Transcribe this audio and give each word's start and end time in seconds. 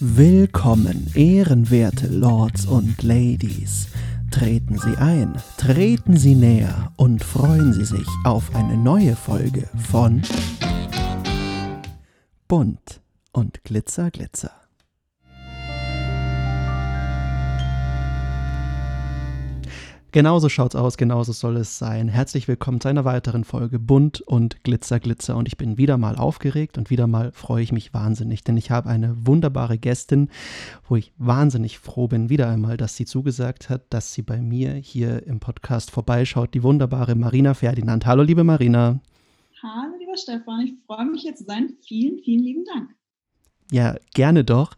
Willkommen, 0.00 1.10
ehrenwerte 1.16 2.06
Lords 2.06 2.66
und 2.66 3.02
Ladies. 3.02 3.88
Treten 4.30 4.78
Sie 4.78 4.96
ein, 4.96 5.42
treten 5.56 6.16
Sie 6.16 6.36
näher 6.36 6.92
und 6.94 7.24
freuen 7.24 7.72
Sie 7.72 7.84
sich 7.84 8.06
auf 8.22 8.54
eine 8.54 8.76
neue 8.76 9.16
Folge 9.16 9.68
von 9.90 10.22
Bunt 12.46 13.00
und 13.32 13.64
Glitzer, 13.64 14.12
Glitzer. 14.12 14.57
Genauso 20.18 20.48
schaut's 20.48 20.74
aus, 20.74 20.96
genauso 20.96 21.30
soll 21.30 21.58
es 21.58 21.78
sein. 21.78 22.08
Herzlich 22.08 22.48
willkommen 22.48 22.80
zu 22.80 22.88
einer 22.88 23.04
weiteren 23.04 23.44
Folge 23.44 23.78
Bunt 23.78 24.20
und 24.20 24.64
Glitzer, 24.64 24.98
Glitzer. 24.98 25.36
Und 25.36 25.46
ich 25.46 25.56
bin 25.56 25.78
wieder 25.78 25.96
mal 25.96 26.16
aufgeregt 26.16 26.76
und 26.76 26.90
wieder 26.90 27.06
mal 27.06 27.30
freue 27.30 27.62
ich 27.62 27.70
mich 27.70 27.94
wahnsinnig, 27.94 28.42
denn 28.42 28.56
ich 28.56 28.72
habe 28.72 28.88
eine 28.88 29.28
wunderbare 29.28 29.78
Gästin, 29.78 30.28
wo 30.88 30.96
ich 30.96 31.12
wahnsinnig 31.18 31.78
froh 31.78 32.08
bin, 32.08 32.30
wieder 32.30 32.48
einmal, 32.48 32.76
dass 32.76 32.96
sie 32.96 33.04
zugesagt 33.04 33.70
hat, 33.70 33.82
dass 33.90 34.12
sie 34.12 34.22
bei 34.22 34.42
mir 34.42 34.72
hier 34.72 35.24
im 35.24 35.38
Podcast 35.38 35.92
vorbeischaut. 35.92 36.52
Die 36.52 36.64
wunderbare 36.64 37.14
Marina 37.14 37.54
Ferdinand. 37.54 38.04
Hallo, 38.04 38.24
liebe 38.24 38.42
Marina. 38.42 38.98
Hallo, 39.62 39.94
lieber 40.00 40.16
Stefan. 40.16 40.62
Ich 40.62 40.74
freue 40.84 41.06
mich 41.06 41.22
hier 41.22 41.36
zu 41.36 41.44
sein. 41.44 41.74
Vielen, 41.86 42.18
vielen 42.24 42.42
lieben 42.42 42.64
Dank. 42.64 42.90
Ja, 43.70 43.94
gerne 44.14 44.42
doch. 44.42 44.72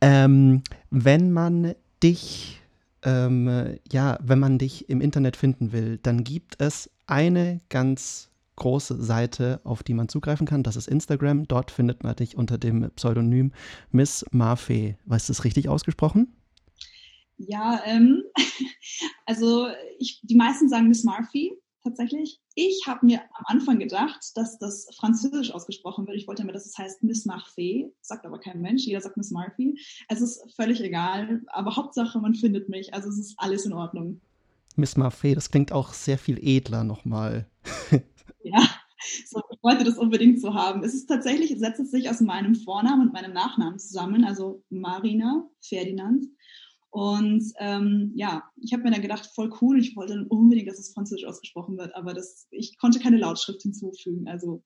Ähm, 0.00 0.62
wenn 0.88 1.32
man 1.32 1.74
dich 2.02 2.62
ähm, 3.04 3.78
ja, 3.92 4.18
wenn 4.22 4.38
man 4.38 4.58
dich 4.58 4.88
im 4.88 5.00
Internet 5.00 5.36
finden 5.36 5.72
will, 5.72 5.98
dann 6.02 6.24
gibt 6.24 6.56
es 6.58 6.90
eine 7.06 7.60
ganz 7.68 8.30
große 8.56 9.02
Seite, 9.02 9.60
auf 9.64 9.82
die 9.82 9.94
man 9.94 10.08
zugreifen 10.08 10.46
kann. 10.46 10.62
Das 10.62 10.76
ist 10.76 10.88
Instagram. 10.88 11.46
Dort 11.48 11.70
findet 11.70 12.02
man 12.04 12.16
dich 12.16 12.36
unter 12.36 12.58
dem 12.58 12.90
Pseudonym 12.92 13.52
Miss 13.90 14.24
Marfee. 14.30 14.96
Weißt 15.06 15.28
du 15.28 15.32
es 15.32 15.44
richtig 15.44 15.68
ausgesprochen? 15.68 16.34
Ja, 17.36 17.80
ähm, 17.84 18.22
also 19.26 19.66
ich, 19.98 20.20
die 20.22 20.36
meisten 20.36 20.68
sagen 20.68 20.88
Miss 20.88 21.04
Marfee 21.04 21.52
tatsächlich. 21.84 22.40
Ich 22.54 22.84
habe 22.86 23.06
mir 23.06 23.20
am 23.34 23.44
Anfang 23.46 23.78
gedacht, 23.78 24.32
dass 24.34 24.58
das 24.58 24.88
französisch 24.96 25.52
ausgesprochen 25.52 26.06
wird. 26.06 26.16
Ich 26.16 26.26
wollte 26.26 26.42
immer, 26.42 26.52
dass 26.52 26.66
es 26.66 26.76
heißt 26.76 27.02
Miss 27.04 27.26
Marfee, 27.26 27.92
sagt 28.00 28.26
aber 28.26 28.40
kein 28.40 28.60
Mensch. 28.60 28.84
Jeder 28.84 29.00
sagt 29.00 29.16
Miss 29.16 29.30
Marfee. 29.30 29.74
Es 30.08 30.20
ist 30.20 30.42
völlig 30.56 30.80
egal, 30.80 31.42
aber 31.48 31.76
Hauptsache, 31.76 32.18
man 32.18 32.34
findet 32.34 32.68
mich. 32.68 32.92
Also 32.94 33.08
es 33.08 33.18
ist 33.18 33.34
alles 33.36 33.66
in 33.66 33.72
Ordnung. 33.72 34.20
Miss 34.76 34.96
Marfee, 34.96 35.34
das 35.34 35.50
klingt 35.50 35.70
auch 35.70 35.92
sehr 35.92 36.18
viel 36.18 36.38
edler 36.42 36.82
nochmal. 36.82 37.46
ja, 38.42 38.66
so, 39.26 39.40
ich 39.50 39.62
wollte 39.62 39.84
das 39.84 39.98
unbedingt 39.98 40.40
so 40.40 40.54
haben. 40.54 40.82
Es 40.82 40.94
ist 40.94 41.06
tatsächlich, 41.06 41.56
setzt 41.58 41.80
es 41.80 41.90
sich 41.90 42.10
aus 42.10 42.20
meinem 42.20 42.54
Vornamen 42.54 43.08
und 43.08 43.12
meinem 43.12 43.32
Nachnamen 43.32 43.78
zusammen, 43.78 44.24
also 44.24 44.64
Marina 44.70 45.48
Ferdinand. 45.60 46.26
Und 46.94 47.42
ähm, 47.58 48.12
ja, 48.14 48.44
ich 48.54 48.72
habe 48.72 48.84
mir 48.84 48.92
dann 48.92 49.02
gedacht, 49.02 49.28
voll 49.34 49.52
cool, 49.60 49.80
ich 49.80 49.96
wollte 49.96 50.14
dann 50.14 50.28
unbedingt, 50.28 50.68
dass 50.68 50.78
es 50.78 50.92
Französisch 50.92 51.26
ausgesprochen 51.26 51.76
wird, 51.76 51.92
aber 51.96 52.14
das, 52.14 52.46
ich 52.52 52.78
konnte 52.78 53.00
keine 53.00 53.16
Lautschrift 53.16 53.62
hinzufügen. 53.62 54.28
Also 54.28 54.62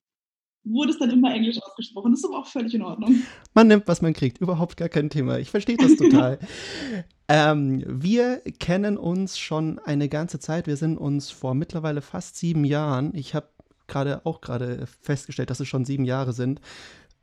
wurde 0.62 0.90
es 0.90 0.98
dann 0.98 1.08
immer 1.08 1.32
Englisch 1.32 1.56
ausgesprochen. 1.62 2.12
Das 2.12 2.20
ist 2.20 2.26
aber 2.26 2.40
auch 2.40 2.46
völlig 2.46 2.74
in 2.74 2.82
Ordnung. 2.82 3.22
Man 3.54 3.68
nimmt, 3.68 3.88
was 3.88 4.02
man 4.02 4.12
kriegt. 4.12 4.42
Überhaupt 4.42 4.76
gar 4.76 4.90
kein 4.90 5.08
Thema. 5.08 5.38
Ich 5.38 5.48
verstehe 5.48 5.78
das 5.78 5.96
total. 5.96 6.38
ähm, 7.28 7.82
wir 7.86 8.42
kennen 8.58 8.98
uns 8.98 9.38
schon 9.38 9.78
eine 9.78 10.10
ganze 10.10 10.38
Zeit. 10.38 10.66
Wir 10.66 10.76
sind 10.76 10.98
uns 10.98 11.30
vor 11.30 11.54
mittlerweile 11.54 12.02
fast 12.02 12.36
sieben 12.36 12.66
Jahren. 12.66 13.14
Ich 13.14 13.34
habe 13.34 13.48
gerade 13.86 14.26
auch 14.26 14.42
gerade 14.42 14.86
festgestellt, 15.00 15.48
dass 15.48 15.60
es 15.60 15.68
schon 15.68 15.86
sieben 15.86 16.04
Jahre 16.04 16.34
sind. 16.34 16.60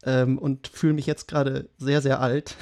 Ähm, 0.03 0.40
und 0.40 0.67
fühle 0.67 0.94
mich 0.94 1.06
jetzt 1.06 1.28
gerade 1.28 1.69
sehr, 1.78 2.02
sehr 2.02 2.22
alt. 2.22 2.58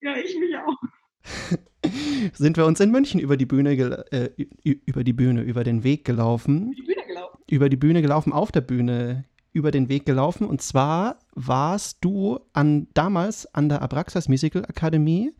Ja, 0.00 0.14
ich 0.16 0.38
mich 0.38 0.54
auch. 0.56 0.83
sind 2.32 2.56
wir 2.56 2.66
uns 2.66 2.80
in 2.80 2.90
München 2.90 3.20
über 3.20 3.36
die 3.36 3.46
Bühne, 3.46 3.72
äh, 4.12 4.30
über 4.62 5.04
die 5.04 5.12
Bühne, 5.12 5.42
über 5.42 5.64
den 5.64 5.84
Weg 5.84 6.04
gelaufen. 6.04 6.72
Über 6.72 6.74
die 6.74 6.82
Bühne 6.82 7.06
gelaufen. 7.06 7.38
Über 7.48 7.68
die 7.68 7.76
Bühne 7.76 8.02
gelaufen, 8.02 8.32
auf 8.32 8.52
der 8.52 8.60
Bühne 8.60 9.24
über 9.54 9.70
den 9.70 9.88
Weg 9.88 10.04
gelaufen. 10.04 10.46
Und 10.46 10.60
zwar 10.60 11.18
warst 11.34 11.98
du 12.00 12.40
an, 12.52 12.88
damals 12.92 13.46
an 13.54 13.68
der 13.68 13.82
Abraxas 13.82 14.28
Musical 14.28 14.64
Akademie, 14.64 15.32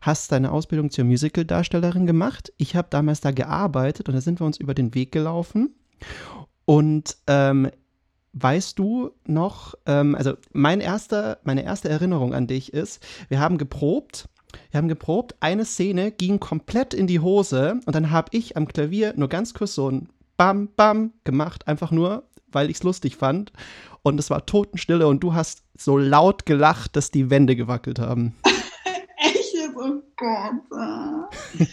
hast 0.00 0.32
deine 0.32 0.52
Ausbildung 0.52 0.90
zur 0.90 1.04
Musical-Darstellerin 1.04 2.06
gemacht. 2.06 2.52
Ich 2.56 2.76
habe 2.76 2.88
damals 2.90 3.20
da 3.20 3.32
gearbeitet 3.32 4.08
und 4.08 4.14
da 4.14 4.20
sind 4.20 4.40
wir 4.40 4.46
uns 4.46 4.56
über 4.56 4.72
den 4.72 4.94
Weg 4.94 5.10
gelaufen. 5.10 5.74
Und 6.64 7.16
ähm, 7.26 7.70
weißt 8.34 8.78
du 8.78 9.10
noch, 9.26 9.74
ähm, 9.86 10.14
also 10.14 10.34
mein 10.52 10.80
erster, 10.80 11.38
meine 11.42 11.64
erste 11.64 11.88
Erinnerung 11.88 12.34
an 12.34 12.46
dich 12.46 12.72
ist, 12.72 13.04
wir 13.28 13.40
haben 13.40 13.58
geprobt 13.58 14.28
wir 14.70 14.78
haben 14.78 14.88
geprobt, 14.88 15.36
eine 15.40 15.64
Szene 15.64 16.10
ging 16.10 16.40
komplett 16.40 16.94
in 16.94 17.06
die 17.06 17.20
Hose 17.20 17.80
und 17.86 17.94
dann 17.94 18.10
habe 18.10 18.28
ich 18.32 18.56
am 18.56 18.68
Klavier 18.68 19.14
nur 19.16 19.28
ganz 19.28 19.54
kurz 19.54 19.74
so 19.74 19.90
ein 19.90 20.08
Bam, 20.36 20.68
Bam 20.76 21.12
gemacht, 21.24 21.66
einfach 21.66 21.90
nur, 21.90 22.24
weil 22.52 22.70
ich 22.70 22.76
es 22.76 22.82
lustig 22.82 23.16
fand. 23.16 23.52
Und 24.02 24.20
es 24.20 24.30
war 24.30 24.46
Totenstille 24.46 25.08
und 25.08 25.20
du 25.22 25.34
hast 25.34 25.62
so 25.76 25.96
laut 25.98 26.46
gelacht, 26.46 26.94
dass 26.94 27.10
die 27.10 27.30
Wände 27.30 27.56
gewackelt 27.56 27.98
haben. 27.98 28.36
Echt? 29.16 29.54
Oh 29.76 30.02
Gott. 30.16 31.34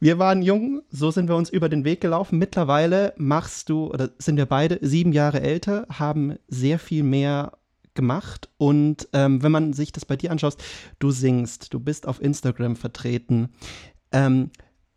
Wir 0.00 0.18
waren 0.18 0.42
jung, 0.42 0.82
so 0.90 1.10
sind 1.10 1.28
wir 1.28 1.36
uns 1.36 1.50
über 1.50 1.68
den 1.68 1.84
Weg 1.84 2.00
gelaufen. 2.00 2.38
Mittlerweile 2.38 3.14
machst 3.16 3.68
du, 3.68 3.86
oder 3.86 4.10
sind 4.18 4.36
wir 4.36 4.46
beide 4.46 4.78
sieben 4.80 5.12
Jahre 5.12 5.40
älter, 5.40 5.86
haben 5.90 6.38
sehr 6.46 6.78
viel 6.78 7.02
mehr 7.02 7.52
gemacht. 7.96 8.48
Und 8.58 9.08
ähm, 9.12 9.42
wenn 9.42 9.50
man 9.50 9.72
sich 9.72 9.90
das 9.90 10.04
bei 10.04 10.16
dir 10.16 10.30
anschaut, 10.30 10.56
du 11.00 11.10
singst, 11.10 11.74
du 11.74 11.80
bist 11.80 12.06
auf 12.06 12.22
Instagram 12.22 12.76
vertreten. 12.76 13.48
Ähm, 14.12 14.50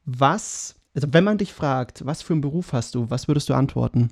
was, 0.06 0.76
also 0.94 1.08
wenn 1.12 1.24
man 1.24 1.40
dich 1.40 1.54
fragt, 1.54 2.06
was 2.06 2.22
für 2.22 2.34
einen 2.34 2.42
Beruf 2.42 2.74
hast 2.74 2.94
du, 2.94 3.10
was 3.10 3.28
würdest 3.28 3.50
du 3.50 3.56
antworten? 3.56 4.12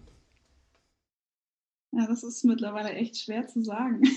Ja, 1.92 2.06
das 2.08 2.24
ist 2.24 2.44
mittlerweile 2.44 2.90
echt 2.90 3.18
schwer 3.18 3.48
zu 3.48 3.64
sagen. 3.64 4.02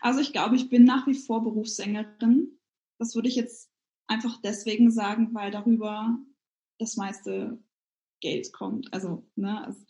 Also 0.00 0.20
ich 0.20 0.32
glaube, 0.32 0.56
ich 0.56 0.70
bin 0.70 0.84
nach 0.84 1.06
wie 1.06 1.14
vor 1.14 1.44
Berufssängerin. 1.44 2.58
Das 2.98 3.14
würde 3.14 3.28
ich 3.28 3.36
jetzt 3.36 3.70
einfach 4.06 4.40
deswegen 4.40 4.90
sagen, 4.90 5.34
weil 5.34 5.50
darüber 5.50 6.16
das 6.78 6.96
meiste 6.96 7.58
Geld 8.20 8.52
kommt. 8.52 8.92
Also, 8.92 9.24
ne, 9.36 9.64
also 9.64 9.80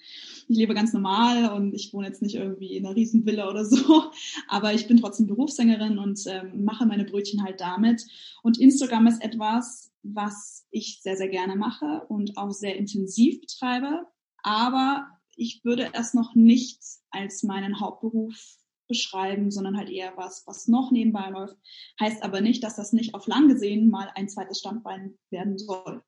ich 0.48 0.56
lebe 0.56 0.74
ganz 0.74 0.92
normal 0.92 1.52
und 1.52 1.74
ich 1.74 1.92
wohne 1.92 2.06
jetzt 2.06 2.22
nicht 2.22 2.34
irgendwie 2.34 2.76
in 2.76 2.86
einer 2.86 2.96
riesen 2.96 3.26
Villa 3.26 3.48
oder 3.48 3.64
so, 3.64 4.04
aber 4.48 4.74
ich 4.74 4.86
bin 4.86 4.98
trotzdem 4.98 5.26
Berufssängerin 5.26 5.98
und 5.98 6.20
ähm, 6.26 6.64
mache 6.64 6.86
meine 6.86 7.04
Brötchen 7.04 7.42
halt 7.42 7.60
damit. 7.60 8.04
Und 8.42 8.58
Instagram 8.58 9.06
ist 9.06 9.22
etwas, 9.22 9.90
was 10.02 10.66
ich 10.70 11.00
sehr, 11.02 11.16
sehr 11.16 11.28
gerne 11.28 11.56
mache 11.56 12.04
und 12.08 12.36
auch 12.36 12.50
sehr 12.50 12.76
intensiv 12.76 13.40
betreibe, 13.40 14.06
aber 14.42 15.08
ich 15.36 15.64
würde 15.64 15.90
es 15.92 16.14
noch 16.14 16.34
nicht 16.34 16.80
als 17.10 17.42
meinen 17.42 17.80
Hauptberuf 17.80 18.58
beschreiben, 18.88 19.50
sondern 19.50 19.76
halt 19.76 19.90
eher 19.90 20.16
was, 20.16 20.44
was 20.46 20.66
noch 20.66 20.90
nebenbei 20.90 21.28
läuft. 21.30 21.56
Heißt 22.00 22.22
aber 22.22 22.40
nicht, 22.40 22.64
dass 22.64 22.76
das 22.76 22.92
nicht 22.92 23.14
auf 23.14 23.26
lang 23.26 23.48
gesehen 23.48 23.90
mal 23.90 24.10
ein 24.14 24.28
zweites 24.28 24.58
Standbein 24.58 25.16
werden 25.30 25.58
soll. 25.58 26.02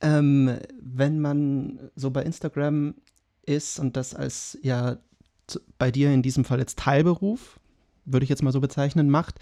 Ähm, 0.00 0.58
wenn 0.80 1.20
man 1.20 1.90
so 1.96 2.10
bei 2.10 2.22
Instagram 2.22 2.94
ist 3.46 3.78
und 3.78 3.96
das 3.96 4.14
als 4.14 4.58
ja 4.62 4.98
bei 5.78 5.90
dir 5.90 6.12
in 6.12 6.22
diesem 6.22 6.44
Fall 6.44 6.58
jetzt 6.58 6.78
Teilberuf, 6.78 7.60
würde 8.04 8.24
ich 8.24 8.30
jetzt 8.30 8.42
mal 8.42 8.52
so 8.52 8.60
bezeichnen, 8.60 9.10
macht, 9.10 9.38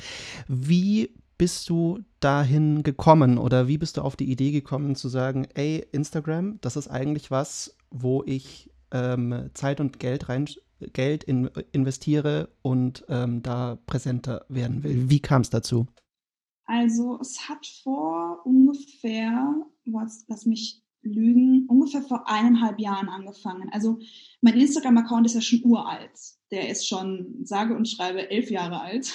wie 0.49 1.11
bist 1.39 1.69
du 1.69 2.01
dahin 2.21 2.83
gekommen 2.83 3.39
oder 3.39 3.67
wie 3.67 3.79
bist 3.79 3.97
du 3.97 4.03
auf 4.03 4.17
die 4.17 4.31
Idee 4.31 4.53
gekommen 4.53 4.95
zu 4.95 5.09
sagen, 5.09 5.47
ey, 5.55 5.85
Instagram, 5.93 6.59
das 6.61 6.77
ist 6.77 6.89
eigentlich 6.89 7.31
was, 7.31 7.77
wo 7.91 8.23
ich 8.25 8.71
ähm, 8.93 9.51
Zeit 9.55 9.81
und 9.81 9.99
Geld 9.99 10.29
rein 10.29 10.47
Geld 10.93 11.25
in, 11.25 11.47
investiere 11.71 12.49
und 12.63 13.05
ähm, 13.09 13.43
da 13.43 13.79
präsenter 13.87 14.45
werden 14.49 14.83
will. 14.83 15.09
Wie 15.11 15.21
kam 15.21 15.43
es 15.43 15.51
dazu? 15.51 15.87
Also 16.65 17.19
es 17.21 17.49
hat 17.49 17.67
vor 17.83 18.41
ungefähr, 18.45 19.55
was, 19.85 20.25
lass 20.29 20.47
mich 20.47 20.83
lügen, 21.03 21.67
ungefähr 21.69 22.03
vor 22.03 22.29
eineinhalb 22.29 22.79
Jahren 22.79 23.09
angefangen. 23.09 23.69
Also 23.73 23.99
mein 24.41 24.59
Instagram-Account 24.59 25.27
ist 25.27 25.35
ja 25.35 25.41
schon 25.41 25.65
uralt. 25.65 26.19
Der 26.51 26.69
ist 26.69 26.87
schon, 26.87 27.41
sage 27.45 27.75
und 27.75 27.89
schreibe, 27.89 28.31
elf 28.31 28.51
Jahre 28.51 28.81
alt. 28.81 29.13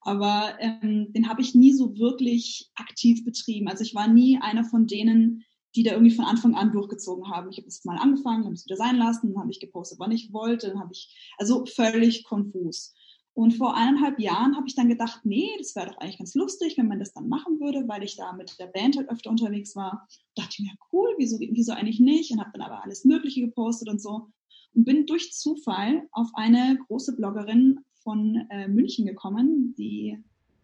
Aber 0.00 0.56
ähm, 0.60 1.12
den 1.12 1.28
habe 1.28 1.42
ich 1.42 1.54
nie 1.54 1.72
so 1.72 1.98
wirklich 1.98 2.70
aktiv 2.74 3.24
betrieben. 3.24 3.68
Also 3.68 3.84
ich 3.84 3.94
war 3.94 4.08
nie 4.08 4.38
einer 4.40 4.64
von 4.64 4.86
denen, 4.86 5.44
die 5.74 5.82
da 5.82 5.92
irgendwie 5.92 6.14
von 6.14 6.24
Anfang 6.24 6.54
an 6.54 6.72
durchgezogen 6.72 7.30
haben. 7.30 7.50
Ich 7.50 7.58
habe 7.58 7.68
es 7.68 7.84
mal 7.84 7.98
angefangen, 7.98 8.44
habe 8.44 8.54
es 8.54 8.64
wieder 8.64 8.76
sein 8.76 8.96
lassen, 8.96 9.32
dann 9.32 9.42
habe 9.42 9.50
ich 9.50 9.60
gepostet, 9.60 9.98
wann 9.98 10.12
ich 10.12 10.32
wollte, 10.32 10.68
dann 10.68 10.80
habe 10.80 10.92
ich, 10.92 11.14
also 11.36 11.66
völlig 11.66 12.24
konfus. 12.24 12.94
Und 13.38 13.52
vor 13.52 13.76
eineinhalb 13.76 14.18
Jahren 14.18 14.56
habe 14.56 14.66
ich 14.66 14.74
dann 14.74 14.88
gedacht, 14.88 15.20
nee, 15.22 15.48
das 15.58 15.76
wäre 15.76 15.86
doch 15.86 15.98
eigentlich 15.98 16.18
ganz 16.18 16.34
lustig, 16.34 16.76
wenn 16.76 16.88
man 16.88 16.98
das 16.98 17.12
dann 17.12 17.28
machen 17.28 17.60
würde, 17.60 17.86
weil 17.86 18.02
ich 18.02 18.16
da 18.16 18.32
mit 18.32 18.58
der 18.58 18.66
Band 18.66 18.96
halt 18.96 19.08
öfter 19.08 19.30
unterwegs 19.30 19.76
war. 19.76 20.08
Dachte 20.34 20.56
ich 20.58 20.64
mir, 20.64 20.72
cool, 20.90 21.14
wieso, 21.18 21.38
wieso 21.38 21.70
eigentlich 21.70 22.00
nicht? 22.00 22.32
Und 22.32 22.40
habe 22.40 22.50
dann 22.52 22.62
aber 22.62 22.82
alles 22.82 23.04
Mögliche 23.04 23.40
gepostet 23.40 23.88
und 23.90 24.02
so. 24.02 24.26
Und 24.74 24.84
bin 24.84 25.06
durch 25.06 25.32
Zufall 25.34 26.08
auf 26.10 26.26
eine 26.34 26.80
große 26.88 27.14
Bloggerin 27.14 27.78
von 28.02 28.44
äh, 28.50 28.66
München 28.66 29.06
gekommen. 29.06 29.72
Die, 29.78 30.18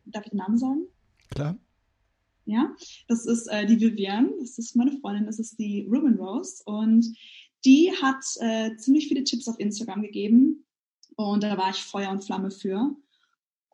darf 0.06 0.24
ich 0.24 0.30
den 0.30 0.38
Namen 0.38 0.58
sagen? 0.58 0.80
Klar. 1.30 1.56
Ja, 2.44 2.74
das 3.06 3.24
ist 3.24 3.46
äh, 3.52 3.66
die 3.66 3.80
Vivian, 3.80 4.32
das 4.40 4.58
ist 4.58 4.74
meine 4.74 4.98
Freundin, 4.98 5.26
das 5.26 5.38
ist 5.38 5.60
die 5.60 5.86
Ruben 5.88 6.18
Rose 6.18 6.60
und 6.66 7.06
die 7.64 7.92
hat 8.02 8.24
äh, 8.40 8.74
ziemlich 8.78 9.06
viele 9.06 9.22
Tipps 9.22 9.46
auf 9.46 9.60
Instagram 9.60 10.02
gegeben 10.02 10.63
und 11.16 11.42
da 11.42 11.56
war 11.56 11.70
ich 11.70 11.82
Feuer 11.82 12.10
und 12.10 12.24
Flamme 12.24 12.50
für. 12.50 12.96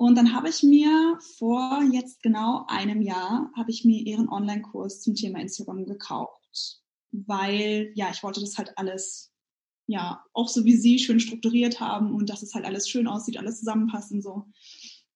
Und 0.01 0.17
dann 0.17 0.33
habe 0.35 0.49
ich 0.49 0.63
mir 0.63 1.19
vor 1.37 1.83
jetzt 1.93 2.23
genau 2.23 2.65
einem 2.69 3.03
Jahr, 3.03 3.53
habe 3.55 3.71
ich 3.71 3.85
mir 3.85 4.01
ihren 4.01 4.31
Online-Kurs 4.31 5.03
zum 5.03 5.15
Thema 5.15 5.41
Instagram 5.41 5.85
gekauft, 5.85 6.81
weil 7.13 7.93
ja, 7.95 8.09
ich 8.11 8.23
wollte 8.23 8.41
das 8.41 8.57
halt 8.57 8.79
alles, 8.79 9.31
ja, 9.87 10.25
auch 10.33 10.49
so 10.49 10.65
wie 10.65 10.77
sie 10.77 10.99
schön 10.99 11.21
strukturiert 11.21 11.81
haben 11.81 12.15
und 12.15 12.31
dass 12.31 12.43
es 12.43 12.55
halt 12.55 12.65
alles 12.65 12.89
schön 12.89 13.07
aussieht, 13.07 13.37
alles 13.37 13.59
zusammenpassen 13.59 14.23
so. 14.23 14.47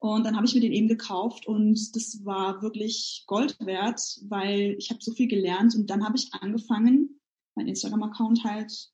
Und 0.00 0.26
dann 0.26 0.36
habe 0.36 0.44
ich 0.44 0.54
mir 0.54 0.60
den 0.60 0.74
eben 0.74 0.88
gekauft 0.88 1.46
und 1.46 1.96
das 1.96 2.22
war 2.26 2.60
wirklich 2.60 3.24
Gold 3.26 3.56
wert, 3.60 4.02
weil 4.28 4.76
ich 4.78 4.90
habe 4.90 5.00
so 5.02 5.12
viel 5.12 5.28
gelernt 5.28 5.74
und 5.74 5.88
dann 5.88 6.04
habe 6.04 6.18
ich 6.18 6.34
angefangen, 6.34 7.20
meinen 7.54 7.68
Instagram-Account 7.68 8.44
halt 8.44 8.90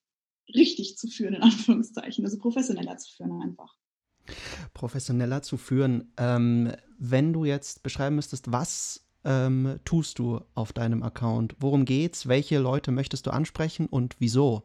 richtig 0.54 0.96
zu 0.96 1.08
führen, 1.08 1.34
in 1.34 1.42
Anführungszeichen, 1.42 2.24
also 2.24 2.38
professioneller 2.38 2.96
zu 2.96 3.12
führen 3.16 3.42
einfach. 3.42 3.76
Professioneller 4.74 5.42
zu 5.42 5.56
führen. 5.56 6.12
Ähm, 6.16 6.72
wenn 6.98 7.32
du 7.32 7.44
jetzt 7.44 7.82
beschreiben 7.82 8.16
müsstest, 8.16 8.52
was 8.52 9.04
ähm, 9.24 9.78
tust 9.84 10.18
du 10.18 10.40
auf 10.54 10.72
deinem 10.72 11.02
Account? 11.02 11.56
Worum 11.58 11.84
geht's? 11.84 12.28
Welche 12.28 12.58
Leute 12.58 12.90
möchtest 12.90 13.26
du 13.26 13.30
ansprechen 13.30 13.86
und 13.86 14.16
wieso? 14.18 14.62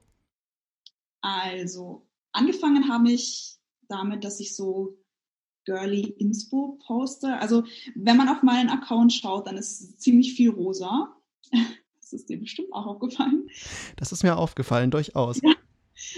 Also, 1.22 2.08
angefangen 2.32 2.90
habe 2.90 3.12
ich 3.12 3.58
damit, 3.88 4.24
dass 4.24 4.40
ich 4.40 4.56
so 4.56 4.98
girly 5.66 6.02
Inspo 6.20 6.80
poste. 6.86 7.38
Also, 7.40 7.64
wenn 7.96 8.18
man 8.18 8.30
auf 8.30 8.44
meinen 8.44 8.70
Account 8.70 9.12
schaut, 9.14 9.48
dann 9.48 9.58
ist 9.58 10.00
ziemlich 10.02 10.34
viel 10.34 10.50
rosa. 10.50 11.16
Das 12.06 12.14
ist 12.14 12.30
dir 12.30 12.40
bestimmt 12.40 12.72
auch 12.72 12.86
aufgefallen. 12.86 13.50
Das 13.96 14.12
ist 14.12 14.22
mir 14.22 14.38
aufgefallen, 14.38 14.92
durchaus. 14.92 15.42
Ja. 15.42 15.56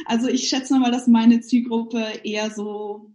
Also 0.05 0.27
ich 0.27 0.49
schätze 0.49 0.77
mal, 0.77 0.91
dass 0.91 1.07
meine 1.07 1.41
Zielgruppe 1.41 2.03
eher 2.23 2.51
so 2.51 3.13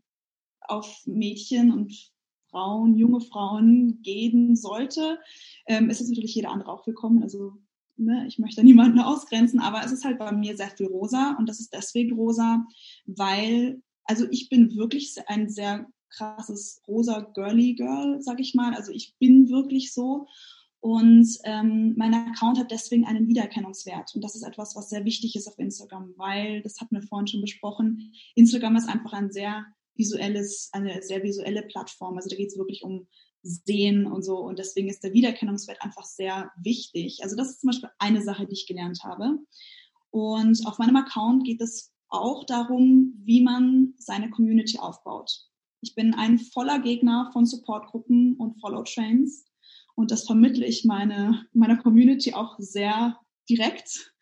auf 0.60 1.02
Mädchen 1.06 1.72
und 1.72 2.12
Frauen, 2.50 2.96
junge 2.96 3.20
Frauen 3.20 4.00
gehen 4.02 4.56
sollte. 4.56 5.18
Ähm, 5.66 5.90
es 5.90 6.00
ist 6.00 6.10
natürlich 6.10 6.34
jeder 6.34 6.50
andere 6.50 6.70
auch 6.70 6.86
willkommen. 6.86 7.22
Also 7.22 7.54
ne, 7.96 8.26
ich 8.28 8.38
möchte 8.38 8.62
niemanden 8.62 8.98
ausgrenzen, 9.00 9.60
aber 9.60 9.84
es 9.84 9.92
ist 9.92 10.04
halt 10.04 10.18
bei 10.18 10.32
mir 10.32 10.56
sehr 10.56 10.70
viel 10.70 10.86
rosa 10.86 11.34
und 11.38 11.48
das 11.48 11.60
ist 11.60 11.72
deswegen 11.72 12.14
rosa, 12.14 12.66
weil, 13.06 13.82
also 14.04 14.26
ich 14.30 14.48
bin 14.48 14.76
wirklich 14.76 15.16
ein 15.26 15.48
sehr 15.48 15.86
krasses 16.10 16.82
rosa 16.86 17.20
girly 17.20 17.74
Girl, 17.74 18.20
sag 18.20 18.38
ich 18.38 18.54
mal. 18.54 18.74
Also 18.74 18.92
ich 18.92 19.14
bin 19.18 19.48
wirklich 19.48 19.92
so. 19.92 20.26
Und 20.82 21.38
ähm, 21.44 21.94
mein 21.96 22.12
Account 22.12 22.58
hat 22.58 22.72
deswegen 22.72 23.06
einen 23.06 23.28
Wiedererkennungswert. 23.28 24.16
Und 24.16 24.24
das 24.24 24.34
ist 24.34 24.42
etwas, 24.42 24.74
was 24.74 24.88
sehr 24.88 25.04
wichtig 25.04 25.36
ist 25.36 25.46
auf 25.46 25.56
Instagram, 25.56 26.12
weil, 26.16 26.60
das 26.62 26.80
hatten 26.80 26.96
wir 26.96 27.02
vorhin 27.02 27.28
schon 27.28 27.40
besprochen, 27.40 28.12
Instagram 28.34 28.74
ist 28.74 28.88
einfach 28.88 29.12
ein 29.12 29.30
sehr 29.30 29.64
visuelles, 29.94 30.70
eine 30.72 31.00
sehr 31.02 31.22
visuelle 31.22 31.62
Plattform. 31.62 32.16
Also 32.16 32.28
da 32.28 32.34
geht 32.34 32.48
es 32.48 32.58
wirklich 32.58 32.82
um 32.82 33.06
Sehen 33.42 34.08
und 34.08 34.24
so. 34.24 34.38
Und 34.38 34.58
deswegen 34.58 34.88
ist 34.88 35.04
der 35.04 35.12
Wiedererkennungswert 35.12 35.80
einfach 35.82 36.04
sehr 36.04 36.50
wichtig. 36.60 37.20
Also 37.22 37.36
das 37.36 37.50
ist 37.50 37.60
zum 37.60 37.68
Beispiel 37.68 37.90
eine 38.00 38.20
Sache, 38.20 38.46
die 38.46 38.54
ich 38.54 38.66
gelernt 38.66 39.04
habe. 39.04 39.38
Und 40.10 40.66
auf 40.66 40.78
meinem 40.78 40.96
Account 40.96 41.44
geht 41.44 41.60
es 41.60 41.92
auch 42.08 42.44
darum, 42.44 43.14
wie 43.22 43.40
man 43.40 43.94
seine 43.98 44.30
Community 44.30 44.80
aufbaut. 44.80 45.46
Ich 45.80 45.94
bin 45.94 46.12
ein 46.14 46.40
voller 46.40 46.80
Gegner 46.80 47.30
von 47.32 47.46
Supportgruppen 47.46 48.34
und 48.36 48.60
Follow-Trains 48.60 49.44
und 49.94 50.10
das 50.10 50.26
vermittle 50.26 50.64
ich 50.66 50.84
meine, 50.84 51.46
meiner 51.52 51.76
Community 51.76 52.34
auch 52.34 52.56
sehr 52.58 53.18
direkt, 53.48 54.14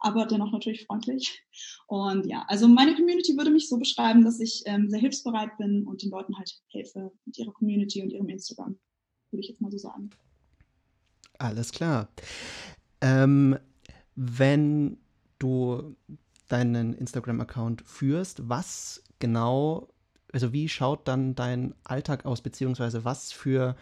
aber 0.00 0.26
dennoch 0.26 0.52
natürlich 0.52 0.86
freundlich. 0.86 1.42
Und 1.88 2.26
ja, 2.26 2.44
also 2.48 2.68
meine 2.68 2.94
Community 2.94 3.36
würde 3.36 3.50
mich 3.50 3.68
so 3.68 3.78
beschreiben, 3.78 4.24
dass 4.24 4.40
ich 4.40 4.62
ähm, 4.66 4.88
sehr 4.88 5.00
hilfsbereit 5.00 5.56
bin 5.58 5.86
und 5.86 6.02
den 6.02 6.10
Leuten 6.10 6.36
halt 6.36 6.60
helfe 6.70 7.12
mit 7.24 7.38
ihrer 7.38 7.52
Community 7.52 8.02
und 8.02 8.12
ihrem 8.12 8.28
Instagram, 8.28 8.78
würde 9.30 9.40
ich 9.40 9.48
jetzt 9.48 9.60
mal 9.60 9.70
so 9.70 9.78
sagen. 9.78 10.10
Alles 11.38 11.72
klar. 11.72 12.08
Ähm, 13.00 13.58
wenn 14.14 14.98
du 15.38 15.96
deinen 16.48 16.94
Instagram-Account 16.94 17.82
führst, 17.82 18.48
was 18.48 19.02
genau, 19.18 19.88
also 20.32 20.52
wie 20.52 20.68
schaut 20.68 21.06
dann 21.08 21.34
dein 21.34 21.74
Alltag 21.84 22.24
aus, 22.24 22.40
beziehungsweise 22.40 23.04
was 23.04 23.32
für 23.32 23.76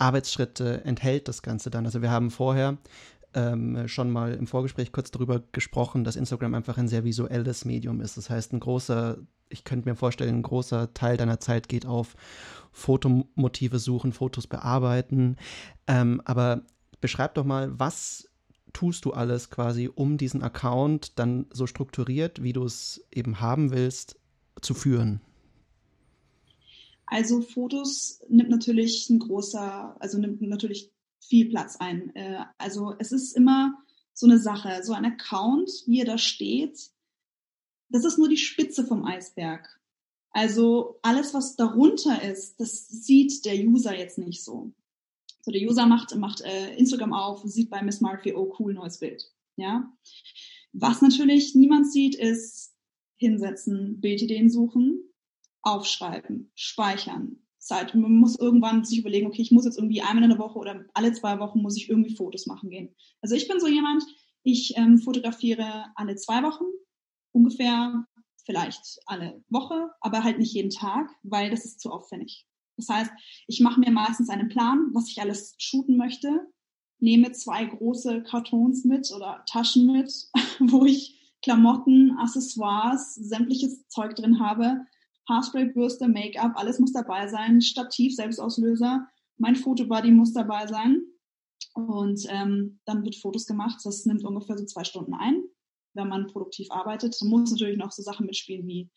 Arbeitsschritte 0.00 0.84
enthält 0.84 1.28
das 1.28 1.42
Ganze 1.42 1.70
dann? 1.70 1.86
Also 1.86 2.02
wir 2.02 2.10
haben 2.10 2.30
vorher 2.30 2.78
ähm, 3.34 3.86
schon 3.86 4.10
mal 4.10 4.34
im 4.34 4.46
Vorgespräch 4.46 4.92
kurz 4.92 5.10
darüber 5.10 5.42
gesprochen, 5.52 6.04
dass 6.04 6.16
Instagram 6.16 6.54
einfach 6.54 6.78
ein 6.78 6.88
sehr 6.88 7.04
visuelles 7.04 7.64
Medium 7.64 8.00
ist. 8.00 8.16
Das 8.16 8.30
heißt, 8.30 8.52
ein 8.52 8.60
großer, 8.60 9.18
ich 9.48 9.64
könnte 9.64 9.88
mir 9.88 9.94
vorstellen, 9.94 10.36
ein 10.36 10.42
großer 10.42 10.92
Teil 10.94 11.16
deiner 11.16 11.40
Zeit 11.40 11.68
geht 11.68 11.86
auf 11.86 12.16
Fotomotive 12.72 13.78
suchen, 13.78 14.12
Fotos 14.12 14.46
bearbeiten. 14.46 15.36
Ähm, 15.86 16.20
aber 16.24 16.62
beschreib 17.00 17.34
doch 17.34 17.44
mal, 17.44 17.78
was 17.78 18.28
tust 18.72 19.04
du 19.04 19.12
alles 19.12 19.50
quasi, 19.50 19.90
um 19.92 20.16
diesen 20.16 20.42
Account 20.42 21.18
dann 21.18 21.46
so 21.52 21.66
strukturiert, 21.66 22.42
wie 22.42 22.52
du 22.52 22.64
es 22.64 23.04
eben 23.10 23.40
haben 23.40 23.70
willst, 23.70 24.16
zu 24.60 24.74
führen? 24.74 25.20
Also 27.10 27.40
Fotos 27.40 28.22
nimmt 28.28 28.50
natürlich 28.50 29.10
ein 29.10 29.18
großer, 29.18 29.96
also 29.98 30.18
nimmt 30.18 30.40
natürlich 30.42 30.92
viel 31.18 31.48
Platz 31.48 31.76
ein. 31.76 32.14
Äh, 32.14 32.44
also 32.56 32.94
es 33.00 33.10
ist 33.10 33.36
immer 33.36 33.76
so 34.14 34.26
eine 34.26 34.38
Sache, 34.38 34.82
so 34.84 34.92
ein 34.92 35.04
Account, 35.04 35.70
wie 35.86 35.98
er 35.98 36.06
da 36.06 36.18
steht, 36.18 36.78
das 37.88 38.04
ist 38.04 38.18
nur 38.18 38.28
die 38.28 38.36
Spitze 38.36 38.86
vom 38.86 39.04
Eisberg. 39.04 39.80
Also 40.30 41.00
alles, 41.02 41.34
was 41.34 41.56
darunter 41.56 42.22
ist, 42.22 42.60
das 42.60 42.86
sieht 42.86 43.44
der 43.44 43.56
User 43.56 43.98
jetzt 43.98 44.18
nicht 44.18 44.44
so. 44.44 44.72
So 45.42 45.50
der 45.50 45.62
User 45.62 45.86
macht, 45.86 46.14
macht 46.14 46.42
äh, 46.42 46.76
Instagram 46.76 47.12
auf, 47.12 47.42
sieht 47.44 47.70
bei 47.70 47.82
Miss 47.82 48.00
Murphy, 48.00 48.34
oh 48.34 48.54
cool, 48.60 48.74
neues 48.74 48.98
Bild. 48.98 49.32
Ja. 49.56 49.92
Was 50.72 51.02
natürlich 51.02 51.56
niemand 51.56 51.90
sieht, 51.90 52.14
ist 52.14 52.72
hinsetzen, 53.16 54.00
Bildideen 54.00 54.48
suchen, 54.48 55.09
aufschreiben, 55.62 56.50
speichern. 56.54 57.40
Zeit. 57.60 57.94
man 57.94 58.14
muss 58.14 58.38
irgendwann 58.38 58.84
sich 58.84 58.98
überlegen, 58.98 59.26
okay, 59.26 59.42
ich 59.42 59.50
muss 59.50 59.66
jetzt 59.66 59.76
irgendwie 59.76 60.00
einmal 60.00 60.24
in 60.24 60.30
der 60.30 60.38
Woche 60.38 60.58
oder 60.58 60.86
alle 60.94 61.12
zwei 61.12 61.38
Wochen 61.38 61.60
muss 61.60 61.76
ich 61.76 61.90
irgendwie 61.90 62.16
Fotos 62.16 62.46
machen 62.46 62.70
gehen. 62.70 62.94
Also 63.20 63.34
ich 63.34 63.46
bin 63.48 63.60
so 63.60 63.68
jemand, 63.68 64.02
ich 64.42 64.76
ähm, 64.76 64.98
fotografiere 64.98 65.84
alle 65.94 66.16
zwei 66.16 66.42
Wochen, 66.42 66.64
ungefähr 67.32 68.06
vielleicht 68.46 68.98
alle 69.06 69.44
Woche, 69.48 69.90
aber 70.00 70.24
halt 70.24 70.38
nicht 70.38 70.54
jeden 70.54 70.70
Tag, 70.70 71.10
weil 71.22 71.50
das 71.50 71.64
ist 71.64 71.80
zu 71.80 71.90
aufwendig. 71.90 72.46
Das 72.76 72.88
heißt, 72.88 73.12
ich 73.46 73.60
mache 73.60 73.78
mir 73.78 73.90
meistens 73.90 74.30
einen 74.30 74.48
Plan, 74.48 74.88
was 74.94 75.10
ich 75.10 75.20
alles 75.20 75.54
shooten 75.58 75.96
möchte, 75.98 76.48
nehme 76.98 77.32
zwei 77.32 77.64
große 77.66 78.22
Kartons 78.22 78.84
mit 78.84 79.10
oder 79.14 79.44
Taschen 79.46 79.92
mit, 79.92 80.12
wo 80.60 80.86
ich 80.86 81.18
Klamotten, 81.42 82.16
Accessoires, 82.18 83.14
sämtliches 83.14 83.86
Zeug 83.88 84.14
drin 84.14 84.40
habe, 84.40 84.86
Haarspray, 85.28 85.66
Bürste, 85.66 86.08
Make-up, 86.08 86.52
alles 86.56 86.78
muss 86.78 86.92
dabei 86.92 87.28
sein, 87.28 87.60
Stativ, 87.60 88.14
Selbstauslöser, 88.14 89.06
mein 89.38 89.56
Fotobuddy 89.56 90.10
muss 90.10 90.32
dabei 90.32 90.66
sein. 90.66 91.02
Und 91.74 92.26
ähm, 92.28 92.80
dann 92.84 93.04
wird 93.04 93.16
Fotos 93.16 93.46
gemacht. 93.46 93.80
Das 93.84 94.04
nimmt 94.06 94.24
ungefähr 94.24 94.58
so 94.58 94.64
zwei 94.64 94.84
Stunden 94.84 95.14
ein, 95.14 95.42
wenn 95.94 96.08
man 96.08 96.26
produktiv 96.26 96.70
arbeitet. 96.70 97.16
Da 97.20 97.26
muss 97.26 97.50
natürlich 97.50 97.78
noch 97.78 97.92
so 97.92 98.02
Sachen 98.02 98.26
mitspielen 98.26 98.66
wie 98.66 98.90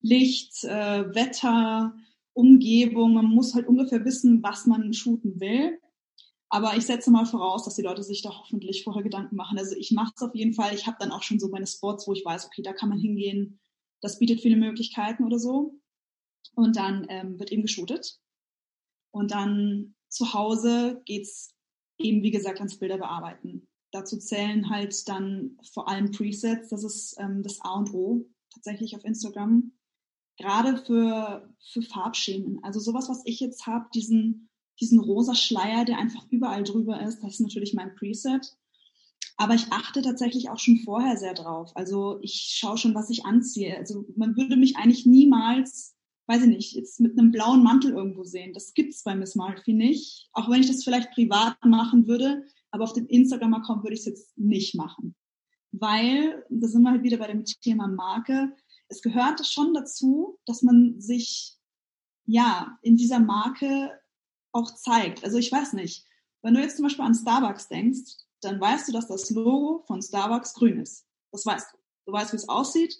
Licht, 0.00 0.64
äh, 0.64 1.14
Wetter, 1.14 1.94
Umgebung. 2.32 3.14
Man 3.14 3.26
muss 3.26 3.54
halt 3.54 3.66
ungefähr 3.66 4.04
wissen, 4.04 4.42
was 4.42 4.66
man 4.66 4.92
shooten 4.92 5.40
will. 5.40 5.78
Aber 6.48 6.76
ich 6.76 6.86
setze 6.86 7.10
mal 7.10 7.26
voraus, 7.26 7.64
dass 7.64 7.76
die 7.76 7.82
Leute 7.82 8.02
sich 8.02 8.22
da 8.22 8.30
hoffentlich 8.30 8.82
vorher 8.82 9.02
Gedanken 9.02 9.36
machen. 9.36 9.58
Also 9.58 9.76
ich 9.76 9.92
mache 9.92 10.12
es 10.16 10.22
auf 10.22 10.34
jeden 10.34 10.54
Fall. 10.54 10.74
Ich 10.74 10.86
habe 10.86 10.96
dann 10.98 11.12
auch 11.12 11.22
schon 11.22 11.38
so 11.38 11.48
meine 11.48 11.66
Spots, 11.66 12.08
wo 12.08 12.12
ich 12.12 12.24
weiß, 12.24 12.46
okay, 12.46 12.62
da 12.62 12.72
kann 12.72 12.88
man 12.88 12.98
hingehen. 12.98 13.60
Das 14.00 14.18
bietet 14.18 14.40
viele 14.40 14.56
Möglichkeiten 14.56 15.24
oder 15.24 15.38
so. 15.38 15.78
Und 16.54 16.76
dann 16.76 17.06
ähm, 17.08 17.38
wird 17.38 17.52
eben 17.52 17.62
geshootet. 17.62 18.18
Und 19.12 19.30
dann 19.30 19.94
zu 20.08 20.32
Hause 20.32 21.02
geht's 21.04 21.54
eben, 21.98 22.22
wie 22.22 22.30
gesagt, 22.30 22.58
ans 22.58 22.78
Bilder 22.78 22.98
bearbeiten. 22.98 23.68
Dazu 23.92 24.18
zählen 24.18 24.70
halt 24.70 25.08
dann 25.08 25.58
vor 25.72 25.88
allem 25.88 26.12
Presets. 26.12 26.68
Das 26.68 26.84
ist 26.84 27.16
ähm, 27.18 27.42
das 27.42 27.60
A 27.60 27.74
und 27.74 27.92
O 27.92 28.26
tatsächlich 28.52 28.96
auf 28.96 29.04
Instagram. 29.04 29.72
Gerade 30.38 30.78
für, 30.78 31.54
für 31.72 31.82
Farbschemen. 31.82 32.62
Also 32.64 32.80
sowas, 32.80 33.08
was 33.08 33.22
ich 33.26 33.40
jetzt 33.40 33.66
habe, 33.66 33.86
diesen, 33.94 34.48
diesen 34.80 34.98
rosa 34.98 35.34
Schleier, 35.34 35.84
der 35.84 35.98
einfach 35.98 36.26
überall 36.30 36.64
drüber 36.64 37.02
ist, 37.02 37.22
das 37.22 37.34
ist 37.34 37.40
natürlich 37.40 37.74
mein 37.74 37.94
Preset. 37.94 38.56
Aber 39.40 39.54
ich 39.54 39.72
achte 39.72 40.02
tatsächlich 40.02 40.50
auch 40.50 40.58
schon 40.58 40.78
vorher 40.78 41.16
sehr 41.16 41.34
drauf. 41.34 41.72
Also 41.74 42.18
ich 42.20 42.54
schaue 42.58 42.76
schon, 42.76 42.94
was 42.94 43.08
ich 43.08 43.24
anziehe. 43.24 43.76
Also 43.76 44.04
man 44.16 44.36
würde 44.36 44.56
mich 44.56 44.76
eigentlich 44.76 45.06
niemals 45.06 45.96
weiß 46.30 46.42
ich 46.42 46.48
nicht, 46.48 46.72
jetzt 46.74 47.00
mit 47.00 47.18
einem 47.18 47.32
blauen 47.32 47.64
Mantel 47.64 47.90
irgendwo 47.90 48.22
sehen. 48.22 48.52
Das 48.52 48.72
gibt's 48.72 49.02
bei 49.02 49.16
Miss 49.16 49.34
Malfi 49.34 49.72
nicht. 49.72 50.28
Auch 50.32 50.48
wenn 50.48 50.60
ich 50.60 50.68
das 50.68 50.84
vielleicht 50.84 51.10
privat 51.10 51.56
machen 51.64 52.06
würde, 52.06 52.44
aber 52.70 52.84
auf 52.84 52.92
dem 52.92 53.08
Instagram-Account 53.08 53.82
würde 53.82 53.94
ich 53.94 54.00
es 54.00 54.06
jetzt 54.06 54.38
nicht 54.38 54.76
machen. 54.76 55.16
Weil, 55.72 56.44
da 56.48 56.68
sind 56.68 56.82
wir 56.82 56.92
halt 56.92 57.02
wieder 57.02 57.16
bei 57.16 57.26
dem 57.26 57.44
Thema 57.44 57.88
Marke, 57.88 58.54
es 58.86 59.02
gehört 59.02 59.44
schon 59.44 59.74
dazu, 59.74 60.38
dass 60.46 60.62
man 60.62 61.00
sich 61.00 61.56
ja 62.26 62.78
in 62.82 62.96
dieser 62.96 63.18
Marke 63.18 63.90
auch 64.52 64.72
zeigt. 64.76 65.24
Also 65.24 65.36
ich 65.36 65.50
weiß 65.50 65.72
nicht, 65.72 66.06
wenn 66.42 66.54
du 66.54 66.60
jetzt 66.60 66.76
zum 66.76 66.84
Beispiel 66.84 67.04
an 67.04 67.14
Starbucks 67.14 67.66
denkst, 67.66 68.18
dann 68.40 68.60
weißt 68.60 68.88
du, 68.88 68.92
dass 68.92 69.06
das 69.06 69.30
Logo 69.30 69.84
von 69.86 70.02
Starbucks 70.02 70.54
grün 70.54 70.80
ist. 70.80 71.06
Das 71.32 71.46
weißt 71.46 71.72
du. 71.72 71.78
Du 72.06 72.12
weißt, 72.12 72.32
wie 72.32 72.36
es 72.36 72.48
aussieht. 72.48 72.94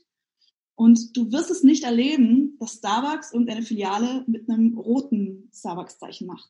Und 0.75 1.16
du 1.16 1.30
wirst 1.30 1.50
es 1.50 1.62
nicht 1.62 1.85
erleben, 1.85 2.56
dass 2.59 2.75
Starbucks 2.75 3.32
irgendeine 3.32 3.62
Filiale 3.62 4.25
mit 4.26 4.49
einem 4.49 4.78
roten 4.78 5.50
Starbucks-Zeichen 5.52 6.26
macht. 6.26 6.49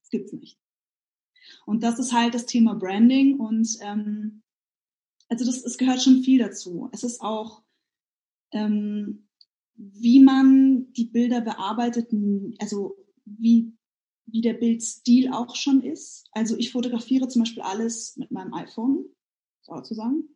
Das 0.00 0.10
gibt's 0.10 0.32
nicht. 0.32 0.58
Und 1.66 1.82
das 1.82 1.98
ist 1.98 2.12
halt 2.12 2.34
das 2.34 2.46
Thema 2.46 2.74
Branding 2.74 3.38
und 3.38 3.68
ähm, 3.80 4.42
also 5.28 5.44
das, 5.44 5.64
es 5.64 5.78
gehört 5.78 6.02
schon 6.02 6.22
viel 6.22 6.38
dazu. 6.38 6.88
Es 6.92 7.04
ist 7.04 7.20
auch, 7.20 7.62
ähm, 8.52 9.28
wie 9.76 10.20
man 10.20 10.92
die 10.92 11.06
Bilder 11.06 11.40
bearbeitet, 11.40 12.08
also 12.58 12.96
wie 13.24 13.72
wie 14.26 14.40
der 14.40 14.54
Bildstil 14.54 15.32
auch 15.32 15.54
schon 15.56 15.82
ist. 15.82 16.26
Also 16.32 16.56
ich 16.56 16.72
fotografiere 16.72 17.28
zum 17.28 17.42
Beispiel 17.42 17.62
alles 17.62 18.16
mit 18.16 18.30
meinem 18.30 18.54
iPhone, 18.54 19.04
sozusagen. 19.62 20.28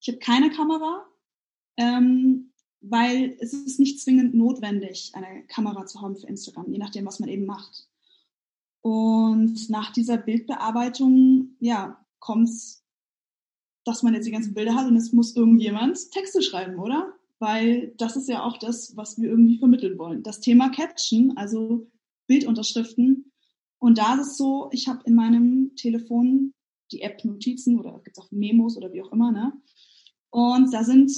Ich 0.00 0.08
habe 0.08 0.18
keine 0.18 0.50
Kamera, 0.50 1.06
ähm, 1.76 2.52
weil 2.80 3.36
es 3.40 3.52
ist 3.52 3.78
nicht 3.78 4.00
zwingend 4.00 4.34
notwendig, 4.34 5.12
eine 5.14 5.44
Kamera 5.46 5.86
zu 5.86 6.00
haben 6.00 6.16
für 6.16 6.26
Instagram, 6.26 6.72
je 6.72 6.78
nachdem, 6.78 7.04
was 7.04 7.20
man 7.20 7.28
eben 7.28 7.44
macht. 7.44 7.88
Und 8.82 9.68
nach 9.68 9.92
dieser 9.92 10.16
Bildbearbeitung, 10.16 11.56
ja, 11.58 12.02
kommt's, 12.18 12.82
dass 13.84 14.02
man 14.02 14.14
jetzt 14.14 14.26
die 14.26 14.30
ganzen 14.30 14.54
Bilder 14.54 14.74
hat 14.74 14.86
und 14.86 14.96
es 14.96 15.12
muss 15.12 15.36
irgendjemand 15.36 16.10
Texte 16.12 16.42
schreiben, 16.42 16.78
oder? 16.78 17.12
Weil 17.38 17.94
das 17.98 18.16
ist 18.16 18.28
ja 18.28 18.42
auch 18.44 18.58
das, 18.58 18.96
was 18.96 19.18
wir 19.18 19.30
irgendwie 19.30 19.58
vermitteln 19.58 19.98
wollen. 19.98 20.22
Das 20.22 20.40
Thema 20.40 20.70
Caption, 20.70 21.36
also 21.36 21.90
Bildunterschriften. 22.30 23.32
Und 23.80 23.98
da 23.98 24.14
ist 24.14 24.28
es 24.28 24.36
so, 24.36 24.70
ich 24.72 24.86
habe 24.86 25.00
in 25.04 25.16
meinem 25.16 25.74
Telefon 25.74 26.54
die 26.92 27.02
App 27.02 27.24
Notizen 27.24 27.76
oder 27.76 28.00
gibt 28.04 28.16
es 28.16 28.22
auch 28.22 28.30
Memos 28.30 28.76
oder 28.76 28.92
wie 28.92 29.02
auch 29.02 29.10
immer, 29.10 29.32
ne? 29.32 29.52
Und 30.30 30.72
da 30.72 30.84
sind 30.84 31.10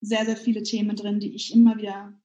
sehr, 0.00 0.24
sehr 0.24 0.36
viele 0.36 0.64
Themen 0.64 0.96
drin, 0.96 1.20
die 1.20 1.36
ich 1.36 1.54
immer 1.54 1.76
wieder 1.76 2.20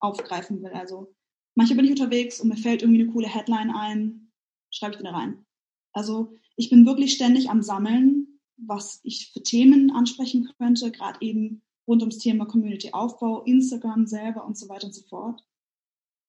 aufgreifen 0.00 0.62
will. 0.62 0.72
Also 0.72 1.14
manchmal 1.54 1.78
bin 1.78 1.86
ich 1.86 1.92
unterwegs 1.92 2.40
und 2.40 2.50
mir 2.50 2.58
fällt 2.58 2.82
irgendwie 2.82 3.02
eine 3.02 3.12
coole 3.12 3.28
Headline 3.28 3.70
ein, 3.70 4.30
schreibe 4.70 4.94
ich 4.94 5.00
wieder 5.00 5.14
rein. 5.14 5.46
Also 5.94 6.34
ich 6.56 6.68
bin 6.68 6.84
wirklich 6.84 7.14
ständig 7.14 7.48
am 7.48 7.62
Sammeln, 7.62 8.38
was 8.58 9.00
ich 9.02 9.30
für 9.32 9.42
Themen 9.42 9.90
ansprechen 9.90 10.50
könnte, 10.58 10.90
gerade 10.90 11.18
eben 11.22 11.62
rund 11.88 12.02
ums 12.02 12.18
Thema 12.18 12.44
Community-Aufbau, 12.44 13.44
Instagram 13.44 14.06
selber 14.06 14.44
und 14.44 14.58
so 14.58 14.68
weiter 14.68 14.88
und 14.88 14.94
so 14.94 15.02
fort. 15.08 15.42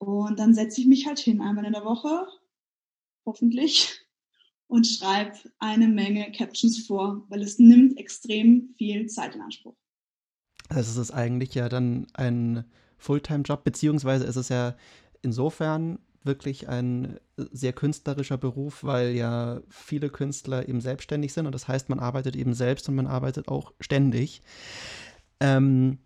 Und 0.03 0.39
dann 0.39 0.53
setze 0.53 0.81
ich 0.81 0.87
mich 0.87 1.07
halt 1.07 1.19
hin, 1.19 1.41
einmal 1.41 1.65
in 1.65 1.73
der 1.73 1.85
Woche, 1.85 2.27
hoffentlich, 3.25 3.99
und 4.67 4.87
schreibe 4.87 5.37
eine 5.59 5.87
Menge 5.87 6.31
Captions 6.31 6.85
vor, 6.85 7.25
weil 7.29 7.41
es 7.41 7.59
nimmt 7.59 7.97
extrem 7.97 8.73
viel 8.77 9.07
Zeit 9.07 9.35
in 9.35 9.41
Anspruch. 9.41 9.75
Also 10.69 10.91
es 10.91 11.09
ist 11.09 11.11
eigentlich 11.11 11.53
ja 11.53 11.69
dann 11.69 12.07
ein 12.13 12.65
Fulltime-Job, 12.97 13.63
beziehungsweise 13.63 14.25
ist 14.25 14.37
es 14.37 14.49
ja 14.49 14.75
insofern 15.21 15.99
wirklich 16.23 16.69
ein 16.69 17.19
sehr 17.35 17.73
künstlerischer 17.73 18.37
Beruf, 18.37 18.83
weil 18.83 19.09
ja 19.09 19.61
viele 19.69 20.09
Künstler 20.09 20.67
eben 20.67 20.81
selbstständig 20.81 21.33
sind 21.33 21.45
und 21.45 21.53
das 21.53 21.67
heißt, 21.67 21.89
man 21.89 21.99
arbeitet 21.99 22.35
eben 22.35 22.53
selbst 22.53 22.87
und 22.87 22.95
man 22.95 23.07
arbeitet 23.07 23.49
auch 23.49 23.73
ständig. 23.79 24.41
Ähm, 25.39 25.99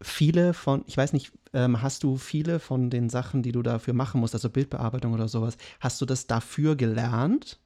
viele 0.00 0.54
von, 0.54 0.84
ich 0.86 0.96
weiß 0.96 1.12
nicht, 1.12 1.32
ähm, 1.54 1.80
hast 1.80 2.02
du 2.02 2.16
viele 2.16 2.58
von 2.58 2.90
den 2.90 3.08
Sachen, 3.08 3.42
die 3.42 3.52
du 3.52 3.62
dafür 3.62 3.94
machen 3.94 4.20
musst, 4.20 4.34
also 4.34 4.50
Bildbearbeitung 4.50 5.14
oder 5.14 5.28
sowas, 5.28 5.56
hast 5.80 6.00
du 6.00 6.06
das 6.06 6.26
dafür 6.26 6.76
gelernt? 6.76 7.58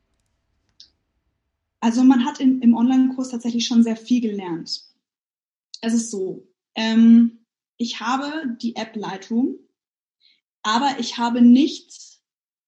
Also 1.81 2.05
man 2.05 2.25
hat 2.25 2.41
in, 2.41 2.61
im 2.61 2.75
Online-Kurs 2.75 3.31
tatsächlich 3.31 3.67
schon 3.67 3.83
sehr 3.83 3.97
viel 3.97 4.21
gelernt. 4.21 4.85
Es 5.81 5.95
ist 5.95 6.11
so, 6.11 6.47
ähm, 6.75 7.45
ich 7.77 8.01
habe 8.01 8.57
die 8.61 8.77
App 8.77 8.95
Lightroom, 8.95 9.57
aber 10.63 10.97
ich 10.99 11.19
habe 11.19 11.41
nicht 11.41 12.21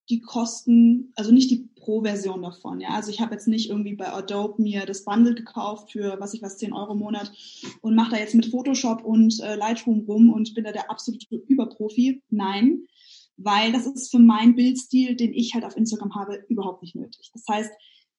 die 0.08 0.20
Kosten, 0.20 1.12
also 1.16 1.32
nicht 1.32 1.50
die 1.50 1.69
Pro-Version 1.90 2.42
davon. 2.42 2.80
Ja, 2.80 2.90
also 2.90 3.10
ich 3.10 3.20
habe 3.20 3.34
jetzt 3.34 3.48
nicht 3.48 3.68
irgendwie 3.68 3.96
bei 3.96 4.12
Adobe 4.12 4.62
mir 4.62 4.86
das 4.86 5.04
Bundle 5.04 5.34
gekauft 5.34 5.90
für 5.90 6.20
was 6.20 6.34
ich 6.34 6.40
was 6.40 6.56
10 6.58 6.72
Euro 6.72 6.92
im 6.92 7.00
Monat 7.00 7.32
und 7.80 7.96
mache 7.96 8.12
da 8.12 8.16
jetzt 8.18 8.36
mit 8.36 8.46
Photoshop 8.46 9.02
und 9.02 9.40
äh, 9.40 9.56
Lightroom 9.56 10.04
rum 10.06 10.30
und 10.30 10.54
bin 10.54 10.62
da 10.62 10.70
der 10.70 10.88
absolute 10.88 11.26
Überprofi. 11.48 12.22
Nein, 12.30 12.86
weil 13.36 13.72
das 13.72 13.86
ist 13.86 14.12
für 14.12 14.20
meinen 14.20 14.54
Bildstil, 14.54 15.16
den 15.16 15.34
ich 15.34 15.52
halt 15.54 15.64
auf 15.64 15.76
Instagram 15.76 16.14
habe, 16.14 16.44
überhaupt 16.48 16.82
nicht 16.82 16.94
nötig. 16.94 17.32
Das 17.32 17.42
heißt, 17.50 17.72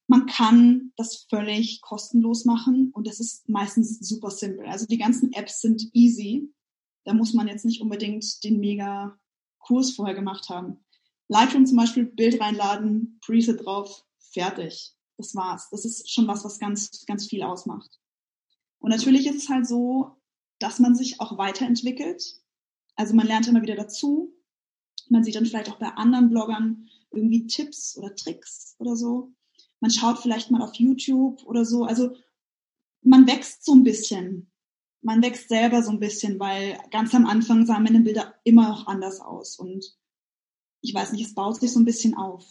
man 0.08 0.26
kann 0.26 0.92
das 0.98 1.26
völlig 1.30 1.80
kostenlos 1.80 2.44
machen 2.44 2.92
und 2.94 3.08
das 3.08 3.22
ist 3.22 3.48
meistens 3.48 4.00
super 4.00 4.32
simpel. 4.32 4.66
Also 4.66 4.86
die 4.86 4.98
ganzen 4.98 5.32
Apps 5.32 5.62
sind 5.62 5.82
easy. 5.94 6.52
Da 7.06 7.14
muss 7.14 7.34
man 7.34 7.48
jetzt 7.48 7.64
nicht 7.64 7.82
unbedingt 7.82 8.44
den 8.44 8.60
mega 8.60 9.18
Kurs 9.60 9.92
vorher 9.92 10.14
gemacht 10.16 10.50
haben. 10.50 10.84
Lightroom 11.32 11.66
zum 11.66 11.78
Beispiel, 11.78 12.06
Bild 12.06 12.42
reinladen, 12.42 13.18
Preset 13.22 13.66
drauf, 13.66 14.04
fertig. 14.20 14.94
Das 15.16 15.34
war's. 15.34 15.70
Das 15.72 15.86
ist 15.86 16.12
schon 16.12 16.28
was, 16.28 16.44
was 16.44 16.60
ganz, 16.60 17.06
ganz 17.06 17.26
viel 17.26 17.42
ausmacht. 17.42 18.02
Und 18.80 18.90
natürlich 18.90 19.28
ist 19.28 19.38
es 19.38 19.50
halt 19.50 19.66
so, 19.66 20.18
dass 20.60 20.80
man 20.80 20.94
sich 20.94 21.22
auch 21.22 21.38
weiterentwickelt. 21.38 22.22
Also 22.98 23.16
man 23.16 23.28
lernt 23.28 23.48
immer 23.48 23.62
wieder 23.62 23.76
dazu. 23.76 24.36
Man 25.08 25.24
sieht 25.24 25.36
dann 25.36 25.46
vielleicht 25.46 25.70
auch 25.70 25.80
bei 25.80 25.88
anderen 25.88 26.30
Bloggern 26.30 26.90
irgendwie 27.12 27.48
Tipps 27.48 27.98
oder 27.98 28.14
Tricks 28.14 28.76
oder 28.80 28.98
so. 28.98 29.32
Man 29.80 29.90
schaut 29.92 30.20
vielleicht 30.20 30.52
mal 30.52 30.62
auf 30.62 30.76
YouTube 30.76 31.46
oder 31.46 31.64
so. 31.64 31.86
Also 31.86 32.14
man 33.04 33.26
wächst 33.26 33.64
so 33.64 33.74
ein 33.74 33.84
bisschen. 33.84 34.52
Man 35.02 35.24
wächst 35.24 35.48
selber 35.48 35.82
so 35.82 35.92
ein 35.92 36.00
bisschen, 36.02 36.42
weil 36.42 36.78
ganz 36.92 37.16
am 37.16 37.26
Anfang 37.26 37.66
sahen 37.66 37.84
meine 37.84 38.02
Bilder 38.02 38.36
immer 38.44 38.68
noch 38.68 38.88
anders 38.88 39.22
aus. 39.22 39.58
Und 39.58 39.96
ich 40.82 40.94
weiß 40.94 41.12
nicht, 41.12 41.26
es 41.26 41.36
baut 41.36 41.60
sich 41.60 41.72
so 41.72 41.80
ein 41.80 41.86
bisschen 41.86 42.16
auf. 42.16 42.46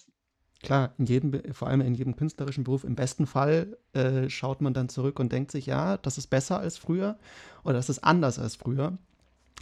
Klar, 0.63 0.95
in 0.99 1.07
jedem, 1.07 1.55
vor 1.55 1.69
allem 1.69 1.81
in 1.81 1.95
jedem 1.95 2.17
künstlerischen 2.17 2.65
Beruf, 2.65 2.85
im 2.85 2.95
besten 2.95 3.27
Fall 3.27 3.79
äh, 3.95 4.29
schaut 4.29 4.61
man 4.61 4.75
dann 4.75 4.91
zurück 4.91 5.19
und 5.19 5.33
denkt 5.33 5.51
sich, 5.51 5.67
ja, 5.67 5.97
das 5.97 6.19
ist 6.19 6.27
besser 6.27 6.59
als 6.59 6.77
früher 6.77 7.19
oder 7.65 7.75
das 7.75 7.89
ist 7.89 8.05
anders 8.05 8.39
als 8.39 8.57
früher. 8.57 8.99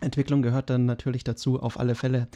Entwicklung 0.00 0.42
gehört 0.42 0.70
dann 0.70 0.86
natürlich 0.86 1.24
dazu, 1.24 1.60
auf 1.60 1.78
alle 1.78 1.94
Fälle. 1.94 2.28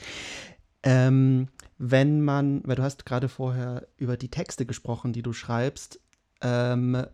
Ähm, 0.84 1.48
wenn 1.78 2.22
man, 2.22 2.62
weil 2.64 2.76
du 2.76 2.82
hast 2.82 3.04
gerade 3.04 3.28
vorher 3.28 3.88
über 3.96 4.16
die 4.16 4.30
Texte 4.30 4.66
gesprochen, 4.66 5.12
die 5.12 5.22
du 5.22 5.32
schreibst, 5.32 6.00
ähm, 6.40 7.04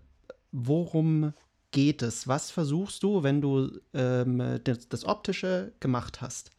worum 0.52 1.32
geht 1.70 2.02
es? 2.02 2.26
Was 2.26 2.50
versuchst 2.50 3.02
du, 3.02 3.22
wenn 3.22 3.40
du 3.40 3.70
ähm, 3.94 4.60
das, 4.64 4.88
das, 4.88 5.04
Optische 5.04 5.72
gemacht 5.80 6.20
hast? 6.20 6.50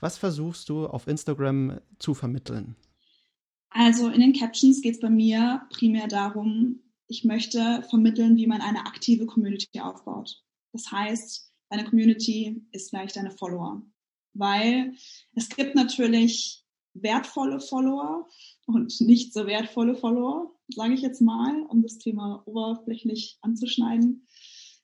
Was 0.00 0.18
versuchst 0.18 0.68
du 0.68 0.86
auf 0.86 1.06
Instagram 1.06 1.80
zu 1.98 2.14
vermitteln? 2.14 2.76
Also 3.70 4.08
in 4.08 4.20
den 4.20 4.32
Captions 4.32 4.80
geht 4.80 4.94
es 4.94 5.00
bei 5.00 5.10
mir 5.10 5.62
primär 5.70 6.08
darum, 6.08 6.80
ich 7.06 7.24
möchte 7.24 7.82
vermitteln, 7.88 8.36
wie 8.36 8.46
man 8.46 8.60
eine 8.60 8.80
aktive 8.80 9.26
Community 9.26 9.80
aufbaut. 9.80 10.42
Das 10.72 10.92
heißt, 10.92 11.50
deine 11.70 11.84
Community 11.84 12.62
ist 12.70 12.90
gleich 12.90 13.12
deine 13.12 13.30
Follower. 13.30 13.82
Weil 14.34 14.94
es 15.34 15.48
gibt 15.48 15.74
natürlich 15.74 16.64
wertvolle 16.94 17.60
Follower 17.60 18.28
und 18.66 19.00
nicht 19.00 19.32
so 19.32 19.46
wertvolle 19.46 19.96
Follower, 19.96 20.54
sage 20.68 20.94
ich 20.94 21.00
jetzt 21.00 21.22
mal, 21.22 21.62
um 21.68 21.82
das 21.82 21.98
Thema 21.98 22.42
oberflächlich 22.46 23.38
anzuschneiden. 23.40 24.26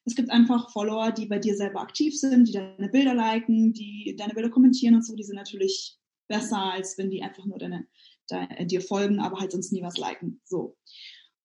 Es 0.04 0.14
gibt 0.14 0.30
einfach 0.30 0.70
Follower, 0.70 1.12
die 1.12 1.26
bei 1.26 1.38
dir 1.38 1.56
selber 1.56 1.80
aktiv 1.80 2.18
sind, 2.18 2.48
die 2.48 2.52
deine 2.52 2.88
Bilder 2.90 3.14
liken, 3.14 3.72
die 3.72 4.14
deine 4.18 4.34
Bilder 4.34 4.50
kommentieren 4.50 4.96
und 4.96 5.06
so. 5.06 5.16
Die 5.16 5.24
sind 5.24 5.36
natürlich 5.36 5.98
besser, 6.28 6.72
als 6.72 6.98
wenn 6.98 7.10
die 7.10 7.22
einfach 7.22 7.46
nur 7.46 7.58
deine, 7.58 7.86
deine, 8.28 8.66
dir 8.66 8.80
folgen, 8.80 9.20
aber 9.20 9.40
halt 9.40 9.52
sonst 9.52 9.72
nie 9.72 9.82
was 9.82 9.96
liken. 9.96 10.40
So. 10.44 10.76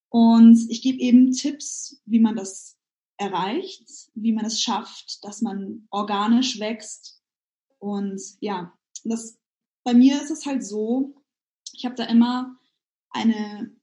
Und 0.10 0.60
ich 0.70 0.82
gebe 0.82 1.00
eben 1.00 1.32
Tipps, 1.32 2.02
wie 2.06 2.20
man 2.20 2.36
das 2.36 2.78
erreicht, 3.18 3.88
wie 4.16 4.34
man 4.34 4.46
es 4.46 4.62
schafft, 4.62 5.24
dass 5.24 5.42
man 5.42 5.88
organisch 5.92 6.60
wächst. 6.60 7.22
Und 7.78 8.22
ja, 8.40 8.74
das, 9.04 9.38
bei 9.84 9.94
mir 9.94 10.22
ist 10.22 10.32
es 10.32 10.46
halt 10.46 10.66
so, 10.66 11.16
ich 11.74 11.86
habe 11.86 11.96
da 11.96 12.06
immer 12.06 12.58
eine, 13.12 13.76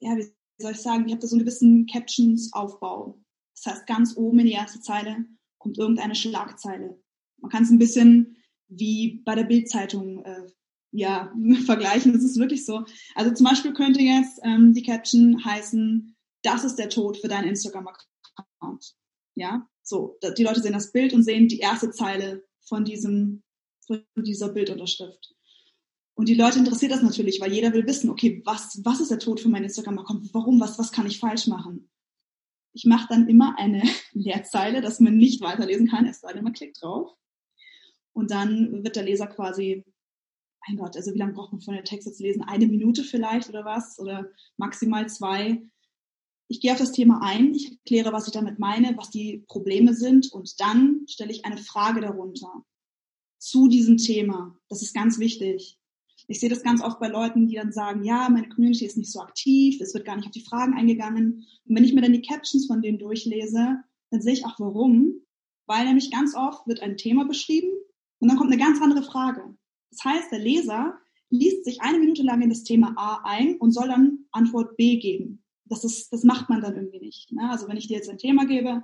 ja, 0.00 0.16
wie 0.16 0.32
soll 0.58 0.72
ich 0.72 0.80
sagen, 0.80 1.06
ich 1.06 1.12
habe 1.12 1.20
da 1.20 1.26
so 1.26 1.36
einen 1.36 1.44
gewissen 1.44 1.86
Captions-Aufbau. 1.86 3.18
Das 3.62 3.74
heißt, 3.74 3.86
ganz 3.86 4.16
oben 4.16 4.40
in 4.40 4.46
die 4.46 4.52
erste 4.52 4.80
Zeile 4.80 5.24
kommt 5.58 5.78
irgendeine 5.78 6.14
Schlagzeile. 6.14 7.00
Man 7.38 7.50
kann 7.50 7.64
es 7.64 7.70
ein 7.70 7.78
bisschen 7.78 8.36
wie 8.68 9.22
bei 9.24 9.34
der 9.34 9.44
Bildzeitung 9.44 10.24
äh, 10.24 10.46
ja, 10.92 11.32
vergleichen. 11.66 12.12
Das 12.12 12.22
ist 12.22 12.38
wirklich 12.38 12.64
so. 12.64 12.84
Also 13.14 13.32
zum 13.32 13.46
Beispiel 13.46 13.72
könnte 13.72 14.00
jetzt 14.00 14.40
ähm, 14.42 14.72
die 14.72 14.82
Caption 14.82 15.44
heißen, 15.44 16.14
das 16.42 16.64
ist 16.64 16.76
der 16.76 16.88
Tod 16.88 17.18
für 17.18 17.28
deinen 17.28 17.48
Instagram-Account. 17.48 18.94
Ja, 19.34 19.68
so. 19.82 20.18
Die 20.36 20.44
Leute 20.44 20.60
sehen 20.60 20.72
das 20.72 20.92
Bild 20.92 21.12
und 21.12 21.22
sehen 21.22 21.48
die 21.48 21.58
erste 21.58 21.90
Zeile 21.90 22.44
von 22.60 22.84
diesem, 22.84 23.42
von 23.86 24.02
dieser 24.16 24.48
Bildunterschrift. 24.48 25.34
Und 26.14 26.28
die 26.28 26.34
Leute 26.34 26.58
interessiert 26.58 26.90
das 26.90 27.02
natürlich, 27.02 27.40
weil 27.40 27.52
jeder 27.52 27.72
will 27.72 27.86
wissen, 27.86 28.10
okay, 28.10 28.42
was, 28.44 28.80
was 28.84 29.00
ist 29.00 29.10
der 29.10 29.20
Tod 29.20 29.40
für 29.40 29.48
meinen 29.48 29.64
Instagram-Account? 29.64 30.34
Warum? 30.34 30.60
Was, 30.60 30.78
was 30.78 30.90
kann 30.90 31.06
ich 31.06 31.20
falsch 31.20 31.46
machen? 31.46 31.88
Ich 32.72 32.84
mache 32.84 33.06
dann 33.08 33.28
immer 33.28 33.58
eine 33.58 33.82
Leerzeile, 34.12 34.80
dass 34.80 35.00
man 35.00 35.16
nicht 35.16 35.40
weiterlesen 35.40 35.88
kann, 35.88 36.06
es 36.06 36.20
sei 36.20 36.32
denn, 36.32 36.44
man 36.44 36.52
klickt 36.52 36.82
drauf. 36.82 37.12
Und 38.12 38.30
dann 38.30 38.82
wird 38.84 38.96
der 38.96 39.04
Leser 39.04 39.26
quasi 39.26 39.84
mein 40.68 40.76
Gott, 40.76 40.96
also 40.96 41.14
wie 41.14 41.18
lange 41.18 41.32
braucht 41.32 41.52
man 41.52 41.60
von 41.60 41.74
der 41.74 41.84
Text 41.84 42.06
jetzt 42.06 42.20
lesen? 42.20 42.42
Eine 42.42 42.66
Minute 42.66 43.04
vielleicht 43.04 43.48
oder 43.48 43.64
was? 43.64 43.98
Oder 43.98 44.28
maximal 44.56 45.08
zwei. 45.08 45.62
Ich 46.48 46.60
gehe 46.60 46.72
auf 46.72 46.78
das 46.78 46.92
Thema 46.92 47.20
ein, 47.22 47.54
ich 47.54 47.72
erkläre, 47.72 48.12
was 48.12 48.26
ich 48.26 48.32
damit 48.32 48.58
meine, 48.58 48.96
was 48.96 49.10
die 49.10 49.44
Probleme 49.48 49.94
sind 49.94 50.32
und 50.32 50.60
dann 50.60 51.04
stelle 51.06 51.30
ich 51.30 51.44
eine 51.44 51.58
Frage 51.58 52.00
darunter 52.00 52.64
zu 53.38 53.68
diesem 53.68 53.98
Thema. 53.98 54.58
Das 54.68 54.82
ist 54.82 54.94
ganz 54.94 55.18
wichtig. 55.18 55.77
Ich 56.30 56.40
sehe 56.40 56.50
das 56.50 56.62
ganz 56.62 56.82
oft 56.82 57.00
bei 57.00 57.08
Leuten, 57.08 57.48
die 57.48 57.56
dann 57.56 57.72
sagen, 57.72 58.04
ja, 58.04 58.28
meine 58.28 58.50
Community 58.50 58.84
ist 58.84 58.98
nicht 58.98 59.10
so 59.10 59.20
aktiv, 59.20 59.80
es 59.80 59.94
wird 59.94 60.04
gar 60.04 60.14
nicht 60.14 60.26
auf 60.26 60.32
die 60.32 60.44
Fragen 60.44 60.74
eingegangen. 60.74 61.46
Und 61.64 61.74
wenn 61.74 61.84
ich 61.84 61.94
mir 61.94 62.02
dann 62.02 62.12
die 62.12 62.22
Captions 62.22 62.66
von 62.66 62.82
denen 62.82 62.98
durchlese, 62.98 63.78
dann 64.10 64.20
sehe 64.20 64.34
ich 64.34 64.44
auch 64.44 64.60
warum. 64.60 65.22
Weil 65.66 65.86
nämlich 65.86 66.10
ganz 66.10 66.34
oft 66.34 66.66
wird 66.66 66.82
ein 66.82 66.98
Thema 66.98 67.24
beschrieben 67.24 67.70
und 68.20 68.28
dann 68.28 68.36
kommt 68.36 68.52
eine 68.52 68.62
ganz 68.62 68.80
andere 68.80 69.02
Frage. 69.02 69.42
Das 69.90 70.04
heißt, 70.04 70.30
der 70.30 70.38
Leser 70.38 70.98
liest 71.30 71.64
sich 71.64 71.80
eine 71.80 71.98
Minute 71.98 72.22
lang 72.22 72.42
in 72.42 72.50
das 72.50 72.62
Thema 72.62 72.94
A 72.96 73.22
ein 73.24 73.56
und 73.56 73.72
soll 73.72 73.88
dann 73.88 74.26
Antwort 74.30 74.76
B 74.76 74.98
geben. 74.98 75.42
Das, 75.64 75.84
ist, 75.84 76.12
das 76.12 76.24
macht 76.24 76.48
man 76.48 76.60
dann 76.60 76.74
irgendwie 76.74 77.00
nicht. 77.00 77.32
Ne? 77.32 77.48
Also 77.50 77.68
wenn 77.68 77.76
ich 77.76 77.88
dir 77.88 77.96
jetzt 77.96 78.08
ein 78.08 78.18
Thema 78.18 78.46
gebe 78.46 78.82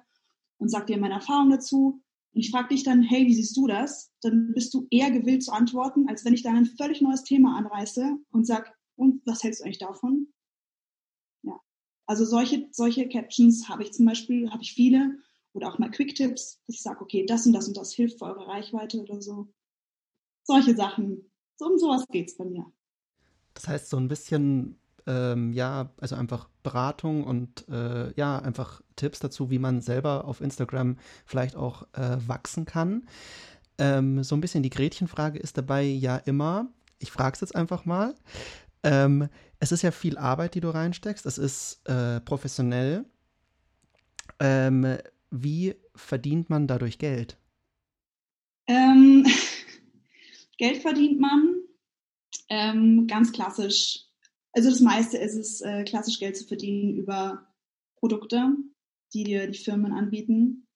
und 0.58 0.70
sage 0.70 0.86
dir 0.86 0.98
meine 0.98 1.14
Erfahrung 1.14 1.50
dazu 1.50 2.02
und 2.34 2.40
ich 2.40 2.50
frage 2.50 2.68
dich 2.68 2.82
dann, 2.82 3.02
hey, 3.02 3.26
wie 3.26 3.34
siehst 3.34 3.56
du 3.56 3.66
das? 3.66 4.12
Dann 4.22 4.52
bist 4.52 4.74
du 4.74 4.86
eher 4.90 5.10
gewillt 5.10 5.44
zu 5.44 5.52
antworten, 5.52 6.08
als 6.08 6.24
wenn 6.24 6.34
ich 6.34 6.42
dann 6.42 6.56
ein 6.56 6.66
völlig 6.66 7.00
neues 7.00 7.22
Thema 7.22 7.56
anreiße 7.56 8.18
und 8.30 8.44
sag, 8.44 8.76
und 8.96 9.24
was 9.24 9.42
hältst 9.42 9.60
du 9.60 9.64
eigentlich 9.64 9.78
davon? 9.78 10.28
Ja. 11.42 11.60
Also 12.06 12.24
solche, 12.24 12.68
solche 12.72 13.08
Captions 13.08 13.68
habe 13.68 13.84
ich 13.84 13.92
zum 13.92 14.06
Beispiel, 14.06 14.50
habe 14.50 14.62
ich 14.62 14.72
viele 14.72 15.18
oder 15.52 15.72
auch 15.72 15.78
mal 15.78 15.90
Quick-Tipps, 15.90 16.60
dass 16.66 16.76
ich 16.76 16.82
sage, 16.82 17.00
okay, 17.00 17.24
das 17.24 17.46
und 17.46 17.52
das 17.52 17.68
und 17.68 17.76
das 17.76 17.92
hilft 17.92 18.18
für 18.18 18.24
eure 18.24 18.48
Reichweite 18.48 19.00
oder 19.00 19.22
so 19.22 19.48
solche 20.44 20.74
Sachen. 20.74 21.30
Um 21.60 21.78
sowas 21.78 22.06
geht 22.08 22.28
es 22.28 22.36
bei 22.36 22.44
mir. 22.44 22.70
Das 23.54 23.68
heißt, 23.68 23.88
so 23.88 23.96
ein 23.96 24.08
bisschen, 24.08 24.78
ähm, 25.06 25.52
ja, 25.52 25.90
also 26.00 26.16
einfach 26.16 26.48
Beratung 26.62 27.24
und 27.24 27.68
äh, 27.68 28.12
ja, 28.14 28.38
einfach 28.38 28.80
Tipps 28.96 29.18
dazu, 29.18 29.50
wie 29.50 29.58
man 29.58 29.80
selber 29.80 30.24
auf 30.24 30.40
Instagram 30.40 30.96
vielleicht 31.26 31.56
auch 31.56 31.82
äh, 31.92 32.16
wachsen 32.26 32.64
kann. 32.64 33.06
Ähm, 33.78 34.22
so 34.22 34.36
ein 34.36 34.40
bisschen 34.40 34.62
die 34.62 34.70
Gretchenfrage 34.70 35.38
ist 35.38 35.58
dabei 35.58 35.82
ja 35.82 36.16
immer, 36.16 36.68
ich 36.98 37.10
frage 37.10 37.34
es 37.34 37.40
jetzt 37.40 37.56
einfach 37.56 37.84
mal, 37.84 38.14
ähm, 38.82 39.28
es 39.58 39.72
ist 39.72 39.82
ja 39.82 39.90
viel 39.90 40.18
Arbeit, 40.18 40.54
die 40.54 40.60
du 40.60 40.68
reinsteckst, 40.68 41.26
es 41.26 41.38
ist 41.38 41.86
äh, 41.88 42.20
professionell. 42.20 43.04
Ähm, 44.40 44.98
wie 45.30 45.74
verdient 45.94 46.50
man 46.50 46.66
dadurch 46.66 46.98
Geld? 46.98 47.36
Ähm, 48.66 49.26
Geld 50.58 50.82
verdient 50.82 51.20
man 51.20 51.54
ähm, 52.48 53.06
ganz 53.06 53.32
klassisch. 53.32 54.06
Also 54.54 54.70
das 54.70 54.80
meiste 54.80 55.18
ist 55.18 55.34
es, 55.34 55.60
äh, 55.60 55.82
klassisch 55.82 56.20
Geld 56.20 56.36
zu 56.36 56.46
verdienen 56.46 56.96
über 56.96 57.46
Produkte, 57.96 58.54
die 59.12 59.24
dir 59.24 59.48
die 59.48 59.58
Firmen 59.58 59.92
anbieten. 59.92 60.66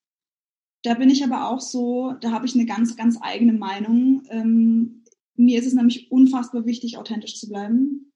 Da 0.83 0.93
bin 0.93 1.09
ich 1.09 1.23
aber 1.23 1.49
auch 1.49 1.61
so, 1.61 2.13
da 2.21 2.31
habe 2.31 2.45
ich 2.45 2.55
eine 2.55 2.65
ganz, 2.65 2.95
ganz 2.95 3.17
eigene 3.21 3.53
Meinung. 3.53 4.23
Ähm, 4.29 5.03
mir 5.35 5.59
ist 5.59 5.65
es 5.65 5.73
nämlich 5.73 6.11
unfassbar 6.11 6.65
wichtig, 6.65 6.97
authentisch 6.97 7.39
zu 7.39 7.47
bleiben. 7.47 8.13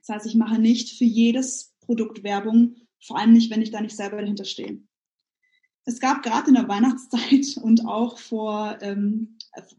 Das 0.00 0.14
heißt, 0.14 0.26
ich 0.26 0.36
mache 0.36 0.58
nicht 0.58 0.96
für 0.96 1.04
jedes 1.04 1.74
Produkt 1.80 2.22
Werbung, 2.22 2.76
vor 3.00 3.18
allem 3.18 3.32
nicht, 3.32 3.50
wenn 3.50 3.62
ich 3.62 3.70
da 3.70 3.80
nicht 3.80 3.96
selber 3.96 4.20
dahinter 4.20 4.44
stehe. 4.44 4.82
Es 5.84 6.00
gab 6.00 6.22
gerade 6.22 6.48
in 6.48 6.54
der 6.54 6.68
Weihnachtszeit 6.68 7.56
und 7.62 7.86
auch 7.86 8.18
vor 8.18 8.76
ähm, 8.82 9.38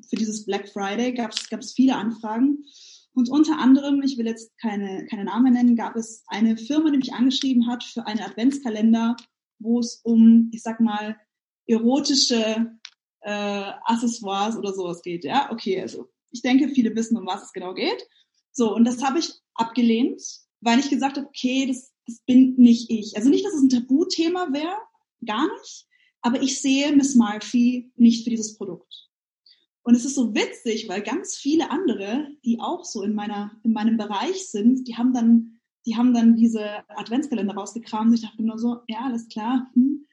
für 0.09 0.15
dieses 0.15 0.45
Black 0.45 0.69
Friday 0.69 1.13
gab 1.13 1.31
es 1.31 1.73
viele 1.73 1.95
Anfragen. 1.95 2.65
Und 3.13 3.29
unter 3.29 3.57
anderem, 3.57 4.01
ich 4.01 4.17
will 4.17 4.27
jetzt 4.27 4.57
keine, 4.59 5.05
keine 5.07 5.25
Namen 5.25 5.53
nennen, 5.53 5.75
gab 5.75 5.95
es 5.95 6.23
eine 6.27 6.57
Firma, 6.57 6.91
die 6.91 6.97
mich 6.97 7.13
angeschrieben 7.13 7.67
hat 7.67 7.83
für 7.83 8.05
einen 8.05 8.21
Adventskalender, 8.21 9.15
wo 9.59 9.79
es 9.79 10.01
um, 10.03 10.49
ich 10.53 10.61
sag 10.61 10.79
mal, 10.79 11.17
erotische 11.67 12.71
äh, 13.21 13.71
Accessoires 13.83 14.57
oder 14.57 14.73
sowas 14.73 15.01
geht. 15.01 15.23
Ja, 15.23 15.51
okay, 15.51 15.81
also 15.81 16.07
ich 16.31 16.41
denke, 16.41 16.69
viele 16.69 16.95
wissen, 16.95 17.17
um 17.17 17.25
was 17.25 17.43
es 17.43 17.51
genau 17.51 17.73
geht. 17.73 18.07
So, 18.51 18.73
und 18.73 18.85
das 18.85 19.03
habe 19.03 19.19
ich 19.19 19.33
abgelehnt, 19.53 20.21
weil 20.61 20.79
ich 20.79 20.89
gesagt 20.89 21.17
habe, 21.17 21.27
okay, 21.27 21.65
das, 21.67 21.91
das 22.05 22.19
bin 22.25 22.55
nicht 22.57 22.89
ich. 22.89 23.15
Also 23.15 23.29
nicht, 23.29 23.45
dass 23.45 23.53
es 23.53 23.63
ein 23.63 23.69
Tabuthema 23.69 24.49
wäre, 24.51 24.77
gar 25.25 25.47
nicht. 25.59 25.87
Aber 26.21 26.41
ich 26.41 26.61
sehe 26.61 26.95
Miss 26.95 27.15
Murphy 27.15 27.91
nicht 27.95 28.23
für 28.23 28.29
dieses 28.29 28.57
Produkt. 28.57 29.08
Und 29.83 29.95
es 29.95 30.05
ist 30.05 30.15
so 30.15 30.35
witzig, 30.35 30.87
weil 30.89 31.01
ganz 31.01 31.35
viele 31.35 31.71
andere, 31.71 32.27
die 32.45 32.59
auch 32.59 32.83
so 32.83 33.01
in 33.01 33.13
meiner, 33.13 33.51
in 33.63 33.71
meinem 33.73 33.97
Bereich 33.97 34.49
sind, 34.49 34.87
die 34.87 34.97
haben 34.97 35.13
dann, 35.13 35.59
die 35.85 35.95
haben 35.95 36.13
dann 36.13 36.35
diese 36.35 36.87
Adventskalender 36.89 37.55
rausgekramt. 37.55 38.13
Ich 38.13 38.21
dachte 38.21 38.43
nur 38.43 38.59
so, 38.59 38.81
ja, 38.87 38.99
alles 39.05 39.27
klar. 39.29 39.69
Hm. 39.73 40.05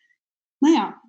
Naja. 0.61 1.01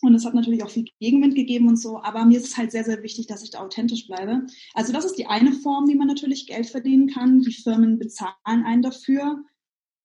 Und 0.00 0.14
es 0.14 0.24
hat 0.24 0.34
natürlich 0.34 0.62
auch 0.62 0.70
viel 0.70 0.84
Gegenwind 1.00 1.34
gegeben 1.34 1.66
und 1.66 1.76
so, 1.76 2.00
aber 2.00 2.24
mir 2.24 2.38
ist 2.38 2.46
es 2.46 2.56
halt 2.56 2.70
sehr, 2.70 2.84
sehr 2.84 3.02
wichtig, 3.02 3.26
dass 3.26 3.42
ich 3.42 3.50
da 3.50 3.58
authentisch 3.58 4.06
bleibe. 4.06 4.46
Also 4.74 4.92
das 4.92 5.04
ist 5.04 5.16
die 5.16 5.26
eine 5.26 5.52
Form, 5.52 5.88
wie 5.88 5.96
man 5.96 6.06
natürlich 6.06 6.46
Geld 6.46 6.66
verdienen 6.66 7.08
kann. 7.08 7.40
Die 7.40 7.52
Firmen 7.52 7.98
bezahlen 7.98 8.36
einen 8.44 8.82
dafür. 8.82 9.42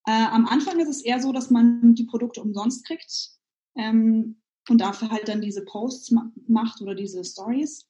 Äh, 0.08 0.12
am 0.12 0.48
Anfang 0.48 0.80
ist 0.80 0.90
es 0.90 1.04
eher 1.04 1.22
so, 1.22 1.32
dass 1.32 1.52
man 1.52 1.94
die 1.94 2.06
Produkte 2.06 2.42
umsonst 2.42 2.88
kriegt 2.88 3.34
ähm, 3.76 4.42
und 4.70 4.80
dafür 4.80 5.12
halt 5.12 5.28
dann 5.28 5.42
diese 5.42 5.64
Posts 5.66 6.12
ma 6.12 6.32
macht 6.48 6.82
oder 6.82 6.96
diese 6.96 7.24
Stories. 7.24 7.90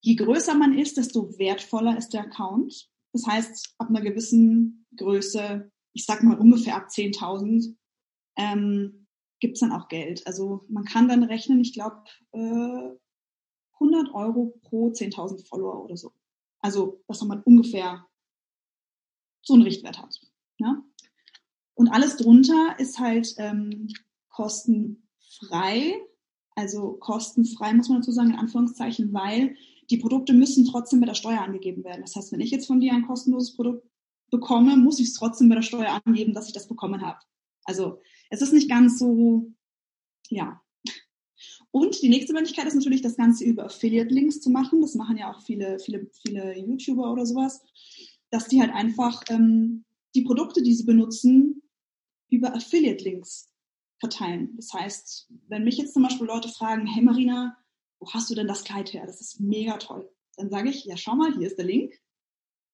Je 0.00 0.16
größer 0.16 0.54
man 0.54 0.76
ist, 0.78 0.96
desto 0.96 1.38
wertvoller 1.38 1.96
ist 1.96 2.10
der 2.10 2.22
Account. 2.22 2.88
Das 3.12 3.26
heißt, 3.26 3.74
ab 3.78 3.88
einer 3.88 4.00
gewissen 4.00 4.86
Größe, 4.96 5.70
ich 5.92 6.04
sag 6.04 6.22
mal 6.22 6.38
ungefähr 6.38 6.76
ab 6.76 6.88
10.000, 6.88 7.76
ähm, 8.36 9.06
gibt 9.40 9.54
es 9.54 9.60
dann 9.60 9.72
auch 9.72 9.88
Geld. 9.88 10.26
Also 10.26 10.64
man 10.68 10.84
kann 10.84 11.08
dann 11.08 11.22
rechnen, 11.22 11.60
ich 11.60 11.74
glaube, 11.74 12.02
äh, 12.32 12.96
100 13.74 14.14
Euro 14.14 14.58
pro 14.62 14.90
10.000 14.90 15.46
Follower 15.46 15.84
oder 15.84 15.96
so. 15.96 16.12
Also, 16.60 17.02
dass 17.08 17.22
man 17.22 17.42
ungefähr 17.42 18.06
so 19.42 19.54
einen 19.54 19.64
Richtwert 19.64 20.00
hat. 20.00 20.20
Ja? 20.58 20.72
Ne? 20.72 20.84
Und 21.74 21.88
alles 21.88 22.16
drunter 22.16 22.76
ist 22.78 22.98
halt 22.98 23.34
ähm, 23.38 23.88
kosten 24.28 25.08
frei, 25.38 26.00
also 26.54 26.92
kostenfrei 26.94 27.72
muss 27.74 27.88
man 27.88 27.98
dazu 27.98 28.12
sagen, 28.12 28.30
in 28.30 28.36
Anführungszeichen, 28.36 29.12
weil 29.12 29.56
die 29.90 29.98
Produkte 29.98 30.32
müssen 30.32 30.64
trotzdem 30.64 31.00
bei 31.00 31.06
der 31.06 31.14
Steuer 31.14 31.40
angegeben 31.40 31.84
werden. 31.84 32.02
Das 32.02 32.16
heißt, 32.16 32.32
wenn 32.32 32.40
ich 32.40 32.50
jetzt 32.50 32.66
von 32.66 32.80
dir 32.80 32.92
ein 32.92 33.06
kostenloses 33.06 33.54
Produkt 33.54 33.86
bekomme, 34.30 34.76
muss 34.76 34.98
ich 34.98 35.08
es 35.08 35.14
trotzdem 35.14 35.48
bei 35.48 35.54
der 35.54 35.62
Steuer 35.62 36.00
angeben, 36.04 36.34
dass 36.34 36.46
ich 36.46 36.52
das 36.52 36.68
bekommen 36.68 37.02
habe. 37.02 37.18
Also 37.64 38.00
es 38.30 38.42
ist 38.42 38.52
nicht 38.52 38.68
ganz 38.68 38.98
so, 38.98 39.52
ja. 40.28 40.60
Und 41.70 42.02
die 42.02 42.08
nächste 42.08 42.32
Möglichkeit 42.32 42.66
ist 42.66 42.74
natürlich, 42.74 43.02
das 43.02 43.16
Ganze 43.16 43.44
über 43.44 43.64
Affiliate-Links 43.64 44.40
zu 44.40 44.50
machen. 44.50 44.80
Das 44.80 44.94
machen 44.94 45.16
ja 45.16 45.32
auch 45.32 45.40
viele, 45.42 45.78
viele, 45.78 46.10
viele 46.26 46.58
YouTuber 46.58 47.10
oder 47.10 47.24
sowas, 47.24 47.62
dass 48.30 48.48
die 48.48 48.60
halt 48.60 48.72
einfach 48.72 49.22
ähm, 49.28 49.84
die 50.14 50.22
Produkte, 50.22 50.62
die 50.62 50.74
sie 50.74 50.84
benutzen, 50.84 51.62
über 52.28 52.54
Affiliate-Links 52.54 53.51
verteilen. 54.02 54.56
Das 54.56 54.72
heißt, 54.72 55.30
wenn 55.46 55.62
mich 55.62 55.78
jetzt 55.78 55.94
zum 55.94 56.02
Beispiel 56.02 56.26
Leute 56.26 56.48
fragen, 56.48 56.88
hey 56.88 57.02
Marina, 57.02 57.56
wo 58.00 58.10
hast 58.10 58.28
du 58.28 58.34
denn 58.34 58.48
das 58.48 58.64
Kleid 58.64 58.92
her? 58.92 59.06
Das 59.06 59.20
ist 59.20 59.38
mega 59.38 59.76
toll. 59.76 60.10
Dann 60.36 60.50
sage 60.50 60.70
ich, 60.70 60.84
ja 60.84 60.96
schau 60.96 61.14
mal, 61.14 61.32
hier 61.32 61.46
ist 61.46 61.56
der 61.56 61.66
Link 61.66 61.94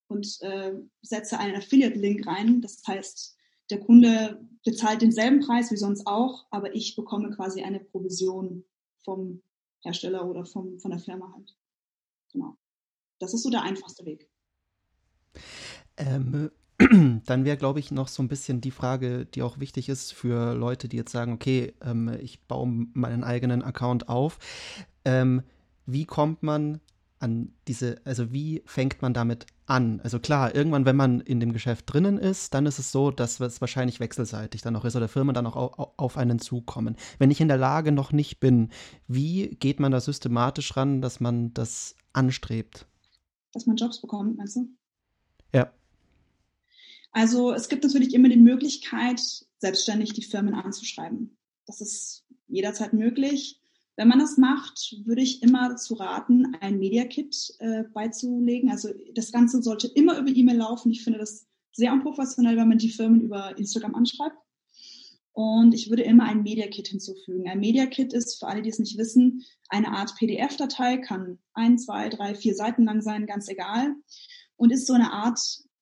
und 0.07 0.27
äh, 0.41 0.73
setze 1.03 1.38
einen 1.38 1.57
Affiliate-Link 1.57 2.27
rein. 2.27 2.62
Das 2.62 2.83
heißt, 2.87 3.37
der 3.69 3.81
Kunde 3.81 4.43
bezahlt 4.64 5.03
denselben 5.03 5.41
Preis 5.41 5.71
wie 5.71 5.77
sonst 5.77 6.07
auch, 6.07 6.47
aber 6.51 6.75
ich 6.75 6.97
bekomme 6.97 7.29
quasi 7.31 7.62
eine 7.62 7.81
Provision 7.81 8.64
vom 9.05 9.43
Hersteller 9.83 10.27
oder 10.27 10.47
vom, 10.47 10.81
von 10.81 10.91
der 10.91 11.01
Firma 11.01 11.31
halt. 11.35 11.55
Genau. 12.33 12.57
Das 13.19 13.35
ist 13.35 13.43
so 13.43 13.51
der 13.51 13.62
einfachste 13.62 14.07
Weg. 14.07 14.31
Ähm, 15.99 16.51
dann 17.27 17.45
wäre, 17.45 17.57
glaube 17.57 17.81
ich, 17.81 17.91
noch 17.91 18.09
so 18.09 18.23
ein 18.23 18.29
bisschen 18.29 18.61
die 18.61 18.71
Frage, 18.71 19.27
die 19.27 19.43
auch 19.43 19.59
wichtig 19.59 19.88
ist 19.88 20.12
für 20.12 20.55
Leute, 20.55 20.88
die 20.88 20.97
jetzt 20.97 21.12
sagen, 21.12 21.33
okay, 21.33 21.75
ähm, 21.83 22.09
ich 22.21 22.41
baue 22.47 22.87
meinen 22.95 23.25
eigenen 23.25 23.62
Account 23.62 24.09
auf. 24.09 24.38
Ähm, 25.05 25.43
wie 25.87 26.05
kommt 26.05 26.43
man 26.43 26.81
an 27.19 27.53
diese, 27.67 28.01
also 28.05 28.33
wie 28.33 28.62
fängt 28.64 29.03
man 29.03 29.12
damit 29.12 29.47
an? 29.67 30.01
Also 30.03 30.21
klar, 30.21 30.55
irgendwann, 30.55 30.85
wenn 30.85 30.95
man 30.95 31.21
in 31.21 31.41
dem 31.41 31.53
Geschäft 31.53 31.93
drinnen 31.93 32.17
ist, 32.17 32.55
dann 32.55 32.67
ist 32.67 32.79
es 32.79 32.93
so, 32.93 33.11
dass 33.11 33.41
es 33.41 33.61
wahrscheinlich 33.61 33.99
wechselseitig 33.99 34.62
dann 34.62 34.77
auch 34.77 34.85
ist 34.85 34.95
oder 34.95 35.09
Firmen 35.09 35.35
dann 35.35 35.47
auch 35.47 35.95
auf 35.97 36.17
einen 36.17 36.38
zukommen. 36.38 36.97
Wenn 37.19 37.33
ich 37.33 37.41
in 37.41 37.49
der 37.49 37.57
Lage 37.57 37.91
noch 37.91 38.12
nicht 38.12 38.38
bin, 38.38 38.71
wie 39.09 39.49
geht 39.57 39.81
man 39.81 39.91
da 39.91 40.01
systematisch 40.01 40.77
ran, 40.77 41.01
dass 41.03 41.19
man 41.19 41.53
das 41.55 41.97
anstrebt? 42.12 42.87
Dass 43.53 43.67
man 43.67 43.77
Jobs 43.77 44.01
bekommt, 44.01 44.37
meinst 44.37 44.57
du? 44.57 44.69
Ja. 45.53 45.73
Also 47.18 47.52
es 47.52 47.68
gibt 47.68 47.83
natürlich 47.83 48.14
immer 48.14 48.28
die 48.28 48.37
Möglichkeit, 48.37 49.20
selbstständig 49.59 50.12
die 50.12 50.22
Firmen 50.22 50.54
anzuschreiben. 50.54 51.37
Das 51.66 51.81
ist 51.81 52.24
jederzeit 52.46 52.92
möglich. 52.92 53.61
Wenn 53.96 54.07
man 54.07 54.20
das 54.20 54.37
macht, 54.37 54.94
würde 55.04 55.22
ich 55.22 55.42
immer 55.42 55.68
dazu 55.68 55.94
raten, 55.94 56.54
ein 56.61 56.78
Media 56.78 57.07
Kit 57.07 57.35
äh, 57.59 57.83
beizulegen. 57.92 58.70
Also 58.70 58.90
das 59.16 59.33
Ganze 59.33 59.61
sollte 59.64 59.88
immer 59.88 60.16
über 60.16 60.31
E-Mail 60.31 60.59
laufen. 60.59 60.92
Ich 60.92 61.02
finde 61.02 61.18
das 61.18 61.48
sehr 61.72 61.92
unprofessionell, 61.92 62.57
wenn 62.57 62.68
man 62.68 62.78
die 62.78 62.88
Firmen 62.88 63.22
über 63.22 63.59
Instagram 63.59 63.96
anschreibt. 63.96 64.38
Und 65.33 65.74
ich 65.74 65.90
würde 65.90 66.04
immer 66.04 66.22
ein 66.22 66.44
Media 66.44 66.68
Kit 66.68 66.87
hinzufügen. 66.87 67.48
Ein 67.48 67.59
Media 67.59 67.87
Kit 67.87 68.12
ist, 68.12 68.38
für 68.38 68.46
alle, 68.46 68.62
die 68.62 68.70
es 68.70 68.78
nicht 68.78 68.96
wissen, 68.96 69.44
eine 69.70 69.88
Art 69.88 70.14
PDF-Datei, 70.14 70.98
kann 70.98 71.40
ein, 71.52 71.78
zwei, 71.78 72.11
drei, 72.11 72.37
vier 72.37 72.54
Seiten 72.54 72.85
lang 72.85 73.02
sein, 73.02 73.26
ganz 73.26 73.48
egal. 73.48 73.96
Und 74.54 74.70
ist 74.70 74.87
so 74.87 74.92
eine 74.92 75.12
Art 75.12 75.40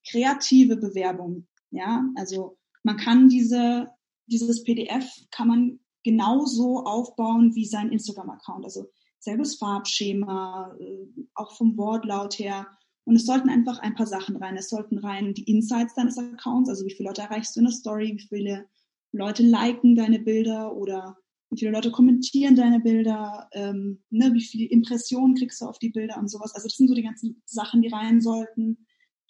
kreative 0.09 0.77
Bewerbung. 0.77 1.47
Ja, 1.71 2.05
also 2.15 2.57
man 2.83 2.97
kann 2.97 3.29
diese, 3.29 3.89
dieses 4.27 4.63
PDF 4.63 5.05
kann 5.31 5.47
man 5.47 5.79
genauso 6.03 6.85
aufbauen 6.85 7.53
wie 7.55 7.65
sein 7.65 7.91
Instagram-Account. 7.91 8.63
Also 8.63 8.85
selbes 9.19 9.55
Farbschema, 9.55 10.75
äh, 10.79 11.07
auch 11.35 11.55
vom 11.55 11.77
Wortlaut 11.77 12.39
her. 12.39 12.67
Und 13.03 13.15
es 13.15 13.25
sollten 13.25 13.49
einfach 13.49 13.79
ein 13.79 13.95
paar 13.95 14.07
Sachen 14.07 14.37
rein. 14.37 14.57
Es 14.57 14.69
sollten 14.69 14.97
rein 14.97 15.33
die 15.33 15.43
Insights 15.43 15.95
deines 15.95 16.17
Accounts, 16.17 16.69
also 16.69 16.85
wie 16.85 16.93
viele 16.93 17.09
Leute 17.09 17.21
erreichst 17.21 17.55
du 17.55 17.59
in 17.59 17.65
der 17.65 17.73
Story, 17.73 18.13
wie 18.15 18.27
viele 18.27 18.67
Leute 19.11 19.43
liken 19.43 19.95
deine 19.95 20.19
Bilder 20.19 20.75
oder 20.75 21.17
wie 21.49 21.59
viele 21.59 21.71
Leute 21.71 21.91
kommentieren 21.91 22.55
deine 22.55 22.79
Bilder, 22.79 23.49
ähm, 23.53 24.03
ne, 24.09 24.33
wie 24.33 24.41
viele 24.41 24.69
Impressionen 24.69 25.35
kriegst 25.35 25.61
du 25.61 25.65
auf 25.65 25.79
die 25.79 25.89
Bilder 25.89 26.17
und 26.17 26.29
sowas. 26.29 26.53
Also 26.53 26.67
das 26.67 26.75
sind 26.75 26.89
so 26.89 26.93
die 26.93 27.03
ganzen 27.03 27.41
Sachen, 27.45 27.81
die 27.81 27.87
rein 27.87 28.19
sollten 28.19 28.86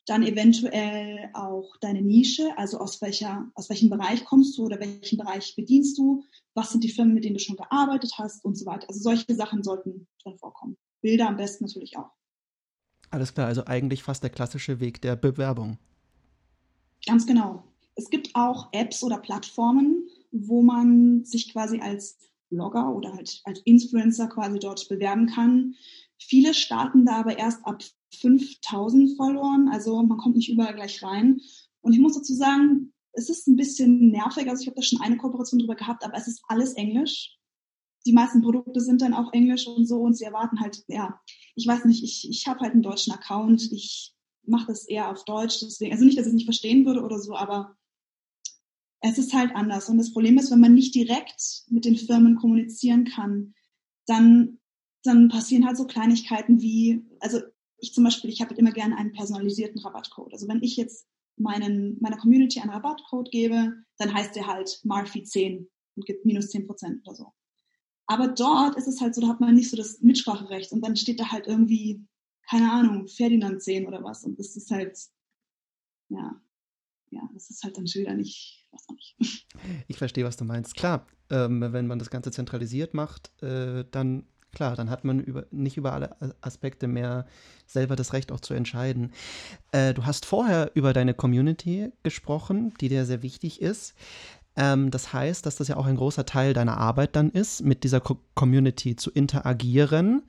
dann 0.07 0.23
eventuell 0.23 1.29
auch 1.33 1.75
deine 1.81 2.01
Nische, 2.01 2.57
also 2.57 2.79
aus 2.79 3.01
welcher, 3.01 3.51
aus 3.55 3.69
welchem 3.69 3.89
Bereich 3.89 4.23
kommst 4.23 4.57
du 4.57 4.65
oder 4.65 4.79
welchen 4.79 5.17
Bereich 5.17 5.53
bedienst 5.55 5.97
du, 5.97 6.23
was 6.53 6.71
sind 6.71 6.83
die 6.83 6.89
Firmen, 6.89 7.13
mit 7.13 7.25
denen 7.25 7.35
du 7.35 7.41
schon 7.41 7.57
gearbeitet 7.57 8.13
hast 8.17 8.43
und 8.43 8.57
so 8.57 8.65
weiter. 8.65 8.87
Also 8.87 9.01
solche 9.01 9.35
Sachen 9.35 9.63
sollten 9.63 10.07
drin 10.23 10.37
vorkommen. 10.37 10.77
Bilder 11.01 11.27
am 11.27 11.35
besten 11.35 11.65
natürlich 11.65 11.97
auch. 11.97 12.09
Alles 13.09 13.33
klar, 13.33 13.47
also 13.47 13.65
eigentlich 13.65 14.01
fast 14.01 14.23
der 14.23 14.29
klassische 14.29 14.79
Weg 14.79 15.01
der 15.01 15.15
Bewerbung. 15.15 15.77
Ganz 17.05 17.25
genau. 17.25 17.63
Es 17.95 18.09
gibt 18.09 18.31
auch 18.33 18.69
Apps 18.71 19.03
oder 19.03 19.17
Plattformen, 19.17 20.07
wo 20.31 20.61
man 20.61 21.25
sich 21.25 21.51
quasi 21.51 21.79
als 21.79 22.17
Blogger 22.49 22.93
oder 22.95 23.13
halt 23.13 23.41
als 23.43 23.59
Influencer 23.65 24.27
quasi 24.27 24.59
dort 24.59 24.87
bewerben 24.87 25.27
kann. 25.27 25.75
Viele 26.17 26.53
starten 26.53 27.05
da 27.05 27.19
aber 27.19 27.37
erst 27.37 27.65
ab 27.65 27.83
5000 28.13 29.17
Followern, 29.17 29.69
also 29.69 30.01
man 30.03 30.17
kommt 30.17 30.35
nicht 30.35 30.49
überall 30.49 30.75
gleich 30.75 31.03
rein. 31.03 31.39
Und 31.81 31.93
ich 31.93 31.99
muss 31.99 32.15
dazu 32.15 32.33
sagen, 32.33 32.93
es 33.13 33.29
ist 33.29 33.47
ein 33.47 33.55
bisschen 33.55 34.09
nervig, 34.09 34.49
also 34.49 34.61
ich 34.61 34.67
habe 34.67 34.75
da 34.75 34.81
schon 34.81 35.01
eine 35.01 35.17
Kooperation 35.17 35.59
drüber 35.59 35.75
gehabt, 35.75 36.03
aber 36.03 36.17
es 36.17 36.27
ist 36.27 36.41
alles 36.47 36.73
Englisch. 36.73 37.35
Die 38.05 38.13
meisten 38.13 38.41
Produkte 38.41 38.79
sind 38.79 39.01
dann 39.01 39.13
auch 39.13 39.33
Englisch 39.33 39.67
und 39.67 39.85
so 39.85 40.01
und 40.01 40.15
sie 40.15 40.23
erwarten 40.23 40.59
halt, 40.59 40.83
ja, 40.87 41.19
ich 41.55 41.67
weiß 41.67 41.85
nicht, 41.85 42.03
ich, 42.03 42.29
ich 42.29 42.47
habe 42.47 42.61
halt 42.61 42.73
einen 42.73 42.83
deutschen 42.83 43.13
Account, 43.13 43.71
ich 43.71 44.13
mache 44.43 44.67
das 44.67 44.87
eher 44.87 45.09
auf 45.09 45.25
Deutsch, 45.25 45.59
deswegen, 45.61 45.91
also 45.91 46.05
nicht, 46.05 46.17
dass 46.17 46.25
ich 46.25 46.31
es 46.31 46.35
nicht 46.35 46.45
verstehen 46.45 46.85
würde 46.85 47.01
oder 47.01 47.19
so, 47.19 47.35
aber 47.35 47.75
es 49.01 49.17
ist 49.17 49.33
halt 49.33 49.55
anders. 49.55 49.89
Und 49.89 49.97
das 49.97 50.13
Problem 50.13 50.37
ist, 50.37 50.51
wenn 50.51 50.59
man 50.59 50.73
nicht 50.73 50.95
direkt 50.95 51.63
mit 51.69 51.85
den 51.85 51.97
Firmen 51.97 52.35
kommunizieren 52.35 53.05
kann, 53.05 53.53
dann, 54.05 54.59
dann 55.03 55.29
passieren 55.29 55.65
halt 55.65 55.77
so 55.77 55.85
Kleinigkeiten 55.85 56.61
wie, 56.61 57.05
also 57.19 57.39
ich 57.79 57.93
zum 57.93 58.03
Beispiel, 58.03 58.29
ich 58.29 58.41
habe 58.41 58.55
immer 58.55 58.71
gerne 58.71 58.97
einen 58.97 59.13
personalisierten 59.13 59.81
Rabattcode. 59.81 60.33
Also 60.33 60.47
wenn 60.47 60.63
ich 60.63 60.77
jetzt 60.77 61.07
meinen, 61.37 61.97
meiner 62.01 62.17
Community 62.17 62.59
einen 62.59 62.71
Rabattcode 62.71 63.31
gebe, 63.31 63.73
dann 63.97 64.13
heißt 64.13 64.35
der 64.35 64.47
halt 64.47 64.81
Marfi10 64.83 65.67
und 65.95 66.05
gibt 66.05 66.25
minus 66.25 66.49
10 66.49 66.65
Prozent 66.65 67.07
oder 67.07 67.15
so. 67.15 67.33
Aber 68.07 68.29
dort 68.29 68.77
ist 68.77 68.87
es 68.87 69.01
halt 69.01 69.13
so, 69.13 69.21
da 69.21 69.27
hat 69.27 69.39
man 69.39 69.53
nicht 69.53 69.69
so 69.69 69.77
das 69.77 70.01
Mitspracherecht 70.01 70.71
und 70.71 70.81
dann 70.81 70.95
steht 70.95 71.19
da 71.19 71.31
halt 71.31 71.45
irgendwie, 71.45 72.05
keine 72.49 72.71
Ahnung, 72.71 73.07
Ferdinand 73.07 73.61
10 73.61 73.85
oder 73.85 74.03
was. 74.03 74.23
Und 74.23 74.39
das 74.39 74.55
ist 74.55 74.71
halt, 74.71 74.97
ja, 76.09 76.41
ja, 77.09 77.29
das 77.33 77.49
ist 77.49 77.63
halt 77.63 77.77
dann 77.77 77.87
schon 77.87 78.01
wieder 78.01 78.13
nicht, 78.13 78.65
was 78.71 78.87
auch 78.89 79.17
nicht. 79.19 79.47
Ich 79.87 79.97
verstehe, 79.97 80.23
was 80.23 80.37
du 80.37 80.45
meinst. 80.45 80.75
Klar, 80.75 81.07
ähm, 81.29 81.61
wenn 81.61 81.87
man 81.87 81.99
das 81.99 82.09
Ganze 82.09 82.31
zentralisiert 82.31 82.93
macht, 82.93 83.31
äh, 83.41 83.85
dann 83.91 84.27
klar, 84.57 84.75
dann 84.75 84.89
hat 84.89 85.03
man 85.03 85.19
über, 85.19 85.45
nicht 85.51 85.77
über 85.77 85.93
alle 85.93 86.15
Aspekte 86.41 86.87
mehr 86.87 87.27
selber 87.67 87.95
das 87.95 88.11
Recht 88.11 88.31
auch 88.31 88.39
zu 88.39 88.55
entscheiden. 88.55 89.11
Äh, 89.71 89.93
du 89.93 90.07
hast 90.07 90.25
vorher 90.25 90.71
über 90.73 90.93
deine 90.93 91.13
Community 91.13 91.91
gesprochen, 92.01 92.73
die 92.81 92.89
dir 92.89 93.05
sehr 93.05 93.21
wichtig 93.21 93.61
ist. 93.61 93.93
Ähm, 94.55 94.89
das 94.89 95.13
heißt, 95.13 95.45
dass 95.45 95.57
das 95.57 95.67
ja 95.67 95.77
auch 95.77 95.85
ein 95.85 95.95
großer 95.95 96.25
Teil 96.25 96.53
deiner 96.53 96.77
Arbeit 96.77 97.15
dann 97.15 97.29
ist, 97.29 97.63
mit 97.63 97.83
dieser 97.83 97.99
Co 97.99 98.17
Community 98.33 98.95
zu 98.95 99.11
interagieren. 99.11 100.23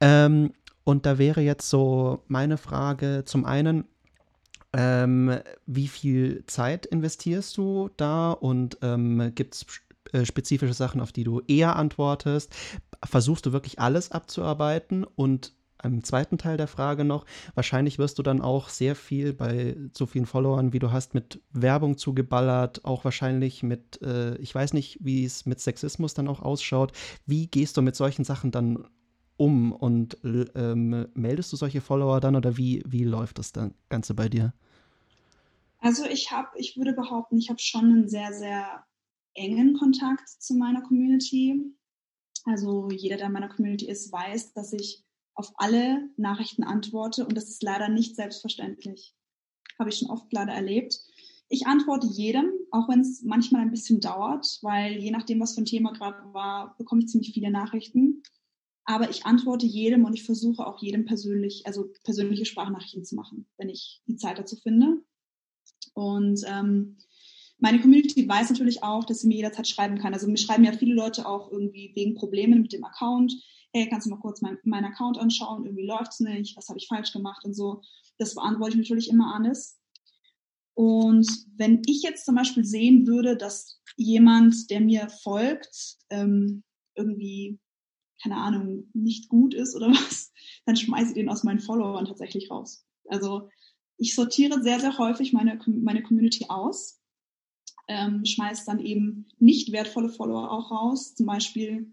Ähm, 0.00 0.52
und 0.82 1.06
da 1.06 1.18
wäre 1.18 1.40
jetzt 1.40 1.70
so 1.70 2.24
meine 2.26 2.58
Frage 2.58 3.22
zum 3.24 3.44
einen, 3.44 3.84
ähm, 4.72 5.38
wie 5.66 5.86
viel 5.86 6.42
Zeit 6.48 6.86
investierst 6.86 7.56
du 7.56 7.88
da 7.96 8.32
und 8.32 8.78
ähm, 8.82 9.30
gibt 9.36 9.54
es 9.54 9.66
äh, 10.14 10.24
spezifische 10.24 10.74
Sachen, 10.74 11.00
auf 11.00 11.12
die 11.12 11.24
du 11.24 11.40
eher 11.48 11.76
antwortest? 11.76 12.54
Versuchst 13.04 13.46
du 13.46 13.52
wirklich 13.52 13.80
alles 13.80 14.12
abzuarbeiten? 14.12 15.04
Und 15.04 15.54
im 15.82 16.04
zweiten 16.04 16.38
Teil 16.38 16.56
der 16.56 16.68
Frage 16.68 17.04
noch, 17.04 17.26
wahrscheinlich 17.54 17.98
wirst 17.98 18.18
du 18.18 18.22
dann 18.22 18.40
auch 18.40 18.68
sehr 18.68 18.94
viel 18.94 19.32
bei 19.32 19.76
so 19.92 20.06
vielen 20.06 20.26
Followern, 20.26 20.72
wie 20.72 20.78
du 20.78 20.92
hast, 20.92 21.14
mit 21.14 21.42
Werbung 21.52 21.98
zugeballert, 21.98 22.84
auch 22.84 23.04
wahrscheinlich 23.04 23.62
mit, 23.62 24.00
äh, 24.02 24.36
ich 24.36 24.54
weiß 24.54 24.72
nicht, 24.72 24.98
wie 25.02 25.24
es 25.24 25.46
mit 25.46 25.60
Sexismus 25.60 26.14
dann 26.14 26.28
auch 26.28 26.40
ausschaut. 26.40 26.92
Wie 27.26 27.48
gehst 27.48 27.76
du 27.76 27.82
mit 27.82 27.96
solchen 27.96 28.24
Sachen 28.24 28.50
dann 28.50 28.86
um 29.36 29.72
und 29.72 30.16
ähm, 30.22 31.08
meldest 31.14 31.52
du 31.52 31.56
solche 31.56 31.80
Follower 31.80 32.20
dann 32.20 32.36
oder 32.36 32.56
wie, 32.56 32.82
wie 32.86 33.04
läuft 33.04 33.38
das 33.38 33.52
dann 33.52 33.74
Ganze 33.88 34.14
bei 34.14 34.28
dir? 34.28 34.54
Also 35.80 36.04
ich 36.04 36.30
habe, 36.30 36.48
ich 36.56 36.76
würde 36.76 36.92
behaupten, 36.92 37.36
ich 37.36 37.50
habe 37.50 37.58
schon 37.58 37.84
einen 37.84 38.08
sehr, 38.08 38.32
sehr 38.32 38.84
engen 39.34 39.74
Kontakt 39.74 40.28
zu 40.28 40.54
meiner 40.54 40.82
Community. 40.82 41.74
Also 42.44 42.90
jeder, 42.90 43.16
der 43.16 43.26
in 43.26 43.32
meiner 43.32 43.48
Community 43.48 43.86
ist, 43.86 44.12
weiß, 44.12 44.52
dass 44.52 44.72
ich 44.72 45.04
auf 45.34 45.52
alle 45.56 46.08
Nachrichten 46.16 46.62
antworte 46.62 47.26
und 47.26 47.36
das 47.36 47.48
ist 47.48 47.62
leider 47.62 47.88
nicht 47.88 48.16
selbstverständlich. 48.16 49.14
Habe 49.78 49.90
ich 49.90 49.98
schon 49.98 50.10
oft 50.10 50.32
leider 50.32 50.52
erlebt. 50.52 51.00
Ich 51.48 51.66
antworte 51.66 52.06
jedem, 52.06 52.50
auch 52.70 52.88
wenn 52.88 53.00
es 53.00 53.22
manchmal 53.22 53.62
ein 53.62 53.70
bisschen 53.70 54.00
dauert, 54.00 54.58
weil 54.62 54.98
je 54.98 55.10
nachdem, 55.10 55.40
was 55.40 55.54
für 55.54 55.62
ein 55.62 55.66
Thema 55.66 55.92
gerade 55.92 56.32
war, 56.32 56.76
bekomme 56.78 57.02
ich 57.02 57.08
ziemlich 57.08 57.32
viele 57.32 57.50
Nachrichten. 57.50 58.22
Aber 58.84 59.08
ich 59.10 59.24
antworte 59.24 59.66
jedem 59.66 60.04
und 60.04 60.14
ich 60.14 60.24
versuche 60.24 60.66
auch 60.66 60.82
jedem 60.82 61.06
persönlich, 61.06 61.66
also 61.66 61.90
persönliche 62.04 62.44
Sprachnachrichten 62.44 63.04
zu 63.04 63.14
machen, 63.14 63.46
wenn 63.56 63.70
ich 63.70 64.02
die 64.06 64.16
Zeit 64.16 64.38
dazu 64.38 64.56
finde. 64.56 65.02
Und 65.94 66.42
ähm, 66.46 66.98
meine 67.58 67.80
Community 67.80 68.28
weiß 68.28 68.50
natürlich 68.50 68.82
auch, 68.82 69.04
dass 69.04 69.20
sie 69.20 69.28
mir 69.28 69.36
jederzeit 69.36 69.68
schreiben 69.68 69.98
kann. 69.98 70.12
Also 70.12 70.26
mir 70.26 70.36
schreiben 70.36 70.64
ja 70.64 70.72
viele 70.72 70.94
Leute 70.94 71.26
auch 71.26 71.50
irgendwie 71.50 71.92
wegen 71.94 72.14
Problemen 72.14 72.62
mit 72.62 72.72
dem 72.72 72.84
Account. 72.84 73.32
Hey, 73.72 73.88
kannst 73.88 74.06
du 74.06 74.10
mal 74.10 74.20
kurz 74.20 74.40
meinen 74.42 74.58
mein 74.64 74.84
Account 74.84 75.18
anschauen? 75.18 75.64
Irgendwie 75.64 75.86
läuft's 75.86 76.20
nicht. 76.20 76.56
Was 76.56 76.68
habe 76.68 76.78
ich 76.78 76.88
falsch 76.88 77.12
gemacht 77.12 77.44
und 77.44 77.54
so. 77.54 77.82
Das 78.18 78.34
beantworte 78.34 78.72
ich 78.72 78.78
natürlich 78.78 79.08
immer 79.08 79.34
alles. 79.34 79.78
Und 80.74 81.28
wenn 81.56 81.82
ich 81.86 82.02
jetzt 82.02 82.26
zum 82.26 82.34
Beispiel 82.34 82.64
sehen 82.64 83.06
würde, 83.06 83.36
dass 83.36 83.80
jemand, 83.96 84.70
der 84.70 84.80
mir 84.80 85.08
folgt, 85.08 85.96
ähm, 86.10 86.64
irgendwie, 86.96 87.60
keine 88.22 88.36
Ahnung, 88.36 88.90
nicht 88.92 89.28
gut 89.28 89.54
ist 89.54 89.76
oder 89.76 89.88
was, 89.90 90.32
dann 90.66 90.76
schmeiße 90.76 91.08
ich 91.08 91.14
den 91.14 91.28
aus 91.28 91.44
meinen 91.44 91.60
Followern 91.60 92.06
tatsächlich 92.06 92.50
raus. 92.50 92.84
Also 93.08 93.48
ich 93.96 94.14
sortiere 94.14 94.62
sehr, 94.62 94.80
sehr 94.80 94.98
häufig 94.98 95.32
meine, 95.32 95.60
meine 95.66 96.02
Community 96.02 96.46
aus 96.48 97.00
ähm, 97.88 98.24
schmeißt 98.24 98.66
dann 98.66 98.80
eben 98.80 99.26
nicht 99.38 99.72
wertvolle 99.72 100.08
Follower 100.08 100.50
auch 100.50 100.70
raus. 100.70 101.14
Zum 101.14 101.26
Beispiel 101.26 101.92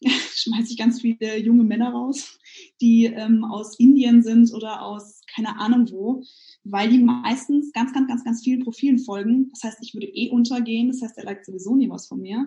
schmeiße 0.02 0.72
ich 0.72 0.78
ganz 0.78 1.00
viele 1.00 1.38
junge 1.38 1.64
Männer 1.64 1.90
raus, 1.90 2.38
die 2.80 3.06
ähm, 3.06 3.44
aus 3.44 3.78
Indien 3.78 4.22
sind 4.22 4.52
oder 4.52 4.82
aus 4.82 5.20
keine 5.34 5.58
Ahnung 5.58 5.90
wo, 5.90 6.22
weil 6.64 6.88
die 6.88 6.98
meistens 6.98 7.72
ganz, 7.72 7.92
ganz, 7.92 8.08
ganz, 8.08 8.24
ganz 8.24 8.42
vielen 8.42 8.64
Profilen 8.64 8.98
folgen. 8.98 9.50
Das 9.50 9.64
heißt, 9.64 9.78
ich 9.82 9.94
würde 9.94 10.06
eh 10.06 10.30
untergehen. 10.30 10.88
Das 10.88 11.02
heißt, 11.02 11.18
er 11.18 11.24
liked 11.24 11.44
sowieso 11.44 11.76
nie 11.76 11.90
was 11.90 12.06
von 12.06 12.20
mir. 12.20 12.46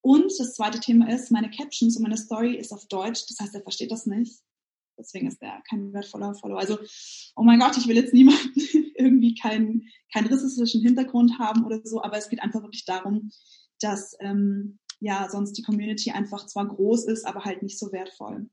Und 0.00 0.32
das 0.38 0.54
zweite 0.54 0.80
Thema 0.80 1.10
ist, 1.10 1.30
meine 1.30 1.50
Captions 1.50 1.96
und 1.96 2.02
meine 2.02 2.16
Story 2.16 2.54
ist 2.54 2.72
auf 2.72 2.86
Deutsch. 2.86 3.26
Das 3.28 3.38
heißt, 3.40 3.54
er 3.54 3.62
versteht 3.62 3.90
das 3.90 4.06
nicht. 4.06 4.40
deswegen 4.98 5.28
ist 5.28 5.40
der 5.40 5.62
kein 5.68 5.92
wertvoller 5.92 6.34
Follower. 6.34 6.58
Also, 6.58 6.78
oh 7.36 7.42
mein 7.42 7.58
Gott, 7.58 7.76
ich 7.76 7.86
will 7.86 7.96
jetzt 7.96 8.14
niemanden 8.14 8.60
irgendwie 8.98 9.34
keinen, 9.34 9.88
keinen 10.12 10.28
rassistischen 10.28 10.82
Hintergrund 10.82 11.38
haben 11.38 11.64
oder 11.64 11.80
so, 11.84 12.02
aber 12.02 12.18
es 12.18 12.28
geht 12.28 12.42
einfach 12.42 12.62
wirklich 12.62 12.84
darum, 12.84 13.30
dass 13.80 14.16
ähm, 14.20 14.78
ja 15.00 15.28
sonst 15.30 15.52
die 15.52 15.62
Community 15.62 16.10
einfach 16.10 16.46
zwar 16.46 16.66
groß 16.66 17.06
ist, 17.06 17.26
aber 17.26 17.44
halt 17.44 17.62
nicht 17.62 17.78
so 17.78 17.92
wertvoll. 17.92 18.50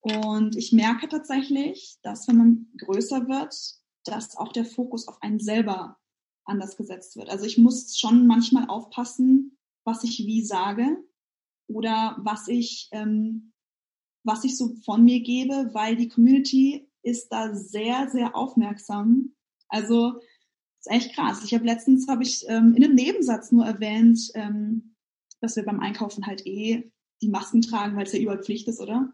Und 0.00 0.56
ich 0.56 0.72
merke 0.72 1.08
tatsächlich, 1.08 1.98
dass 2.02 2.26
wenn 2.26 2.36
man 2.36 2.66
größer 2.78 3.28
wird, 3.28 3.54
dass 4.04 4.36
auch 4.36 4.52
der 4.52 4.64
Fokus 4.64 5.06
auf 5.06 5.22
einen 5.22 5.38
selber 5.38 5.96
anders 6.44 6.76
gesetzt 6.76 7.16
wird. 7.16 7.30
Also 7.30 7.44
ich 7.44 7.56
muss 7.56 7.96
schon 7.96 8.26
manchmal 8.26 8.66
aufpassen, 8.68 9.56
was 9.84 10.02
ich 10.02 10.26
wie 10.26 10.44
sage 10.44 10.96
oder 11.68 12.16
was 12.20 12.48
ich, 12.48 12.88
ähm, 12.90 13.52
was 14.24 14.42
ich 14.42 14.56
so 14.56 14.74
von 14.84 15.04
mir 15.04 15.20
gebe, 15.20 15.70
weil 15.72 15.96
die 15.96 16.08
Community 16.08 16.90
ist 17.02 17.28
da 17.28 17.54
sehr, 17.54 18.08
sehr 18.10 18.36
aufmerksam. 18.36 19.34
Also 19.72 20.20
ist 20.80 20.90
echt 20.90 21.14
krass. 21.14 21.42
Ich 21.44 21.54
habe 21.54 21.64
letztens 21.64 22.08
habe 22.08 22.22
ich 22.22 22.44
ähm, 22.48 22.74
in 22.76 22.84
einem 22.84 22.94
Nebensatz 22.94 23.52
nur 23.52 23.64
erwähnt, 23.64 24.30
ähm, 24.34 24.96
dass 25.40 25.56
wir 25.56 25.64
beim 25.64 25.80
Einkaufen 25.80 26.26
halt 26.26 26.46
eh 26.46 26.92
die 27.22 27.28
Masken 27.28 27.62
tragen, 27.62 27.96
weil 27.96 28.04
es 28.04 28.12
ja 28.12 28.18
überall 28.18 28.42
Pflicht 28.42 28.68
ist, 28.68 28.80
oder? 28.80 29.12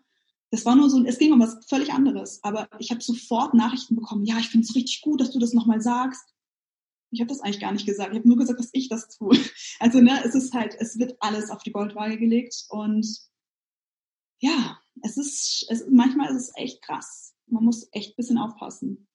Das 0.51 0.65
war 0.65 0.75
nur 0.75 0.89
so, 0.89 1.05
es 1.05 1.19
ging 1.19 1.33
um 1.33 1.41
was 1.41 1.59
völlig 1.69 1.93
anderes. 1.93 2.43
Aber 2.43 2.69
ich 2.79 2.91
habe 2.91 3.03
sofort 3.03 3.55
Nachrichten 3.55 3.97
bekommen, 3.97 4.25
ja, 4.25 4.39
ich 4.39 4.49
finde 4.49 4.67
es 4.67 4.75
richtig 4.75 5.03
gut, 5.03 5.21
dass 5.21 5.31
du 5.31 5.39
das 5.39 5.53
nochmal 5.53 5.81
sagst. 5.81 6.35
Ich 7.11 7.21
habe 7.21 7.29
das 7.29 7.41
eigentlich 7.41 7.61
gar 7.61 7.73
nicht 7.73 7.87
gesagt. 7.87 8.13
Ich 8.13 8.19
habe 8.19 8.29
nur 8.29 8.39
gesagt, 8.39 8.59
dass 8.59 8.71
ich 8.73 8.89
das 8.89 9.09
tue. 9.17 9.37
Also, 9.81 10.01
ne, 10.01 10.23
es 10.25 10.35
ist 10.35 10.55
halt, 10.55 10.75
es 10.81 10.99
wird 10.99 11.17
alles 11.21 11.51
auf 11.51 11.63
die 11.63 11.71
Goldwaage 11.73 12.19
gelegt 12.19 12.65
und 12.71 13.07
ja, 14.41 14.79
es 15.03 15.17
ist, 15.17 15.67
es, 15.69 15.87
manchmal 15.89 16.35
ist 16.35 16.43
es 16.43 16.53
echt 16.57 16.83
krass. 16.83 17.35
Man 17.47 17.65
muss 17.65 17.89
echt 17.93 18.17
bisschen 18.17 18.39
aufpassen. 18.39 19.08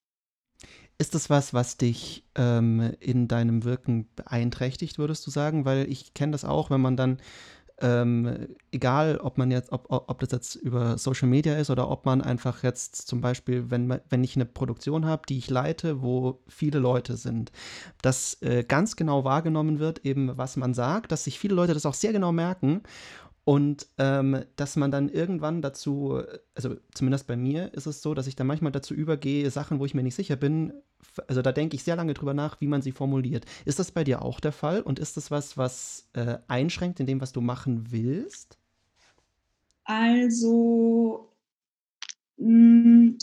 Ist 1.04 1.16
das 1.16 1.30
was, 1.30 1.54
was 1.54 1.76
dich 1.76 2.24
ähm, 2.36 2.94
in 3.02 3.28
deinem 3.28 3.66
Wirken 3.66 4.08
beeinträchtigt, 4.16 4.98
würdest 4.98 5.28
du 5.28 5.32
sagen? 5.32 5.66
Weil 5.66 5.92
ich 5.92 6.14
kenne 6.14 6.32
das 6.32 6.46
auch, 6.46 6.70
wenn 6.70 6.80
man 6.80 6.96
dann 6.96 7.18
ähm, 7.82 8.48
egal, 8.72 9.18
ob 9.18 9.38
man 9.38 9.52
jetzt, 9.52 9.74
ob, 9.74 9.88
ob 9.90 10.20
das 10.22 10.32
jetzt 10.32 10.56
über 10.56 10.98
Social 10.98 11.28
Media 11.28 11.58
ist 11.58 11.70
oder 11.70 11.90
ob 11.90 12.06
man 12.06 12.22
einfach 12.22 12.64
jetzt 12.64 13.06
zum 13.06 13.20
Beispiel, 13.20 13.70
wenn, 13.70 14.00
wenn 14.08 14.24
ich 14.24 14.38
eine 14.38 14.46
Produktion 14.46 15.04
habe, 15.04 15.24
die 15.28 15.40
ich 15.40 15.50
leite, 15.50 16.02
wo 16.02 16.40
viele 16.48 16.80
Leute 16.80 17.18
sind, 17.18 17.52
dass 18.02 18.42
äh, 18.42 18.64
ganz 18.64 18.96
genau 18.96 19.26
wahrgenommen 19.26 19.80
wird, 19.80 20.06
eben 20.06 20.38
was 20.38 20.56
man 20.56 20.74
sagt, 20.74 21.12
dass 21.12 21.26
sich 21.26 21.38
viele 21.38 21.56
Leute 21.56 21.74
das 21.74 21.86
auch 21.86 21.96
sehr 21.96 22.14
genau 22.14 22.32
merken 22.32 22.82
und 23.46 23.88
ähm, 23.98 24.44
dass 24.56 24.78
man 24.78 24.90
dann 24.90 25.10
irgendwann 25.10 25.62
dazu, 25.62 26.22
also 26.56 26.78
zumindest 26.94 27.28
bei 27.28 27.36
mir 27.36 27.74
ist 27.74 27.88
es 27.88 28.02
so, 28.02 28.14
dass 28.14 28.28
ich 28.28 28.36
dann 28.36 28.48
manchmal 28.48 28.72
dazu 28.72 28.94
übergehe, 28.94 29.50
Sachen, 29.52 29.80
wo 29.80 29.86
ich 29.86 29.94
mir 29.94 30.04
nicht 30.04 30.16
sicher 30.16 30.38
bin, 30.38 30.74
also 31.28 31.42
da 31.42 31.52
denke 31.52 31.76
ich 31.76 31.84
sehr 31.84 31.98
lange 31.98 32.14
drüber 32.14 32.34
nach, 32.34 32.62
wie 32.62 32.68
man 32.68 32.82
sie 32.82 32.94
formuliert. 32.94 33.46
Ist 33.66 33.80
das 33.80 33.92
bei 33.92 34.06
dir 34.06 34.22
auch 34.22 34.40
der 34.40 34.54
Fall 34.54 34.82
und 34.82 34.98
ist 34.98 35.18
das 35.18 35.30
was, 35.30 35.58
was 35.58 36.08
äh, 36.14 36.38
einschränkt 36.48 37.02
in 37.02 37.06
dem, 37.06 37.20
was 37.20 37.34
du 37.34 37.42
machen 37.42 37.92
willst? 37.92 38.58
Also, 39.84 41.30
mh, 42.38 42.48
mm, 42.48 43.18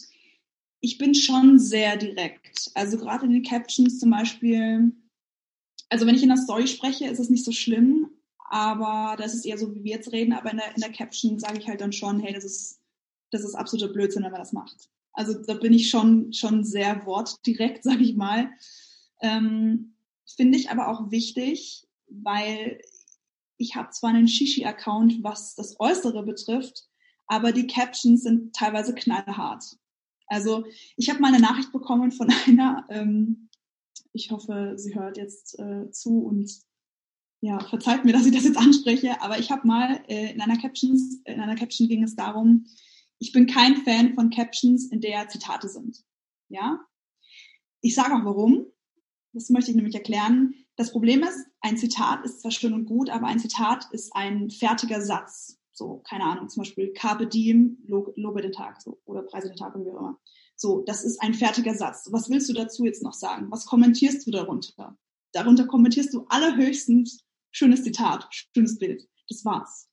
ich 0.82 0.98
bin 0.98 1.14
schon 1.14 1.58
sehr 1.58 1.96
direkt. 1.96 2.70
Also 2.74 2.98
gerade 2.98 3.24
in 3.24 3.32
den 3.32 3.42
Captions 3.42 3.98
zum 3.98 4.10
Beispiel, 4.10 4.92
also 5.88 6.06
wenn 6.06 6.14
ich 6.14 6.22
in 6.22 6.28
der 6.28 6.38
Story 6.38 6.66
spreche, 6.66 7.06
ist 7.06 7.18
es 7.18 7.30
nicht 7.30 7.44
so 7.44 7.52
schlimm, 7.52 8.10
aber 8.50 9.14
das 9.16 9.32
ist 9.32 9.46
eher 9.46 9.56
so, 9.56 9.72
wie 9.74 9.84
wir 9.84 9.94
jetzt 9.94 10.10
reden, 10.10 10.32
aber 10.32 10.50
in 10.50 10.56
der, 10.56 10.74
in 10.74 10.80
der 10.80 10.92
Caption 10.92 11.38
sage 11.38 11.58
ich 11.58 11.68
halt 11.68 11.80
dann 11.80 11.92
schon, 11.92 12.18
hey, 12.18 12.34
das 12.34 12.44
ist, 12.44 12.80
das 13.30 13.44
ist 13.44 13.54
absoluter 13.54 13.92
Blödsinn, 13.92 14.24
wenn 14.24 14.32
man 14.32 14.40
das 14.40 14.52
macht. 14.52 14.90
Also 15.12 15.34
da 15.34 15.54
bin 15.54 15.72
ich 15.72 15.88
schon, 15.88 16.32
schon 16.32 16.64
sehr 16.64 17.06
wortdirekt, 17.06 17.84
sage 17.84 18.02
ich 18.02 18.16
mal. 18.16 18.50
Ähm, 19.22 19.94
Finde 20.36 20.58
ich 20.58 20.68
aber 20.68 20.88
auch 20.88 21.12
wichtig, 21.12 21.86
weil 22.08 22.80
ich 23.56 23.76
habe 23.76 23.90
zwar 23.90 24.10
einen 24.10 24.26
Shishi-Account, 24.26 25.22
was 25.22 25.54
das 25.54 25.78
Äußere 25.78 26.24
betrifft, 26.24 26.88
aber 27.28 27.52
die 27.52 27.68
Captions 27.68 28.24
sind 28.24 28.52
teilweise 28.52 28.94
knallhart. 28.96 29.76
Also 30.26 30.64
ich 30.96 31.08
habe 31.08 31.20
mal 31.20 31.32
eine 31.32 31.40
Nachricht 31.40 31.70
bekommen 31.70 32.10
von 32.10 32.32
einer, 32.46 32.84
ähm, 32.88 33.48
ich 34.12 34.32
hoffe, 34.32 34.72
sie 34.74 34.96
hört 34.96 35.18
jetzt 35.18 35.56
äh, 35.60 35.88
zu 35.92 36.24
und 36.24 36.50
ja, 37.40 37.58
verzeiht 37.60 38.04
mir, 38.04 38.12
dass 38.12 38.26
ich 38.26 38.34
das 38.34 38.44
jetzt 38.44 38.58
anspreche, 38.58 39.20
aber 39.22 39.38
ich 39.38 39.50
habe 39.50 39.66
mal 39.66 40.02
äh, 40.08 40.32
in 40.32 40.40
einer 40.40 40.58
Captions, 40.58 41.20
in 41.24 41.40
einer 41.40 41.56
Caption 41.56 41.88
ging 41.88 42.02
es 42.02 42.14
darum, 42.14 42.66
ich 43.18 43.32
bin 43.32 43.46
kein 43.46 43.76
Fan 43.76 44.14
von 44.14 44.30
Captions, 44.30 44.86
in 44.90 45.00
der 45.00 45.28
Zitate 45.28 45.68
sind. 45.68 46.02
Ja? 46.48 46.80
Ich 47.82 47.94
sage 47.94 48.14
auch 48.14 48.24
warum. 48.24 48.66
Das 49.32 49.50
möchte 49.50 49.70
ich 49.70 49.76
nämlich 49.76 49.94
erklären. 49.94 50.54
Das 50.76 50.90
Problem 50.90 51.22
ist, 51.22 51.46
ein 51.60 51.76
Zitat 51.76 52.24
ist 52.24 52.40
zwar 52.40 52.50
schön 52.50 52.72
und 52.72 52.86
gut, 52.86 53.10
aber 53.10 53.26
ein 53.26 53.38
Zitat 53.38 53.86
ist 53.92 54.14
ein 54.14 54.50
fertiger 54.50 55.00
Satz. 55.00 55.58
So, 55.72 55.98
keine 55.98 56.24
Ahnung, 56.24 56.48
zum 56.48 56.62
Beispiel 56.62 56.92
Carpe 56.92 57.26
Diem, 57.26 57.78
lobe 57.86 58.42
den 58.42 58.52
Tag, 58.52 58.82
so, 58.82 59.00
oder 59.04 59.22
preise 59.22 59.48
den 59.48 59.56
Tag, 59.56 59.74
wie 59.76 59.90
auch 59.90 59.98
immer. 59.98 60.20
So, 60.56 60.82
das 60.82 61.04
ist 61.04 61.22
ein 61.22 61.32
fertiger 61.32 61.74
Satz. 61.74 62.08
Was 62.10 62.28
willst 62.28 62.48
du 62.48 62.54
dazu 62.54 62.84
jetzt 62.84 63.02
noch 63.02 63.14
sagen? 63.14 63.50
Was 63.50 63.66
kommentierst 63.66 64.26
du 64.26 64.30
darunter? 64.30 64.98
Darunter 65.32 65.66
kommentierst 65.66 66.12
du 66.12 66.26
allerhöchstens 66.28 67.24
schönes 67.50 67.82
Zitat, 67.82 68.28
schönes 68.54 68.78
Bild. 68.78 69.08
Das 69.28 69.44
war's. 69.44 69.88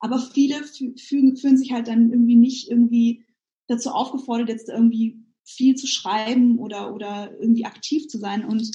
Aber 0.00 0.18
viele 0.18 0.64
fühlen, 0.64 1.36
fühlen 1.36 1.56
sich 1.56 1.72
halt 1.72 1.88
dann 1.88 2.10
irgendwie 2.10 2.36
nicht 2.36 2.70
irgendwie 2.70 3.24
dazu 3.68 3.90
aufgefordert, 3.90 4.48
jetzt 4.48 4.68
irgendwie 4.68 5.18
viel 5.44 5.74
zu 5.74 5.86
schreiben 5.86 6.58
oder, 6.58 6.94
oder 6.94 7.32
irgendwie 7.38 7.66
aktiv 7.66 8.08
zu 8.08 8.18
sein. 8.18 8.44
Und 8.44 8.70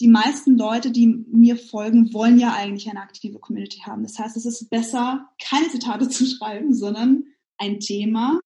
die 0.00 0.08
meisten 0.08 0.56
Leute, 0.56 0.90
die 0.90 1.06
mir 1.06 1.56
folgen, 1.56 2.12
wollen 2.12 2.38
ja 2.38 2.54
eigentlich 2.54 2.88
eine 2.88 3.00
aktive 3.00 3.38
Community 3.38 3.80
haben. 3.80 4.02
Das 4.02 4.18
heißt, 4.18 4.36
es 4.36 4.46
ist 4.46 4.70
besser, 4.70 5.28
keine 5.42 5.68
Zitate 5.68 6.08
zu 6.08 6.26
schreiben, 6.26 6.74
sondern 6.74 7.24
ein 7.58 7.80
Thema 7.80 8.40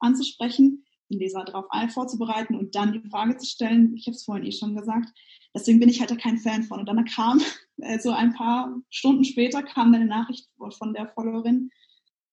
anzusprechen, 0.00 0.84
den 1.10 1.18
Leser 1.18 1.44
darauf 1.44 1.66
vorzubereiten 1.92 2.54
und 2.54 2.74
dann 2.74 2.92
die 2.92 3.08
Frage 3.08 3.36
zu 3.36 3.46
stellen. 3.46 3.94
Ich 3.96 4.06
habe 4.06 4.16
es 4.16 4.24
vorhin 4.24 4.46
eh 4.46 4.52
schon 4.52 4.76
gesagt. 4.76 5.08
Deswegen 5.54 5.80
bin 5.80 5.88
ich 5.88 6.00
halt 6.00 6.10
da 6.10 6.16
kein 6.16 6.38
Fan 6.38 6.64
von. 6.64 6.80
Und 6.80 6.86
dann 6.86 7.04
kam, 7.04 7.40
also 7.82 8.10
ein 8.10 8.34
paar 8.34 8.80
Stunden 8.90 9.24
später, 9.24 9.62
kam 9.62 9.94
eine 9.94 10.06
Nachricht 10.06 10.48
von 10.56 10.94
der 10.94 11.08
Followerin, 11.08 11.70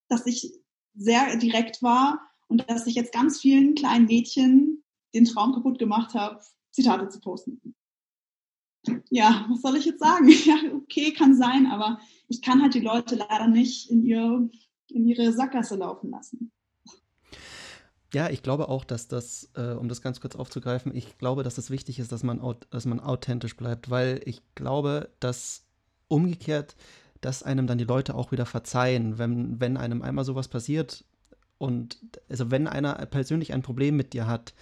dass 0.07 0.25
ich 0.25 0.53
sehr 0.95 1.37
direkt 1.37 1.81
war 1.83 2.21
und 2.47 2.69
dass 2.69 2.87
ich 2.87 2.95
jetzt 2.95 3.13
ganz 3.13 3.41
vielen 3.41 3.75
kleinen 3.75 4.05
Mädchen 4.05 4.83
den 5.13 5.25
Traum 5.25 5.53
kaputt 5.53 5.79
gemacht 5.79 6.13
habe, 6.13 6.41
Zitate 6.71 7.09
zu 7.09 7.19
posten. 7.19 7.75
Ja, 9.09 9.45
was 9.49 9.61
soll 9.61 9.77
ich 9.77 9.85
jetzt 9.85 9.99
sagen? 9.99 10.27
Ja, 10.45 10.55
okay, 10.73 11.11
kann 11.13 11.35
sein, 11.35 11.67
aber 11.67 11.99
ich 12.27 12.41
kann 12.41 12.61
halt 12.61 12.73
die 12.73 12.81
Leute 12.81 13.15
leider 13.15 13.47
nicht 13.47 13.89
in, 13.89 14.05
ihr, 14.05 14.49
in 14.89 15.07
ihre 15.07 15.31
Sackgasse 15.31 15.75
laufen 15.75 16.11
lassen. 16.11 16.51
Ja, 18.13 18.29
ich 18.29 18.43
glaube 18.43 18.69
auch, 18.69 18.85
dass 18.85 19.07
das, 19.07 19.49
äh, 19.55 19.71
um 19.73 19.89
das 19.89 20.01
ganz 20.01 20.21
kurz 20.21 20.35
aufzugreifen, 20.35 20.95
ich 20.95 21.17
glaube, 21.17 21.43
dass 21.43 21.57
es 21.57 21.69
wichtig 21.69 21.99
ist, 21.99 22.11
dass 22.11 22.23
man, 22.23 22.41
dass 22.69 22.85
man 22.85 22.99
authentisch 22.99 23.57
bleibt, 23.57 23.89
weil 23.89 24.21
ich 24.25 24.41
glaube, 24.55 25.09
dass 25.19 25.63
umgekehrt, 26.07 26.75
dass 27.21 27.43
einem 27.43 27.67
dann 27.67 27.77
die 27.77 27.85
Leute 27.85 28.15
auch 28.15 28.31
wieder 28.31 28.45
verzeihen, 28.45 29.17
wenn, 29.17 29.59
wenn 29.59 29.77
einem 29.77 30.01
einmal 30.01 30.23
sowas 30.23 30.47
passiert 30.47 31.03
und 31.57 31.97
also 32.29 32.51
wenn 32.51 32.67
einer 32.67 32.93
persönlich 33.07 33.53
ein 33.53 33.63
Problem 33.63 33.95
mit 33.95 34.13
dir 34.13 34.27
hat, 34.27 34.53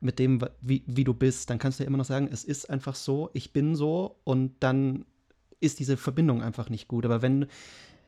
mit 0.00 0.18
dem, 0.18 0.40
wie, 0.60 0.82
wie 0.86 1.04
du 1.04 1.14
bist, 1.14 1.48
dann 1.48 1.58
kannst 1.58 1.78
du 1.78 1.84
ja 1.84 1.88
immer 1.88 1.98
noch 1.98 2.04
sagen, 2.04 2.28
es 2.30 2.44
ist 2.44 2.68
einfach 2.68 2.96
so, 2.96 3.30
ich 3.32 3.52
bin 3.52 3.76
so 3.76 4.16
und 4.24 4.52
dann 4.60 5.04
ist 5.60 5.78
diese 5.78 5.96
Verbindung 5.96 6.42
einfach 6.42 6.68
nicht 6.68 6.88
gut. 6.88 7.04
Aber 7.04 7.22
wenn, 7.22 7.46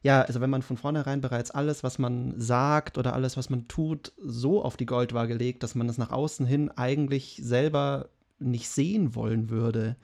ja, 0.05 0.21
also 0.21 0.43
wenn 0.43 0.51
man 0.51 0.61
von 0.61 0.77
vornherein 0.77 1.23
bereits 1.23 1.51
alles, 1.51 1.83
was 1.83 1.99
man 1.99 2.39
sagt 2.39 2.99
oder 2.99 3.15
alles, 3.15 3.39
was 3.39 3.49
man 3.49 3.69
tut, 3.69 4.13
so 4.19 4.63
auf 4.63 4.77
die 4.77 4.85
Goldwaage 4.85 5.35
legt, 5.35 5.63
dass 5.63 5.75
man 5.75 5.89
es 5.89 5.97
nach 5.97 6.11
außen 6.11 6.45
hin 6.45 6.71
eigentlich 6.71 7.41
selber 7.43 8.11
nicht 8.39 8.69
sehen 8.69 9.15
wollen 9.15 9.49
würde, 9.49 9.97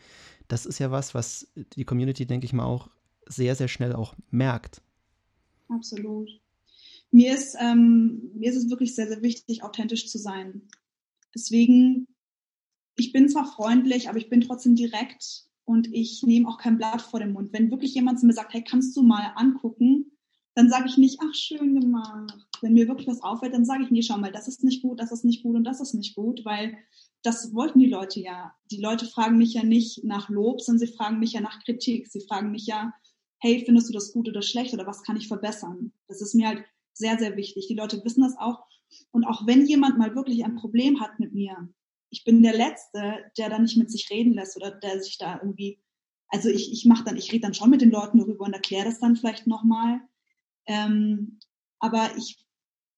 das 0.49 0.65
ist 0.65 0.79
ja 0.79 0.91
was, 0.91 1.15
was 1.15 1.53
die 1.75 1.85
Community, 1.85 2.25
denke 2.25 2.47
ich 2.47 2.55
mal, 2.55 2.65
auch 2.65 2.89
sehr, 3.27 3.55
sehr 3.55 3.69
schnell 3.69 3.95
auch 3.95 4.15
merkt. 4.31 4.81
Absolut. 5.69 6.31
Mir 7.11 7.35
ist, 7.35 7.55
ähm, 7.61 8.31
mir 8.35 8.51
ist 8.51 8.57
es 8.57 8.71
wirklich 8.71 8.95
sehr, 8.95 9.07
sehr 9.07 9.21
wichtig, 9.21 9.63
authentisch 9.63 10.09
zu 10.09 10.17
sein. 10.17 10.63
Deswegen, 11.35 12.09
ich 12.97 13.13
bin 13.13 13.29
zwar 13.29 13.45
freundlich, 13.45 14.09
aber 14.09 14.17
ich 14.17 14.31
bin 14.31 14.41
trotzdem 14.41 14.77
direkt 14.77 15.45
und 15.71 15.87
ich 15.95 16.25
nehme 16.25 16.49
auch 16.49 16.59
kein 16.59 16.79
Blatt 16.79 17.01
vor 17.01 17.21
den 17.21 17.33
Mund. 17.33 17.53
Wenn 17.53 17.71
wirklich 17.71 17.95
jemand 17.95 18.19
zu 18.19 18.27
mir 18.27 18.33
sagt, 18.33 18.53
hey, 18.53 18.65
kannst 18.65 18.97
du 18.97 19.03
mal 19.03 19.33
angucken, 19.37 20.11
dann 20.57 20.69
sage 20.69 20.89
ich 20.89 20.97
nicht, 20.97 21.21
ach, 21.23 21.33
schön 21.33 21.79
gemacht. 21.79 22.49
Wenn 22.61 22.73
mir 22.73 22.89
wirklich 22.89 23.07
was 23.07 23.23
auffällt, 23.23 23.55
dann 23.55 23.65
sage 23.65 23.85
ich, 23.85 23.91
nee, 23.93 24.03
schau 24.03 24.19
mal, 24.19 24.33
das 24.33 24.49
ist 24.49 24.65
nicht 24.65 24.83
gut, 24.83 24.99
das 24.99 25.13
ist 25.13 25.25
nicht 25.25 25.45
gut 25.45 25.55
und 25.55 25.63
das 25.63 25.81
ist 25.81 25.95
nicht 25.95 26.17
gut, 26.17 26.45
weil 26.45 26.77
das 27.23 27.55
wollten 27.55 27.79
die 27.79 27.89
Leute 27.89 28.19
ja. 28.19 28.53
Die 28.73 28.81
Leute 28.81 29.07
fragen 29.07 29.39
mich 29.39 29.55
ja 29.55 29.63
nicht 29.63 30.03
nach 30.03 30.29
Lob, 30.29 30.61
sondern 30.61 30.89
sie 30.89 30.93
fragen 30.93 31.21
mich 31.21 31.35
ja 31.35 31.41
nach 31.41 31.63
Kritik. 31.63 32.09
Sie 32.09 32.21
fragen 32.21 32.51
mich 32.51 32.67
ja, 32.67 32.93
hey, 33.39 33.63
findest 33.65 33.89
du 33.89 33.93
das 33.93 34.13
gut 34.13 34.29
oder 34.29 34.43
schlecht 34.43 34.75
oder 34.75 34.89
was 34.89 35.05
kann 35.05 35.17
ich 35.17 35.29
verbessern? 35.29 35.93
Das 36.09 36.21
ist 36.21 36.35
mir 36.35 36.49
halt 36.49 36.65
sehr, 36.95 37.17
sehr 37.17 37.37
wichtig. 37.37 37.69
Die 37.69 37.75
Leute 37.75 38.03
wissen 38.05 38.23
das 38.23 38.37
auch 38.37 38.67
Und 39.13 39.25
auch 39.25 39.47
wenn 39.47 39.67
jemand 39.67 39.99
mal 39.99 40.17
wirklich 40.17 40.45
ein 40.45 40.57
Problem 40.57 41.01
hat 41.01 41.21
mit 41.21 41.33
mir, 41.33 41.69
ich 42.11 42.25
bin 42.25 42.43
der 42.43 42.57
Letzte, 42.57 43.19
der 43.39 43.49
dann 43.49 43.63
nicht 43.63 43.77
mit 43.77 43.91
sich 43.91 44.11
reden 44.11 44.35
lässt 44.35 44.57
oder 44.57 44.71
der 44.71 45.01
sich 45.01 45.17
da 45.17 45.39
irgendwie, 45.39 45.79
also 46.29 46.49
ich, 46.49 46.73
ich 46.73 46.85
mache 46.85 47.05
dann, 47.05 47.17
ich 47.17 47.33
rede 47.33 47.43
dann 47.43 47.55
schon 47.55 47.71
mit 47.71 47.81
den 47.81 47.91
Leuten 47.91 48.19
darüber 48.19 48.45
und 48.45 48.53
erkläre 48.53 48.85
das 48.85 48.99
dann 48.99 49.17
vielleicht 49.17 49.47
nochmal. 49.47 50.01
Ähm, 50.67 51.39
aber 51.79 52.11
ich, 52.17 52.45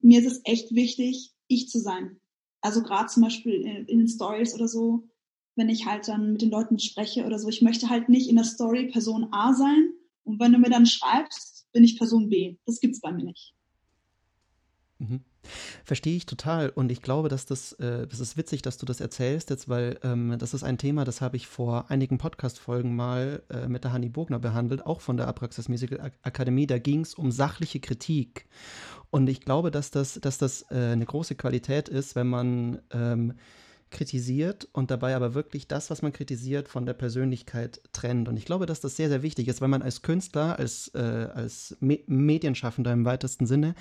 mir 0.01 0.19
ist 0.19 0.31
es 0.31 0.41
echt 0.43 0.73
wichtig, 0.73 1.31
ich 1.47 1.69
zu 1.69 1.79
sein. 1.79 2.19
Also 2.61 2.81
gerade 2.81 3.07
zum 3.07 3.23
Beispiel 3.23 3.53
in, 3.53 3.85
in 3.85 3.97
den 3.99 4.07
Stories 4.07 4.55
oder 4.55 4.67
so, 4.67 5.07
wenn 5.55 5.69
ich 5.69 5.85
halt 5.85 6.07
dann 6.07 6.33
mit 6.33 6.41
den 6.41 6.49
Leuten 6.49 6.79
spreche 6.79 7.25
oder 7.25 7.37
so. 7.37 7.47
Ich 7.49 7.61
möchte 7.61 7.89
halt 7.89 8.09
nicht 8.09 8.29
in 8.29 8.35
der 8.35 8.45
Story 8.45 8.87
Person 8.87 9.27
A 9.31 9.53
sein 9.53 9.91
und 10.23 10.39
wenn 10.39 10.51
du 10.51 10.57
mir 10.57 10.69
dann 10.69 10.85
schreibst, 10.85 11.71
bin 11.71 11.83
ich 11.83 11.97
Person 11.97 12.29
B. 12.29 12.57
Das 12.65 12.79
gibt's 12.79 13.01
bei 13.01 13.11
mir 13.11 13.25
nicht. 13.25 13.53
Mhm. 14.99 15.23
Verstehe 15.83 16.15
ich 16.15 16.25
total. 16.25 16.69
Und 16.69 16.91
ich 16.91 17.01
glaube, 17.01 17.29
dass 17.29 17.45
das, 17.45 17.73
äh, 17.73 18.07
das 18.07 18.19
ist 18.19 18.37
witzig, 18.37 18.61
dass 18.61 18.77
du 18.77 18.85
das 18.85 19.01
erzählst 19.01 19.49
jetzt, 19.49 19.69
weil 19.69 19.99
ähm, 20.03 20.35
das 20.39 20.53
ist 20.53 20.63
ein 20.63 20.77
Thema, 20.77 21.03
das 21.03 21.21
habe 21.21 21.37
ich 21.37 21.47
vor 21.47 21.89
einigen 21.89 22.17
Podcast-Folgen 22.17 22.95
mal 22.95 23.43
äh, 23.49 23.67
mit 23.67 23.83
der 23.83 23.93
Hanni 23.93 24.09
Bogner 24.09 24.39
behandelt, 24.39 24.85
auch 24.85 25.01
von 25.01 25.17
der 25.17 25.27
Apraxis 25.27 25.69
Musical 25.69 26.11
Akademie. 26.21 26.67
Da 26.67 26.77
ging 26.77 27.01
es 27.01 27.13
um 27.13 27.31
sachliche 27.31 27.79
Kritik. 27.79 28.47
Und 29.09 29.27
ich 29.27 29.41
glaube, 29.41 29.69
dass 29.69 29.91
das, 29.91 30.19
dass 30.19 30.37
das 30.37 30.65
äh, 30.71 30.75
eine 30.75 31.05
große 31.05 31.35
Qualität 31.35 31.87
ist, 31.89 32.15
wenn 32.15 32.27
man 32.27 32.79
ähm, 32.91 33.33
kritisiert 33.93 34.67
und 34.73 34.91
dabei 34.91 35.15
aber 35.15 35.33
wirklich 35.33 35.67
das, 35.67 35.89
was 35.89 36.01
man 36.01 36.11
kritisiert, 36.11 36.67
von 36.67 36.85
der 36.85 36.93
Persönlichkeit 36.93 37.81
trennt. 37.93 38.27
Und 38.27 38.35
ich 38.35 38.43
glaube, 38.43 38.65
dass 38.65 38.81
das 38.81 38.97
sehr, 38.97 39.07
sehr 39.07 39.23
wichtig 39.23 39.47
ist, 39.47 39.61
weil 39.61 39.69
man 39.69 39.81
als 39.81 40.01
Künstler, 40.01 40.59
als, 40.59 40.89
äh, 40.95 40.99
als 41.33 41.77
Me 41.79 41.99
Medienschaffender 42.07 42.91
im 42.91 43.05
weitesten 43.05 43.45
Sinne, 43.45 43.75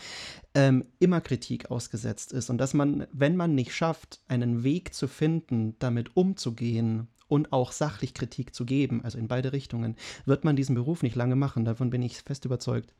ähm, 0.54 0.84
immer 1.00 1.20
Kritik 1.20 1.70
ausgesetzt 1.70 2.32
ist. 2.32 2.50
Und 2.50 2.58
dass 2.58 2.74
man, 2.74 3.08
wenn 3.12 3.34
man 3.34 3.56
nicht 3.56 3.74
schafft, 3.74 4.20
einen 4.28 4.62
Weg 4.62 4.94
zu 4.94 5.08
finden, 5.08 5.74
damit 5.80 6.16
umzugehen 6.16 7.08
und 7.26 7.52
auch 7.52 7.72
sachlich 7.72 8.14
Kritik 8.14 8.54
zu 8.54 8.64
geben, 8.64 9.02
also 9.02 9.18
in 9.18 9.26
beide 9.26 9.52
Richtungen, 9.52 9.96
wird 10.26 10.44
man 10.44 10.54
diesen 10.54 10.76
Beruf 10.76 11.02
nicht 11.02 11.16
lange 11.16 11.34
machen. 11.34 11.64
Davon 11.64 11.90
bin 11.90 12.02
ich 12.02 12.18
fest 12.18 12.44
überzeugt. 12.44 12.94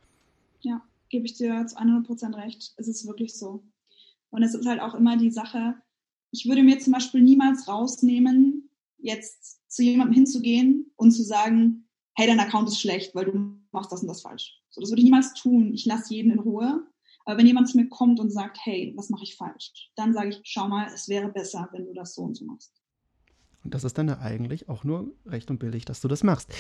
Ja, 0.63 0.83
gebe 1.11 1.27
ich 1.27 1.35
dir 1.35 1.67
zu 1.67 1.77
100 1.77 2.07
Prozent 2.07 2.37
recht. 2.37 2.73
Es 2.79 2.89
ist 2.89 3.07
wirklich 3.07 3.37
so. 3.37 3.63
Und 4.31 4.43
es 4.43 4.55
ist 4.55 4.67
halt 4.67 4.81
auch 4.81 4.95
immer 4.95 5.19
die 5.19 5.31
Sache, 5.31 5.75
ich 6.33 6.47
würde 6.49 6.63
mir 6.63 6.79
zum 6.81 6.95
Beispiel 6.95 7.23
niemals 7.23 7.69
rausnehmen, 7.69 8.71
jetzt 8.99 9.61
zu 9.71 9.83
jemandem 9.83 10.15
hinzugehen 10.15 10.91
und 10.97 11.13
zu 11.13 11.23
sagen, 11.23 11.89
hey, 12.15 12.27
dein 12.27 12.41
Account 12.41 12.69
ist 12.69 12.81
schlecht, 12.81 13.15
weil 13.15 13.27
du 13.27 13.57
machst 13.71 13.93
das 13.93 14.03
und 14.03 14.09
das 14.09 14.23
falsch. 14.23 14.59
So, 14.71 14.81
das 14.81 14.91
würde 14.91 15.01
ich 15.01 15.05
niemals 15.05 15.35
tun. 15.35 15.73
Ich 15.73 15.85
lasse 15.85 16.15
jeden 16.15 16.33
in 16.33 16.39
Ruhe. 16.39 16.87
Aber 17.25 17.39
wenn 17.39 17.47
jemand 17.47 17.69
zu 17.69 17.77
mir 17.77 17.89
kommt 17.89 18.19
und 18.19 18.31
sagt, 18.31 18.59
hey, 18.65 18.93
was 18.97 19.09
mache 19.09 19.23
ich 19.23 19.37
falsch, 19.37 19.91
dann 19.95 20.13
sage 20.13 20.31
ich, 20.31 20.41
schau 20.43 20.69
mal, 20.69 20.89
es 20.93 21.09
wäre 21.09 21.29
besser, 21.29 21.69
wenn 21.73 21.85
du 21.85 21.93
das 21.93 22.15
so 22.15 22.23
und 22.23 22.35
so 22.37 22.45
machst. 22.45 22.73
Und 23.65 23.75
das 23.75 23.85
ist 23.85 23.97
dann 23.97 24.09
ja 24.09 24.19
eigentlich 24.19 24.69
auch 24.69 24.83
nur 24.83 25.13
recht 25.25 25.51
und 25.51 25.59
billig, 25.59 25.85
dass 25.85 26.01
du 26.01 26.09
das 26.09 26.25
machst. 26.25 26.53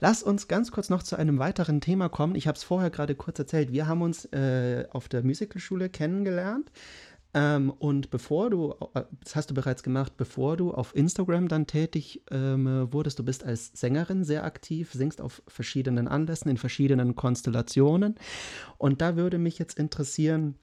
Lass 0.00 0.22
uns 0.22 0.48
ganz 0.48 0.70
kurz 0.70 0.90
noch 0.90 1.02
zu 1.02 1.16
einem 1.16 1.38
weiteren 1.38 1.80
Thema 1.80 2.10
kommen. 2.10 2.34
Ich 2.34 2.46
habe 2.46 2.56
es 2.56 2.64
vorher 2.64 2.90
gerade 2.90 3.14
kurz 3.14 3.38
erzählt. 3.38 3.72
Wir 3.72 3.86
haben 3.86 4.02
uns 4.02 4.26
äh, 4.26 4.86
auf 4.90 5.08
der 5.08 5.22
Musicalschule 5.22 5.88
kennengelernt. 5.88 6.70
Ähm, 7.34 7.70
und 7.70 8.10
bevor 8.10 8.50
du, 8.50 8.74
äh, 8.94 9.04
das 9.22 9.36
hast 9.36 9.50
du 9.50 9.54
bereits 9.54 9.82
gemacht, 9.82 10.16
bevor 10.16 10.56
du 10.56 10.72
auf 10.72 10.94
Instagram 10.94 11.48
dann 11.48 11.66
tätig 11.66 12.22
ähm, 12.30 12.88
wurdest, 12.92 13.18
du 13.18 13.24
bist 13.24 13.44
als 13.44 13.72
Sängerin 13.74 14.24
sehr 14.24 14.44
aktiv, 14.44 14.92
singst 14.92 15.20
auf 15.20 15.42
verschiedenen 15.48 16.08
Anlässen, 16.08 16.50
in 16.50 16.58
verschiedenen 16.58 17.14
Konstellationen. 17.16 18.16
Und 18.76 19.00
da 19.00 19.16
würde 19.16 19.38
mich 19.38 19.58
jetzt 19.58 19.78
interessieren, 19.78 20.56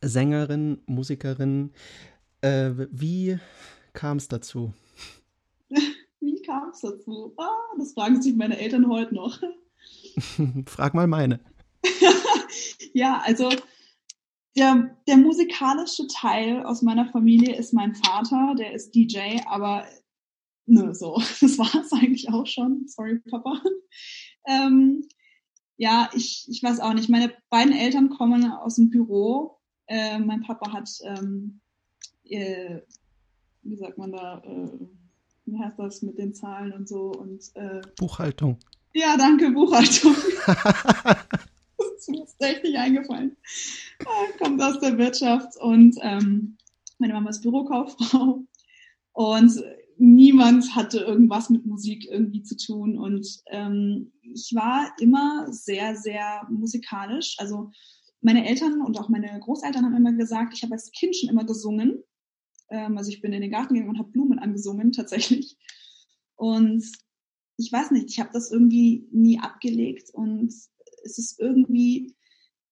Sängerin, 0.00 0.82
Musikerin, 0.86 1.70
äh, 2.40 2.72
wie 2.90 3.38
kam 3.92 4.16
es 4.16 4.28
dazu? 4.28 4.72
Wie 6.20 6.40
kam 6.40 6.70
es 6.70 6.80
dazu? 6.80 7.34
Ah, 7.36 7.50
das 7.78 7.92
fragen 7.92 8.22
sich 8.22 8.34
meine 8.34 8.58
Eltern 8.58 8.88
heute 8.88 9.14
noch. 9.14 9.38
Frag 10.66 10.94
mal 10.94 11.06
meine. 11.06 11.38
ja, 12.94 13.20
also 13.26 13.50
der, 14.56 14.96
der 15.06 15.16
musikalische 15.16 16.06
Teil 16.06 16.64
aus 16.64 16.82
meiner 16.82 17.06
Familie 17.06 17.56
ist 17.56 17.72
mein 17.72 17.94
Vater, 17.94 18.54
der 18.56 18.72
ist 18.72 18.94
DJ, 18.94 19.40
aber 19.46 19.84
ne, 20.66 20.94
so, 20.94 21.14
das 21.40 21.58
war 21.58 21.74
es 21.74 21.92
eigentlich 21.92 22.30
auch 22.30 22.46
schon. 22.46 22.86
Sorry, 22.86 23.20
Papa. 23.30 23.60
Ähm, 24.46 25.06
ja, 25.76 26.08
ich, 26.14 26.46
ich 26.48 26.62
weiß 26.62 26.80
auch 26.80 26.94
nicht. 26.94 27.08
Meine 27.08 27.32
beiden 27.50 27.72
Eltern 27.72 28.10
kommen 28.10 28.50
aus 28.50 28.76
dem 28.76 28.90
Büro. 28.90 29.58
Äh, 29.86 30.18
mein 30.18 30.42
Papa 30.42 30.72
hat, 30.72 30.88
ähm, 31.02 31.60
äh, 32.24 32.80
wie 33.62 33.76
sagt 33.76 33.98
man 33.98 34.12
da, 34.12 34.38
äh, 34.44 34.70
wie 35.46 35.58
heißt 35.58 35.78
das 35.78 36.02
mit 36.02 36.18
den 36.18 36.34
Zahlen 36.34 36.72
und 36.72 36.88
so 36.88 37.10
und 37.10 37.50
äh, 37.54 37.82
Buchhaltung. 37.98 38.58
Ja, 38.92 39.16
danke, 39.16 39.50
Buchhaltung. 39.50 40.14
ist 42.04 42.10
mir 42.10 42.18
jetzt 42.18 42.42
echt 42.42 42.62
nicht 42.62 42.76
eingefallen. 42.76 43.36
Ah, 44.04 44.26
kommt 44.38 44.60
aus 44.60 44.78
der 44.80 44.98
Wirtschaft 44.98 45.56
und 45.56 45.96
ähm, 46.02 46.58
meine 46.98 47.14
Mama 47.14 47.30
ist 47.30 47.42
Bürokauffrau 47.42 48.44
und 49.12 49.64
niemand 49.96 50.74
hatte 50.74 50.98
irgendwas 50.98 51.48
mit 51.50 51.64
Musik 51.64 52.06
irgendwie 52.10 52.42
zu 52.42 52.56
tun 52.56 52.98
und 52.98 53.26
ähm, 53.46 54.12
ich 54.22 54.52
war 54.54 54.92
immer 54.98 55.46
sehr, 55.50 55.96
sehr 55.96 56.46
musikalisch. 56.50 57.36
Also 57.38 57.70
meine 58.20 58.46
Eltern 58.46 58.82
und 58.82 58.98
auch 58.98 59.08
meine 59.08 59.38
Großeltern 59.40 59.84
haben 59.84 59.96
immer 59.96 60.12
gesagt, 60.12 60.54
ich 60.54 60.62
habe 60.62 60.74
als 60.74 60.90
Kind 60.90 61.16
schon 61.16 61.30
immer 61.30 61.44
gesungen. 61.44 62.02
Ähm, 62.70 62.98
also 62.98 63.10
ich 63.10 63.22
bin 63.22 63.32
in 63.32 63.42
den 63.42 63.50
Garten 63.50 63.74
gegangen 63.74 63.90
und 63.90 63.98
habe 63.98 64.10
Blumen 64.10 64.38
angesungen 64.38 64.92
tatsächlich. 64.92 65.56
Und 66.36 66.84
ich 67.56 67.72
weiß 67.72 67.92
nicht, 67.92 68.10
ich 68.10 68.18
habe 68.18 68.30
das 68.32 68.50
irgendwie 68.50 69.06
nie 69.12 69.38
abgelegt 69.38 70.10
und 70.12 70.52
es 71.04 71.18
ist 71.18 71.40
irgendwie 71.40 72.14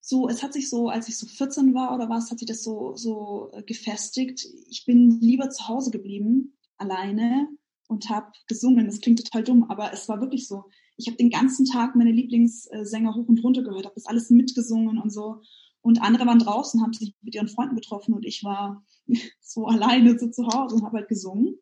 so, 0.01 0.29
es 0.29 0.43
hat 0.43 0.53
sich 0.53 0.69
so, 0.69 0.89
als 0.89 1.09
ich 1.09 1.17
so 1.17 1.27
14 1.27 1.75
war 1.75 1.95
oder 1.95 2.09
was, 2.09 2.31
hat 2.31 2.41
sich 2.41 2.49
das 2.49 2.65
so, 2.65 2.97
so 2.97 3.51
äh, 3.53 3.63
gefestigt. 3.63 4.45
Ich 4.69 4.85
bin 4.85 5.21
lieber 5.21 5.49
zu 5.51 5.69
Hause 5.69 5.93
geblieben, 5.93 6.59
alleine 6.77 7.49
und 7.87 8.11
habe 8.11 8.33
gesungen. 8.49 8.87
Das 8.87 9.01
klingt 9.01 9.25
total 9.25 9.45
dumm, 9.45 9.71
aber 9.71 9.93
es 9.93 10.09
war 10.09 10.21
wirklich 10.21 10.49
so. 10.49 10.65
Ich 10.97 11.07
habe 11.07 11.17
den 11.17 11.31
ganzen 11.31 11.67
Tag 11.67 11.95
meine 11.95 12.11
Lieblingssänger 12.11 13.15
hoch 13.15 13.29
und 13.29 13.43
runter 13.45 13.63
gehört, 13.63 13.85
habe 13.85 13.95
das 13.95 14.07
alles 14.07 14.29
mitgesungen 14.31 14.99
und 14.99 15.11
so. 15.11 15.43
Und 15.83 16.03
andere 16.03 16.27
waren 16.27 16.39
draußen, 16.39 16.83
haben 16.83 16.93
sich 16.93 17.15
mit 17.23 17.35
ihren 17.35 17.49
Freunden 17.49 17.77
getroffen 17.77 18.15
und 18.15 18.25
ich 18.25 18.43
war 18.43 18.85
so 19.41 19.67
alleine 19.67 20.19
so 20.19 20.29
zu 20.29 20.47
Hause 20.49 20.77
und 20.77 20.85
habe 20.85 20.99
halt 20.99 21.09
gesungen. 21.09 21.59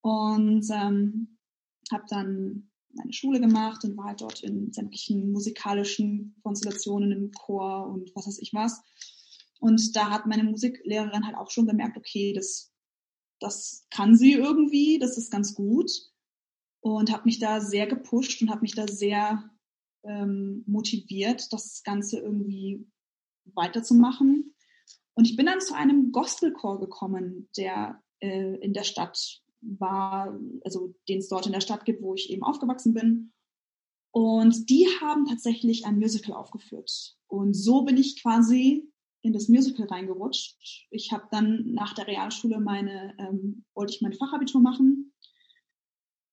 Und 0.00 0.66
ähm, 0.70 1.38
habe 1.90 2.04
dann 2.08 2.70
meine 2.96 3.12
Schule 3.12 3.40
gemacht 3.40 3.84
und 3.84 3.96
war 3.96 4.06
halt 4.06 4.20
dort 4.20 4.42
in 4.42 4.72
sämtlichen 4.72 5.32
musikalischen 5.32 6.36
Konstellationen 6.42 7.12
im 7.12 7.32
Chor 7.32 7.88
und 7.88 8.10
was 8.14 8.26
weiß 8.26 8.38
ich 8.38 8.52
was. 8.52 8.82
Und 9.60 9.96
da 9.96 10.10
hat 10.10 10.26
meine 10.26 10.44
Musiklehrerin 10.44 11.26
halt 11.26 11.36
auch 11.36 11.50
schon 11.50 11.66
gemerkt, 11.66 11.96
okay, 11.96 12.32
das, 12.32 12.72
das 13.40 13.86
kann 13.90 14.16
sie 14.16 14.32
irgendwie, 14.32 14.98
das 14.98 15.16
ist 15.16 15.30
ganz 15.30 15.54
gut. 15.54 15.90
Und 16.80 17.10
habe 17.10 17.24
mich 17.24 17.38
da 17.38 17.60
sehr 17.60 17.86
gepusht 17.86 18.42
und 18.42 18.50
habe 18.50 18.60
mich 18.60 18.74
da 18.74 18.86
sehr 18.86 19.50
ähm, 20.02 20.64
motiviert, 20.66 21.50
das 21.52 21.82
Ganze 21.82 22.18
irgendwie 22.18 22.86
weiterzumachen. 23.54 24.54
Und 25.14 25.24
ich 25.26 25.36
bin 25.36 25.46
dann 25.46 25.60
zu 25.60 25.74
einem 25.74 26.12
Gospelchor 26.12 26.80
gekommen, 26.80 27.48
der 27.56 28.02
äh, 28.20 28.56
in 28.56 28.74
der 28.74 28.84
Stadt 28.84 29.42
war, 29.78 30.38
also 30.64 30.94
den 31.08 31.18
es 31.18 31.28
dort 31.28 31.46
in 31.46 31.52
der 31.52 31.60
Stadt 31.60 31.84
gibt, 31.84 32.02
wo 32.02 32.14
ich 32.14 32.30
eben 32.30 32.42
aufgewachsen 32.42 32.94
bin. 32.94 33.32
Und 34.10 34.70
die 34.70 34.86
haben 35.00 35.26
tatsächlich 35.26 35.86
ein 35.86 35.98
Musical 35.98 36.34
aufgeführt. 36.34 37.16
Und 37.26 37.54
so 37.54 37.82
bin 37.82 37.96
ich 37.96 38.22
quasi 38.22 38.88
in 39.22 39.32
das 39.32 39.48
Musical 39.48 39.86
reingerutscht. 39.86 40.56
Ich 40.90 41.10
habe 41.10 41.24
dann 41.30 41.72
nach 41.72 41.94
der 41.94 42.06
Realschule 42.06 42.60
meine, 42.60 43.14
ähm, 43.18 43.64
wollte 43.74 43.94
ich 43.94 44.02
mein 44.02 44.12
Fachabitur 44.12 44.60
machen. 44.60 45.12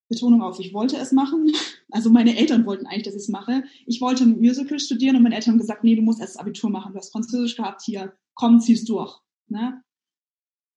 Betonung 0.10 0.42
auf, 0.42 0.60
ich 0.60 0.74
wollte 0.74 0.98
es 0.98 1.12
machen. 1.12 1.52
Also 1.94 2.10
meine 2.10 2.38
Eltern 2.38 2.66
wollten 2.66 2.86
eigentlich, 2.86 3.04
dass 3.04 3.16
ich 3.16 3.24
es 3.24 3.28
mache. 3.28 3.66
Ich 3.86 4.00
wollte 4.00 4.26
Musical 4.26 4.80
studieren 4.80 5.18
und 5.18 5.24
meine 5.24 5.36
Eltern 5.36 5.56
haben 5.56 5.60
gesagt, 5.60 5.84
nee, 5.84 5.94
du 5.94 6.02
musst 6.02 6.22
erst 6.22 6.36
das 6.36 6.40
Abitur 6.40 6.70
machen. 6.70 6.94
Du 6.94 6.98
hast 6.98 7.12
Französisch 7.12 7.58
gehabt, 7.58 7.82
hier, 7.82 8.14
komm, 8.34 8.62
zieh's 8.62 8.86
durch. 8.86 9.14
Ne? 9.50 9.84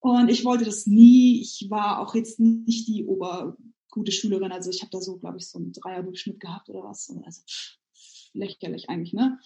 Und 0.04 0.28
ich 0.28 0.44
wollte 0.44 0.66
das 0.66 0.86
nie. 0.86 1.40
Ich 1.40 1.68
war 1.70 1.98
auch 1.98 2.14
jetzt 2.14 2.38
nicht 2.38 2.86
die 2.86 3.06
obergute 3.06 4.12
Schülerin. 4.12 4.52
Also 4.52 4.68
ich 4.68 4.82
habe 4.82 4.90
da 4.90 5.00
so, 5.00 5.16
glaube 5.16 5.38
ich, 5.38 5.48
so 5.48 5.58
einen 5.58 5.72
Dreierdurchschnitt 5.72 6.40
gehabt 6.40 6.68
oder 6.68 6.84
was. 6.84 7.10
Also 7.24 7.40
lächerlich 8.34 8.90
eigentlich, 8.90 9.14
ne? 9.14 9.38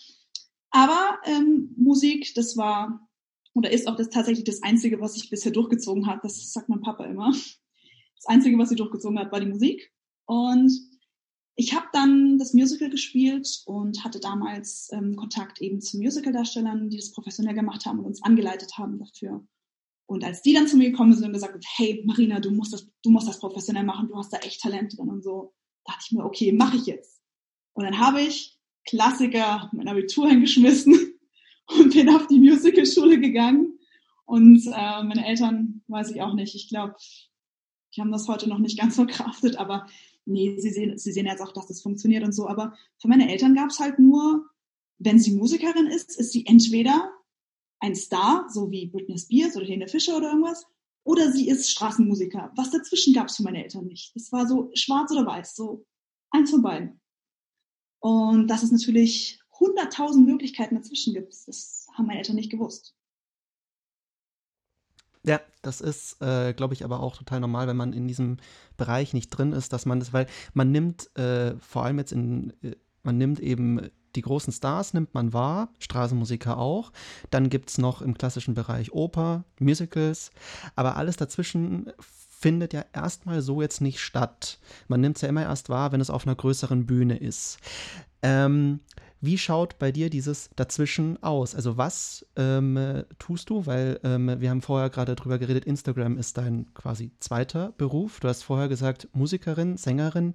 Aber 0.70 1.20
ähm, 1.26 1.76
Musik, 1.76 2.34
das 2.34 2.56
war 2.56 3.08
oder 3.54 3.70
ist 3.70 3.86
auch 3.86 3.94
das 3.94 4.10
tatsächlich 4.10 4.44
das 4.44 4.64
Einzige, 4.64 5.00
was 5.00 5.16
ich 5.16 5.30
bisher 5.30 5.52
durchgezogen 5.52 6.08
hat. 6.08 6.24
Das 6.24 6.52
sagt 6.52 6.68
mein 6.68 6.80
Papa 6.80 7.04
immer. 7.04 7.30
Das 7.30 8.26
Einzige, 8.26 8.58
was 8.58 8.70
sie 8.70 8.74
durchgezogen 8.74 9.20
hat, 9.20 9.30
war 9.30 9.38
die 9.38 9.46
Musik. 9.46 9.92
Und 10.26 10.72
ich 11.54 11.72
habe 11.72 11.86
dann 11.92 12.36
das 12.36 12.52
Musical 12.52 12.90
gespielt 12.90 13.62
und 13.66 14.02
hatte 14.02 14.18
damals 14.18 14.88
ähm, 14.90 15.14
Kontakt 15.14 15.60
eben 15.60 15.80
zu 15.80 15.98
Musicaldarstellern, 15.98 16.90
die 16.90 16.96
das 16.96 17.12
professionell 17.12 17.54
gemacht 17.54 17.86
haben 17.86 18.00
und 18.00 18.06
uns 18.06 18.24
angeleitet 18.24 18.76
haben 18.76 18.98
dafür. 18.98 19.46
Und 20.08 20.24
als 20.24 20.40
die 20.40 20.54
dann 20.54 20.66
zu 20.66 20.78
mir 20.78 20.90
gekommen 20.90 21.12
sind 21.12 21.26
und 21.26 21.34
gesagt 21.34 21.52
haben, 21.52 21.60
hey 21.76 22.02
Marina, 22.06 22.40
du 22.40 22.50
musst 22.50 22.72
das, 22.72 22.88
du 23.02 23.10
musst 23.10 23.28
das 23.28 23.38
professionell 23.38 23.84
machen, 23.84 24.08
du 24.08 24.16
hast 24.16 24.32
da 24.32 24.38
echt 24.38 24.62
Talent 24.62 24.96
drin 24.96 25.10
und 25.10 25.22
so, 25.22 25.52
dachte 25.84 26.00
ich 26.06 26.12
mir, 26.12 26.24
okay, 26.24 26.50
mache 26.50 26.78
ich 26.78 26.86
jetzt. 26.86 27.20
Und 27.74 27.84
dann 27.84 27.98
habe 27.98 28.22
ich 28.22 28.58
Klassiker 28.86 29.68
mein 29.74 29.86
Abitur 29.86 30.30
hingeschmissen 30.30 30.94
und 31.78 31.92
bin 31.92 32.08
auf 32.08 32.26
die 32.26 32.40
Musicalschule 32.40 33.20
gegangen. 33.20 33.78
Und 34.24 34.66
äh, 34.66 35.02
meine 35.02 35.26
Eltern, 35.26 35.82
weiß 35.88 36.10
ich 36.10 36.22
auch 36.22 36.32
nicht, 36.32 36.54
ich 36.54 36.70
glaube, 36.70 36.94
die 37.94 38.00
haben 38.00 38.10
das 38.10 38.28
heute 38.28 38.48
noch 38.48 38.60
nicht 38.60 38.78
ganz 38.78 38.94
verkraftet, 38.96 39.56
aber 39.56 39.86
nee, 40.24 40.58
sie 40.58 40.70
sehen, 40.70 40.96
sie 40.96 41.12
sehen 41.12 41.26
jetzt 41.26 41.42
auch, 41.42 41.52
dass 41.52 41.66
das 41.66 41.82
funktioniert 41.82 42.24
und 42.24 42.32
so. 42.32 42.48
Aber 42.48 42.72
für 42.98 43.08
meine 43.08 43.30
Eltern 43.30 43.54
gab 43.54 43.68
es 43.68 43.78
halt 43.78 43.98
nur, 43.98 44.46
wenn 44.96 45.18
sie 45.18 45.34
Musikerin 45.34 45.86
ist, 45.86 46.18
ist 46.18 46.32
sie 46.32 46.46
entweder 46.46 47.12
ein 47.80 47.94
Star, 47.94 48.46
so 48.48 48.70
wie 48.70 48.86
Britney 48.86 49.18
Spears 49.18 49.56
oder 49.56 49.64
Helene 49.64 49.88
Fischer 49.88 50.16
oder 50.16 50.28
irgendwas, 50.30 50.66
oder 51.04 51.32
sie 51.32 51.48
ist 51.48 51.70
Straßenmusiker. 51.70 52.52
Was 52.56 52.70
dazwischen 52.70 53.14
gab 53.14 53.28
es 53.28 53.36
für 53.36 53.42
meine 53.42 53.62
Eltern 53.62 53.86
nicht. 53.86 54.14
Es 54.14 54.30
war 54.32 54.46
so 54.46 54.70
schwarz 54.74 55.10
oder 55.10 55.24
weiß, 55.24 55.54
so 55.54 55.86
eins 56.30 56.50
von 56.50 56.62
beiden. 56.62 57.00
Und 58.00 58.48
dass 58.48 58.62
es 58.62 58.70
natürlich 58.70 59.40
hunderttausend 59.58 60.26
Möglichkeiten 60.26 60.76
dazwischen 60.76 61.14
gibt, 61.14 61.34
das 61.46 61.86
haben 61.96 62.06
meine 62.06 62.18
Eltern 62.18 62.36
nicht 62.36 62.50
gewusst. 62.50 62.94
Ja, 65.24 65.40
das 65.62 65.80
ist, 65.80 66.22
äh, 66.22 66.54
glaube 66.54 66.74
ich, 66.74 66.84
aber 66.84 67.00
auch 67.00 67.16
total 67.16 67.40
normal, 67.40 67.66
wenn 67.66 67.76
man 67.76 67.92
in 67.92 68.06
diesem 68.06 68.36
Bereich 68.76 69.14
nicht 69.14 69.30
drin 69.30 69.52
ist, 69.52 69.72
dass 69.72 69.84
man 69.84 69.98
das, 69.98 70.12
weil 70.12 70.26
man 70.54 70.70
nimmt 70.70 71.14
äh, 71.16 71.56
vor 71.58 71.84
allem 71.84 71.98
jetzt 71.98 72.12
in, 72.12 72.52
äh, 72.62 72.76
man 73.02 73.18
nimmt 73.18 73.40
eben 73.40 73.90
die 74.18 74.22
großen 74.22 74.52
Stars 74.52 74.94
nimmt 74.94 75.14
man 75.14 75.32
wahr, 75.32 75.68
Straßenmusiker 75.78 76.58
auch. 76.58 76.90
Dann 77.30 77.50
gibt 77.50 77.70
es 77.70 77.78
noch 77.78 78.02
im 78.02 78.18
klassischen 78.18 78.54
Bereich 78.54 78.92
Oper, 78.92 79.44
Musicals, 79.60 80.32
aber 80.74 80.96
alles 80.96 81.16
dazwischen 81.16 81.92
findet 82.00 82.72
ja 82.72 82.84
erstmal 82.92 83.42
so 83.42 83.62
jetzt 83.62 83.80
nicht 83.80 84.00
statt. 84.00 84.58
Man 84.88 85.00
nimmt 85.00 85.16
es 85.16 85.22
ja 85.22 85.28
immer 85.28 85.44
erst 85.44 85.68
wahr, 85.68 85.92
wenn 85.92 86.00
es 86.00 86.10
auf 86.10 86.26
einer 86.26 86.34
größeren 86.34 86.84
Bühne 86.84 87.16
ist. 87.16 87.58
Ähm, 88.22 88.80
wie 89.20 89.38
schaut 89.38 89.78
bei 89.78 89.92
dir 89.92 90.10
dieses 90.10 90.50
Dazwischen 90.56 91.22
aus? 91.22 91.54
Also 91.54 91.76
was 91.76 92.26
ähm, 92.36 93.04
tust 93.20 93.50
du? 93.50 93.66
Weil 93.66 94.00
ähm, 94.02 94.40
wir 94.40 94.50
haben 94.50 94.62
vorher 94.62 94.90
gerade 94.90 95.14
drüber 95.14 95.38
geredet, 95.38 95.64
Instagram 95.64 96.18
ist 96.18 96.38
dein 96.38 96.72
quasi 96.74 97.12
zweiter 97.20 97.72
Beruf. 97.78 98.18
Du 98.18 98.28
hast 98.28 98.42
vorher 98.42 98.68
gesagt, 98.68 99.08
Musikerin, 99.12 99.76
Sängerin. 99.76 100.34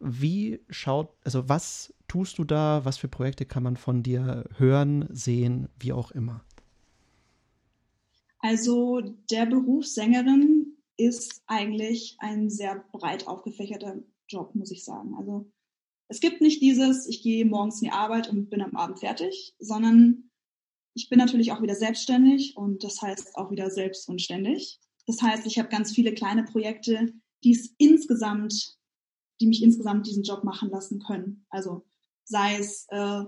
Wie 0.00 0.60
schaut, 0.68 1.10
also 1.24 1.48
was 1.48 1.94
tust 2.14 2.38
du 2.38 2.44
da? 2.44 2.84
Was 2.84 2.96
für 2.96 3.08
Projekte 3.08 3.44
kann 3.44 3.64
man 3.64 3.76
von 3.76 4.04
dir 4.04 4.44
hören, 4.56 5.08
sehen, 5.10 5.68
wie 5.80 5.92
auch 5.92 6.12
immer? 6.12 6.44
Also 8.38 9.00
der 9.32 9.46
Beruf 9.46 9.84
Sängerin 9.84 10.76
ist 10.96 11.42
eigentlich 11.48 12.16
ein 12.20 12.50
sehr 12.50 12.84
breit 12.92 13.26
aufgefächerter 13.26 13.96
Job, 14.28 14.54
muss 14.54 14.70
ich 14.70 14.84
sagen. 14.84 15.16
Also 15.16 15.50
es 16.06 16.20
gibt 16.20 16.40
nicht 16.40 16.62
dieses, 16.62 17.08
ich 17.08 17.20
gehe 17.20 17.44
morgens 17.44 17.82
in 17.82 17.88
die 17.88 17.92
Arbeit 17.92 18.30
und 18.30 18.48
bin 18.48 18.62
am 18.62 18.76
Abend 18.76 19.00
fertig, 19.00 19.56
sondern 19.58 20.30
ich 20.94 21.08
bin 21.08 21.18
natürlich 21.18 21.50
auch 21.50 21.62
wieder 21.62 21.74
selbstständig 21.74 22.56
und 22.56 22.84
das 22.84 23.02
heißt 23.02 23.34
auch 23.34 23.50
wieder 23.50 23.70
selbst 23.70 24.08
und 24.08 24.22
ständig. 24.22 24.78
Das 25.08 25.20
heißt, 25.20 25.46
ich 25.46 25.58
habe 25.58 25.68
ganz 25.68 25.90
viele 25.90 26.14
kleine 26.14 26.44
Projekte, 26.44 27.12
die 27.42 27.50
es 27.50 27.74
insgesamt, 27.78 28.78
die 29.40 29.48
mich 29.48 29.64
insgesamt 29.64 30.06
diesen 30.06 30.22
Job 30.22 30.44
machen 30.44 30.70
lassen 30.70 31.00
können. 31.00 31.44
Also 31.50 31.84
sei 32.24 32.56
es 32.56 32.86
äh, 32.90 33.24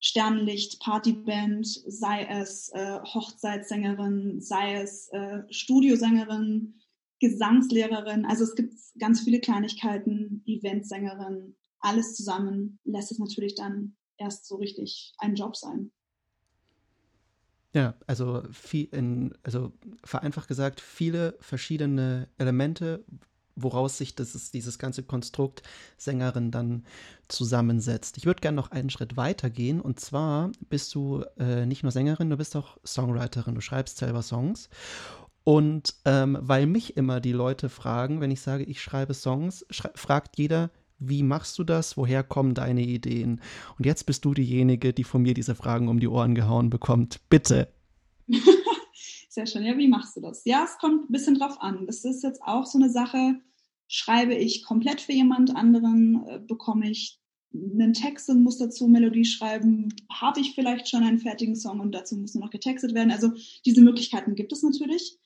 Sternlicht, 0.00 0.80
Partyband, 0.80 1.66
sei 1.66 2.24
es 2.24 2.70
äh, 2.72 3.00
Hochzeitssängerin, 3.00 4.40
sei 4.40 4.80
es 4.80 5.08
äh, 5.12 5.42
Studiosängerin, 5.50 6.80
Gesangslehrerin. 7.20 8.24
Also 8.24 8.44
es 8.44 8.54
gibt 8.54 8.74
ganz 8.98 9.20
viele 9.22 9.40
Kleinigkeiten, 9.40 10.42
Eventsängerin, 10.46 11.56
alles 11.80 12.14
zusammen 12.14 12.78
lässt 12.84 13.12
es 13.12 13.18
natürlich 13.18 13.54
dann 13.54 13.96
erst 14.16 14.46
so 14.46 14.56
richtig 14.56 15.14
ein 15.18 15.34
Job 15.34 15.56
sein. 15.56 15.92
Ja, 17.74 17.94
also, 18.06 18.42
viel 18.50 18.86
in, 18.92 19.34
also 19.42 19.72
vereinfacht 20.02 20.48
gesagt, 20.48 20.80
viele 20.80 21.36
verschiedene 21.40 22.28
Elemente, 22.38 23.04
woraus 23.62 23.98
sich 23.98 24.14
das, 24.14 24.50
dieses 24.50 24.78
ganze 24.78 25.02
Konstrukt 25.02 25.62
Sängerin 25.96 26.50
dann 26.50 26.84
zusammensetzt. 27.28 28.16
Ich 28.16 28.26
würde 28.26 28.40
gerne 28.40 28.56
noch 28.56 28.70
einen 28.70 28.90
Schritt 28.90 29.16
weiter 29.16 29.50
gehen 29.50 29.80
und 29.80 30.00
zwar 30.00 30.50
bist 30.70 30.94
du 30.94 31.24
äh, 31.38 31.66
nicht 31.66 31.82
nur 31.82 31.92
Sängerin, 31.92 32.30
du 32.30 32.36
bist 32.36 32.56
auch 32.56 32.78
Songwriterin, 32.84 33.54
du 33.54 33.60
schreibst 33.60 33.98
selber 33.98 34.22
Songs. 34.22 34.68
Und 35.44 35.94
ähm, 36.04 36.36
weil 36.40 36.66
mich 36.66 36.96
immer 36.98 37.20
die 37.20 37.32
Leute 37.32 37.70
fragen, 37.70 38.20
wenn 38.20 38.30
ich 38.30 38.42
sage, 38.42 38.64
ich 38.64 38.82
schreibe 38.82 39.14
Songs, 39.14 39.64
schrei 39.70 39.90
fragt 39.94 40.36
jeder, 40.36 40.70
wie 40.98 41.22
machst 41.22 41.58
du 41.58 41.64
das? 41.64 41.96
Woher 41.96 42.22
kommen 42.22 42.54
deine 42.54 42.82
Ideen? 42.82 43.40
Und 43.78 43.86
jetzt 43.86 44.04
bist 44.04 44.24
du 44.24 44.34
diejenige, 44.34 44.92
die 44.92 45.04
von 45.04 45.22
mir 45.22 45.34
diese 45.34 45.54
Fragen 45.54 45.88
um 45.88 46.00
die 46.00 46.08
Ohren 46.08 46.34
gehauen 46.34 46.70
bekommt. 46.70 47.20
Bitte. 47.30 47.68
Sehr 49.28 49.46
schön. 49.46 49.64
Ja, 49.64 49.76
wie 49.78 49.88
machst 49.88 50.16
du 50.16 50.20
das? 50.20 50.44
Ja, 50.44 50.64
es 50.64 50.78
kommt 50.78 51.08
ein 51.08 51.12
bisschen 51.12 51.38
drauf 51.38 51.60
an. 51.60 51.86
Das 51.86 52.04
ist 52.04 52.22
jetzt 52.22 52.42
auch 52.42 52.66
so 52.66 52.78
eine 52.78 52.90
Sache. 52.90 53.36
Schreibe 53.88 54.34
ich 54.34 54.62
komplett 54.62 55.00
für 55.00 55.12
jemand 55.12 55.56
anderen? 55.56 56.24
Äh, 56.26 56.40
bekomme 56.46 56.90
ich 56.90 57.18
einen 57.54 57.94
Text 57.94 58.28
und 58.28 58.42
muss 58.42 58.58
dazu 58.58 58.86
Melodie 58.86 59.24
schreiben? 59.24 59.88
Habe 60.12 60.40
ich 60.40 60.54
vielleicht 60.54 60.88
schon 60.88 61.02
einen 61.02 61.18
fertigen 61.18 61.56
Song 61.56 61.80
und 61.80 61.92
dazu 61.92 62.16
muss 62.16 62.34
nur 62.34 62.44
noch 62.44 62.50
getextet 62.50 62.94
werden? 62.94 63.10
Also 63.10 63.32
diese 63.64 63.80
Möglichkeiten 63.80 64.34
gibt 64.34 64.52
es 64.52 64.62
natürlich. 64.62 65.18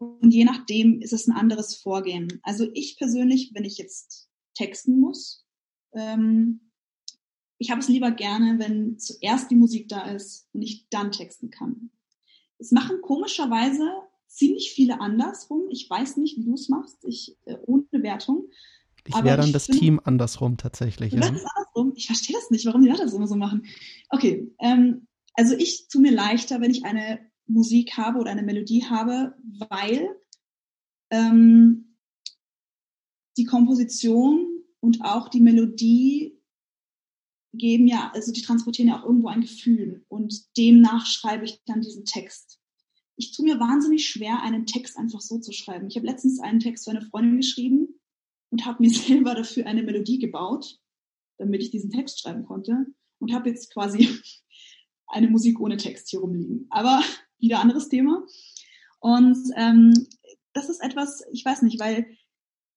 Und 0.00 0.32
je 0.32 0.44
nachdem 0.44 1.00
ist 1.00 1.12
es 1.12 1.28
ein 1.28 1.36
anderes 1.36 1.76
Vorgehen. 1.76 2.40
Also 2.42 2.68
ich 2.74 2.96
persönlich, 2.96 3.52
wenn 3.54 3.64
ich 3.64 3.78
jetzt 3.78 4.28
texten 4.54 4.98
muss. 4.98 5.46
Ähm, 5.92 6.72
ich 7.58 7.70
habe 7.70 7.80
es 7.80 7.88
lieber 7.88 8.10
gerne, 8.10 8.58
wenn 8.58 8.98
zuerst 8.98 9.50
die 9.50 9.56
Musik 9.56 9.88
da 9.88 10.10
ist 10.10 10.48
und 10.52 10.62
ich 10.62 10.88
dann 10.88 11.12
texten 11.12 11.50
kann. 11.50 11.90
Es 12.58 12.72
machen 12.72 13.02
komischerweise 13.02 13.86
ziemlich 14.30 14.72
viele 14.72 15.00
andersrum. 15.00 15.64
Ich 15.70 15.88
weiß 15.90 16.16
nicht, 16.16 16.38
wie 16.38 16.44
du 16.44 16.54
es 16.54 16.68
machst, 16.68 17.04
ich, 17.04 17.36
äh, 17.44 17.56
ohne 17.66 17.82
Bewertung. 17.90 18.48
Ich 19.06 19.14
wäre 19.14 19.36
dann 19.36 19.46
ich 19.46 19.52
das 19.52 19.66
finde, 19.66 19.80
Team 19.80 20.00
andersrum 20.04 20.56
tatsächlich. 20.56 21.12
Ja. 21.12 21.20
andersrum? 21.20 21.92
Ich 21.96 22.06
verstehe 22.06 22.36
das 22.36 22.50
nicht, 22.50 22.66
warum 22.66 22.82
die 22.82 22.88
Leute 22.88 23.02
das 23.02 23.14
immer 23.14 23.26
so 23.26 23.36
machen. 23.36 23.66
Okay, 24.10 24.52
ähm, 24.60 25.06
also 25.34 25.54
ich 25.54 25.88
tue 25.88 26.02
mir 26.02 26.12
leichter, 26.12 26.60
wenn 26.60 26.70
ich 26.70 26.84
eine 26.84 27.20
Musik 27.46 27.96
habe 27.96 28.18
oder 28.18 28.30
eine 28.30 28.42
Melodie 28.42 28.84
habe, 28.84 29.34
weil 29.58 30.08
ähm, 31.10 31.96
die 33.36 33.44
Komposition 33.44 34.62
und 34.80 35.02
auch 35.02 35.28
die 35.28 35.40
Melodie 35.40 36.38
geben 37.52 37.88
ja, 37.88 38.12
also 38.14 38.32
die 38.32 38.42
transportieren 38.42 38.90
ja 38.90 39.00
auch 39.00 39.04
irgendwo 39.04 39.28
ein 39.28 39.40
Gefühl 39.40 40.04
und 40.08 40.56
demnach 40.56 41.06
schreibe 41.06 41.44
ich 41.44 41.60
dann 41.64 41.80
diesen 41.80 42.04
Text. 42.04 42.59
Ich 43.20 43.32
tue 43.32 43.44
mir 43.44 43.60
wahnsinnig 43.60 44.08
schwer, 44.08 44.42
einen 44.42 44.64
Text 44.64 44.96
einfach 44.96 45.20
so 45.20 45.38
zu 45.38 45.52
schreiben. 45.52 45.88
Ich 45.88 45.96
habe 45.96 46.06
letztens 46.06 46.40
einen 46.40 46.58
Text 46.58 46.84
für 46.84 46.90
eine 46.90 47.02
Freundin 47.02 47.36
geschrieben 47.36 48.00
und 48.48 48.64
habe 48.64 48.82
mir 48.82 48.90
selber 48.94 49.34
dafür 49.34 49.66
eine 49.66 49.82
Melodie 49.82 50.18
gebaut, 50.18 50.78
damit 51.36 51.62
ich 51.62 51.70
diesen 51.70 51.90
Text 51.90 52.20
schreiben 52.20 52.46
konnte 52.46 52.86
und 53.18 53.34
habe 53.34 53.50
jetzt 53.50 53.74
quasi 53.74 54.08
eine 55.06 55.28
Musik 55.28 55.60
ohne 55.60 55.76
Text 55.76 56.08
hier 56.08 56.20
rumliegen. 56.20 56.66
Aber 56.70 57.02
wieder 57.38 57.60
anderes 57.60 57.90
Thema. 57.90 58.24
Und 59.00 59.38
ähm, 59.56 59.92
das 60.54 60.70
ist 60.70 60.82
etwas, 60.82 61.22
ich 61.30 61.44
weiß 61.44 61.60
nicht, 61.60 61.78
weil 61.78 62.06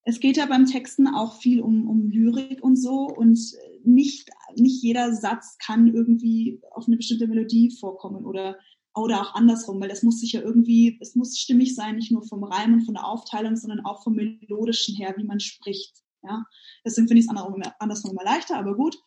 es 0.06 0.20
geht 0.20 0.36
ja 0.36 0.46
beim 0.46 0.66
Texten 0.66 1.08
auch 1.08 1.40
viel 1.40 1.62
um, 1.62 1.88
um 1.88 2.10
Lyrik 2.10 2.62
und 2.62 2.76
so 2.76 3.08
und 3.08 3.40
nicht, 3.86 4.30
nicht 4.56 4.84
jeder 4.84 5.14
Satz 5.14 5.58
kann 5.58 5.88
irgendwie 5.88 6.60
auf 6.72 6.88
eine 6.88 6.98
bestimmte 6.98 7.28
Melodie 7.28 7.72
vorkommen 7.72 8.26
oder, 8.26 8.58
oder 8.96 9.22
auch 9.22 9.34
andersrum, 9.34 9.82
weil 9.82 9.90
das 9.90 10.04
muss 10.04 10.20
sich 10.20 10.34
ja 10.34 10.42
irgendwie, 10.42 10.98
es 11.02 11.16
muss 11.16 11.38
stimmig 11.38 11.76
sein, 11.76 11.96
nicht 11.96 12.12
nur 12.12 12.24
vom 12.24 12.44
Reim 12.44 12.74
und 12.74 12.86
von 12.86 12.94
der 12.94 13.08
Aufteilung, 13.08 13.56
sondern 13.56 13.86
auch 13.86 14.04
vom 14.04 14.14
Melodischen 14.14 14.96
her, 14.96 15.16
wie 15.18 15.24
man 15.24 15.40
spricht. 15.40 15.96
Ja, 16.22 16.46
deswegen 16.86 17.08
finde 17.08 17.20
ich 17.20 17.28
es 17.28 17.36
andersrum 17.80 18.12
immer 18.12 18.24
leichter, 18.24 18.58
aber 18.58 18.76
gut. 18.76 18.98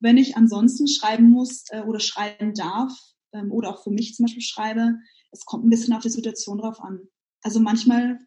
Wenn 0.00 0.18
ich 0.18 0.36
ansonsten 0.36 0.86
schreiben 0.86 1.30
muss 1.30 1.64
äh, 1.70 1.80
oder 1.82 2.00
schreiben 2.00 2.52
darf 2.52 2.92
ähm, 3.32 3.52
oder 3.52 3.70
auch 3.70 3.82
für 3.82 3.90
mich 3.90 4.14
zum 4.14 4.26
Beispiel 4.26 4.42
schreibe, 4.42 4.98
es 5.30 5.44
kommt 5.46 5.64
ein 5.64 5.70
bisschen 5.70 5.94
auf 5.94 6.02
die 6.02 6.10
Situation 6.10 6.58
drauf 6.58 6.80
an. 6.80 7.08
Also 7.42 7.60
manchmal 7.60 8.18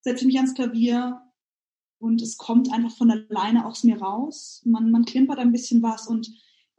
setze 0.00 0.26
mich 0.26 0.36
ans 0.36 0.54
Klavier 0.54 1.20
und 1.98 2.20
es 2.20 2.36
kommt 2.36 2.72
einfach 2.72 2.94
von 2.96 3.10
alleine 3.10 3.64
aus 3.64 3.84
mir 3.84 4.00
raus. 4.00 4.60
Man, 4.64 4.90
man 4.90 5.04
klimpert 5.04 5.38
ein 5.38 5.52
bisschen 5.52 5.82
was 5.82 6.08
und 6.08 6.28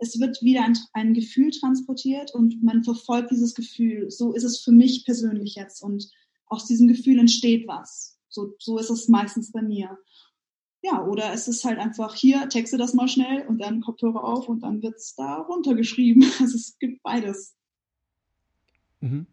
es 0.03 0.19
wird 0.19 0.41
wieder 0.41 0.63
ein, 0.65 0.77
ein 0.91 1.13
Gefühl 1.13 1.51
transportiert 1.51 2.33
und 2.35 2.61
man 2.61 2.83
verfolgt 2.83 3.31
dieses 3.31 3.55
Gefühl. 3.55 4.11
So 4.11 4.33
ist 4.33 4.43
es 4.43 4.59
für 4.59 4.71
mich 4.71 5.05
persönlich 5.05 5.55
jetzt 5.55 5.81
und 5.81 6.09
aus 6.45 6.65
diesem 6.67 6.87
Gefühl 6.87 7.19
entsteht 7.19 7.67
was. 7.67 8.19
So, 8.29 8.53
so 8.59 8.77
ist 8.77 8.89
es 8.89 9.07
meistens 9.07 9.51
bei 9.51 9.61
mir. 9.61 9.97
ja, 10.81 11.05
oder 11.05 11.33
es 11.33 11.47
ist 11.47 11.63
halt 11.63 11.79
einfach 11.79 12.15
hier, 12.15 12.49
texte 12.49 12.77
das 12.77 12.93
mal 12.93 13.07
schnell 13.07 13.47
und 13.47 13.59
dann 13.59 13.81
Kopfhörer 13.81 14.23
auf 14.23 14.49
und 14.49 14.61
dann 14.63 14.81
wird 14.81 14.95
es 14.95 15.15
da 15.15 15.35
runtergeschrieben. 15.37 16.23
Also 16.39 16.57
es 16.57 16.77
gibt 16.77 17.01
beides. 17.03 17.55
Mhm. 18.99 19.27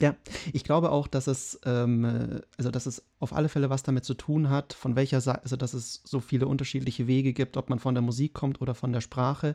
Ja, 0.00 0.16
ich 0.52 0.64
glaube 0.64 0.90
auch, 0.90 1.06
dass 1.06 1.28
es, 1.28 1.60
ähm, 1.64 2.40
also 2.58 2.70
dass 2.70 2.86
es 2.86 3.04
auf 3.20 3.32
alle 3.32 3.48
Fälle 3.48 3.70
was 3.70 3.84
damit 3.84 4.04
zu 4.04 4.14
tun 4.14 4.50
hat, 4.50 4.72
von 4.72 4.96
welcher 4.96 5.20
Seite, 5.20 5.42
also 5.42 5.56
dass 5.56 5.72
es 5.72 6.02
so 6.04 6.20
viele 6.20 6.48
unterschiedliche 6.48 7.06
Wege 7.06 7.32
gibt, 7.32 7.56
ob 7.56 7.70
man 7.70 7.78
von 7.78 7.94
der 7.94 8.02
Musik 8.02 8.34
kommt 8.34 8.60
oder 8.60 8.74
von 8.74 8.92
der 8.92 9.00
Sprache, 9.00 9.54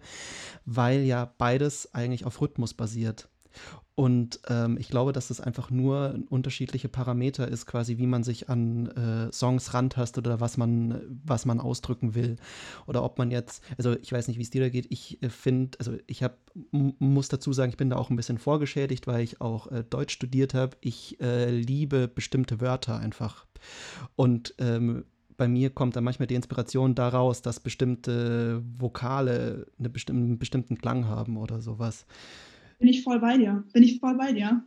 weil 0.66 1.02
ja 1.02 1.34
beides 1.38 1.94
eigentlich 1.94 2.26
auf 2.26 2.40
Rhythmus 2.42 2.74
basiert. 2.74 3.28
Und 4.00 4.40
ähm, 4.48 4.78
ich 4.80 4.88
glaube, 4.88 5.12
dass 5.12 5.28
das 5.28 5.42
einfach 5.42 5.72
nur 5.72 6.18
unterschiedliche 6.30 6.88
Parameter 6.88 7.50
ist, 7.50 7.66
quasi 7.66 7.98
wie 7.98 8.08
man 8.08 8.24
sich 8.24 8.48
an 8.48 8.88
äh, 8.88 9.30
Songs 9.34 9.74
rantastet 9.74 10.26
oder 10.26 10.40
was 10.40 10.56
man, 10.56 11.02
was 11.26 11.46
man 11.46 11.60
ausdrücken 11.60 12.16
will. 12.16 12.38
Oder 12.88 13.04
ob 13.04 13.18
man 13.18 13.30
jetzt, 13.30 13.62
also 13.78 13.98
ich 14.00 14.14
weiß 14.14 14.30
nicht, 14.30 14.38
wie 14.38 14.44
es 14.44 14.52
dir 14.52 14.62
da 14.62 14.70
geht, 14.70 14.88
ich 14.90 15.22
äh, 15.22 15.28
finde, 15.28 15.78
also 15.80 15.98
ich 16.08 16.24
habe, 16.24 16.36
muss 16.72 17.28
dazu 17.28 17.52
sagen, 17.52 17.72
ich 17.72 17.78
bin 17.78 17.90
da 17.90 17.98
auch 17.98 18.10
ein 18.10 18.16
bisschen 18.16 18.38
vorgeschädigt, 18.38 19.06
weil 19.06 19.22
ich 19.22 19.42
auch 19.42 19.70
äh, 19.70 19.84
Deutsch 19.84 20.14
studiert 20.14 20.54
habe. 20.54 20.78
Ich 20.80 21.20
äh, 21.20 21.52
liebe 21.52 22.08
bestimmte 22.08 22.62
Wörter 22.62 22.98
einfach. 23.00 23.48
Und 24.16 24.56
ähm, 24.60 25.04
bei 25.36 25.50
mir 25.50 25.72
kommt 25.72 25.98
dann 25.98 26.06
manchmal 26.06 26.28
die 26.28 26.36
Inspiration 26.36 26.96
daraus, 26.96 27.42
dass 27.42 27.60
bestimmte 27.60 28.62
Vokale 28.78 29.68
eine 29.78 29.90
bestimm 29.90 30.18
einen 30.18 30.40
bestimmten 30.40 30.78
Klang 30.78 31.06
haben 31.06 31.36
oder 31.36 31.62
sowas 31.62 32.06
bin 32.80 32.88
ich 32.88 33.04
voll 33.04 33.20
bei 33.20 33.38
dir. 33.38 33.64
Bin 33.74 33.84
ich 33.84 34.00
voll 34.00 34.16
bei 34.16 34.34
dir. 34.34 34.64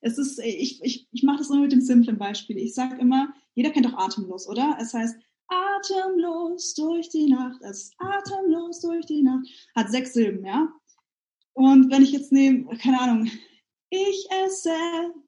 Es 0.00 0.16
ist, 0.16 0.38
ich, 0.38 0.80
ich, 0.82 1.08
ich 1.10 1.22
mache 1.24 1.38
das 1.38 1.50
nur 1.50 1.60
mit 1.60 1.72
dem 1.72 1.80
simplen 1.80 2.18
Beispiel. 2.18 2.56
Ich 2.56 2.74
sage 2.74 2.96
immer, 3.00 3.34
jeder 3.54 3.70
kennt 3.70 3.86
doch 3.86 3.98
atemlos, 3.98 4.48
oder? 4.48 4.78
Es 4.80 4.94
heißt, 4.94 5.16
atemlos 5.48 6.74
durch 6.74 7.08
die 7.10 7.26
Nacht. 7.26 7.60
Es 7.62 7.82
ist 7.82 7.94
atemlos 7.98 8.80
durch 8.80 9.06
die 9.06 9.22
Nacht. 9.22 9.46
Hat 9.74 9.90
sechs 9.90 10.12
Silben, 10.12 10.46
ja? 10.46 10.68
Und 11.52 11.90
wenn 11.90 12.02
ich 12.02 12.12
jetzt 12.12 12.30
nehme, 12.30 12.78
keine 12.78 13.00
Ahnung, 13.00 13.28
ich 13.90 14.28
esse 14.44 14.70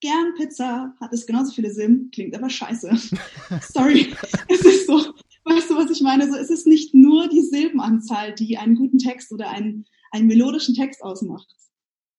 gern 0.01 0.35
Pizza, 0.37 0.95
hat 1.01 1.13
es 1.13 1.27
genauso 1.27 1.53
viele 1.53 1.73
Silben, 1.73 2.11
klingt 2.13 2.37
aber 2.37 2.49
scheiße. 2.49 2.93
Sorry. 3.73 4.15
es 4.49 4.61
ist 4.61 4.87
so, 4.87 5.15
weißt 5.45 5.71
du, 5.71 5.77
was 5.77 5.91
ich 5.91 6.03
meine? 6.03 6.31
So, 6.31 6.37
es 6.37 6.51
ist 6.51 6.69
nicht 6.69 6.95
nur 6.95 7.27
die 7.27 7.41
Silbenanzahl, 7.41 8.35
die 8.35 8.57
einen 8.57 8.77
guten 8.77 8.99
Text 8.99 9.33
oder 9.33 9.51
einen, 9.51 9.87
einen 10.13 10.29
melodischen 10.29 10.77
Text 10.77 11.03
ausmacht 11.03 11.57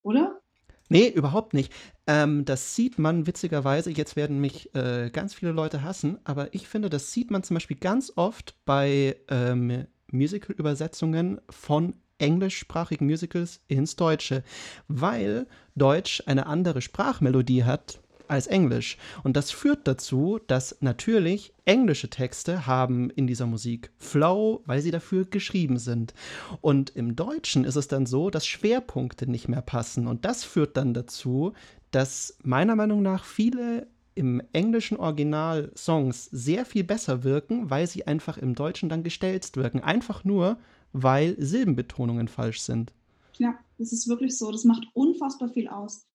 oder? 0.02 0.40
Nee, 0.88 1.08
überhaupt 1.08 1.54
nicht. 1.54 1.72
Ähm, 2.06 2.44
das 2.44 2.74
sieht 2.74 2.98
man 2.98 3.26
witzigerweise, 3.26 3.90
jetzt 3.90 4.14
werden 4.14 4.40
mich 4.40 4.74
äh, 4.74 5.10
ganz 5.10 5.32
viele 5.32 5.52
Leute 5.52 5.82
hassen, 5.82 6.18
aber 6.24 6.52
ich 6.54 6.68
finde, 6.68 6.90
das 6.90 7.12
sieht 7.12 7.30
man 7.30 7.42
zum 7.42 7.54
Beispiel 7.54 7.78
ganz 7.78 8.12
oft 8.16 8.56
bei 8.66 9.16
ähm, 9.28 9.86
Musical-Übersetzungen 10.10 11.40
von 11.48 11.94
englischsprachigen 12.18 13.06
Musicals 13.06 13.60
ins 13.68 13.96
Deutsche, 13.96 14.44
weil 14.86 15.46
Deutsch 15.74 16.22
eine 16.26 16.46
andere 16.46 16.82
Sprachmelodie 16.82 17.64
hat 17.64 18.01
als 18.28 18.46
Englisch. 18.46 18.96
Und 19.22 19.36
das 19.36 19.50
führt 19.50 19.86
dazu, 19.86 20.38
dass 20.46 20.76
natürlich 20.80 21.52
englische 21.64 22.10
Texte 22.10 22.66
haben 22.66 23.10
in 23.10 23.26
dieser 23.26 23.46
Musik 23.46 23.90
Flow, 23.98 24.62
weil 24.66 24.80
sie 24.80 24.90
dafür 24.90 25.24
geschrieben 25.24 25.78
sind. 25.78 26.14
Und 26.60 26.90
im 26.90 27.16
Deutschen 27.16 27.64
ist 27.64 27.76
es 27.76 27.88
dann 27.88 28.06
so, 28.06 28.30
dass 28.30 28.46
Schwerpunkte 28.46 29.30
nicht 29.30 29.48
mehr 29.48 29.62
passen. 29.62 30.06
Und 30.06 30.24
das 30.24 30.44
führt 30.44 30.76
dann 30.76 30.94
dazu, 30.94 31.52
dass 31.90 32.36
meiner 32.42 32.76
Meinung 32.76 33.02
nach 33.02 33.24
viele 33.24 33.86
im 34.14 34.42
englischen 34.52 34.98
Original 34.98 35.72
Songs 35.74 36.26
sehr 36.26 36.66
viel 36.66 36.84
besser 36.84 37.24
wirken, 37.24 37.70
weil 37.70 37.86
sie 37.86 38.06
einfach 38.06 38.36
im 38.36 38.54
Deutschen 38.54 38.88
dann 38.88 39.02
gestelzt 39.02 39.56
wirken. 39.56 39.80
Einfach 39.80 40.24
nur, 40.24 40.58
weil 40.92 41.36
Silbenbetonungen 41.38 42.28
falsch 42.28 42.60
sind. 42.60 42.92
Ja, 43.38 43.58
das 43.78 43.92
ist 43.92 44.08
wirklich 44.08 44.36
so. 44.36 44.52
Das 44.52 44.64
macht 44.64 44.86
unfassbar 44.94 45.48
viel 45.48 45.68
aus. 45.68 46.06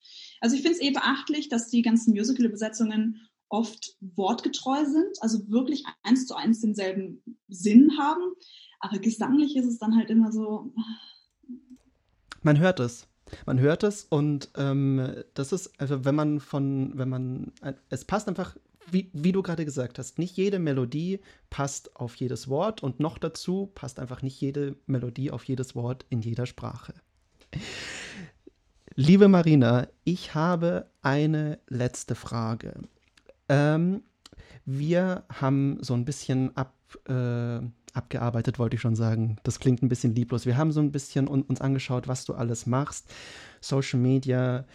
Also 0.42 0.56
ich 0.56 0.62
finde 0.62 0.78
es 0.78 0.84
eh 0.84 0.92
beachtlich, 0.92 1.50
dass 1.50 1.70
die 1.70 1.82
ganzen 1.82 2.12
Musical-Übersetzungen 2.12 3.22
oft 3.50 3.96
wortgetreu 4.02 4.86
sind, 4.86 5.22
also 5.22 5.50
wirklich 5.50 5.86
eins 6.04 6.26
zu 6.28 6.36
eins 6.36 6.62
denselben 6.62 7.22
Sinn 7.48 7.98
haben. 7.98 8.22
Aber 8.80 9.00
gesanglich 9.00 9.56
ist 9.56 9.66
es 9.66 9.80
dann 9.80 9.96
halt 9.96 10.10
immer 10.10 10.32
so. 10.32 10.74
Man 12.42 12.60
hört 12.60 12.80
es. 12.80 13.08
Man 13.46 13.60
hört 13.60 13.84
es 13.84 14.06
und 14.06 14.50
ähm, 14.56 15.24
das 15.34 15.52
ist, 15.52 15.80
also 15.82 16.06
wenn 16.06 16.16
man 16.16 16.40
von, 16.40 16.98
wenn 16.98 17.10
man, 17.10 17.52
es 17.90 18.06
passt 18.06 18.30
einfach, 18.30 18.56
wie, 18.90 19.10
wie 19.12 19.34
du 19.34 19.42
gerade 19.42 19.66
gesagt 19.66 20.00
hast, 20.00 20.18
nicht 20.18 20.38
jede 20.38 20.60
Melodie 20.60 21.20
passt 21.50 21.98
auf 21.98 22.16
jedes 22.16 22.48
Wort 22.48 22.84
und 22.84 23.02
noch 23.02 23.18
dazu 23.18 23.70
passt 23.76 24.00
einfach 24.00 24.22
nicht 24.22 24.40
jede 24.40 24.78
Melodie 24.86 25.32
auf 25.32 25.44
jedes 25.44 25.76
Wort 25.76 26.06
in 26.10 26.22
jeder 26.22 26.46
Sprache. 26.46 26.94
Liebe 29.00 29.28
Marina, 29.28 29.88
ich 30.06 30.34
habe 30.34 30.88
eine 31.04 31.60
letzte 31.68 32.16
Frage. 32.16 32.74
Ähm, 33.48 34.02
wir 34.66 35.24
haben 35.30 35.78
so 35.82 35.94
ein 35.94 36.04
bisschen 36.04 36.58
ab, 36.58 36.74
äh, 37.08 37.60
abgearbeitet, 37.94 38.58
wollte 38.58 38.76
ich 38.76 38.82
schon 38.82 38.96
sagen. 38.96 39.38
Das 39.44 39.60
klingt 39.60 39.84
ein 39.84 39.88
bisschen 39.88 40.16
lieblos. 40.16 40.48
Wir 40.48 40.58
haben 40.58 40.72
so 40.72 40.80
ein 40.80 40.92
bisschen 40.92 41.28
un 41.28 41.44
uns 41.44 41.62
angeschaut, 41.62 42.08
was 42.08 42.26
du 42.26 42.34
alles 42.34 42.66
machst. 42.66 43.14
Social 43.62 44.00
Media, 44.00 44.66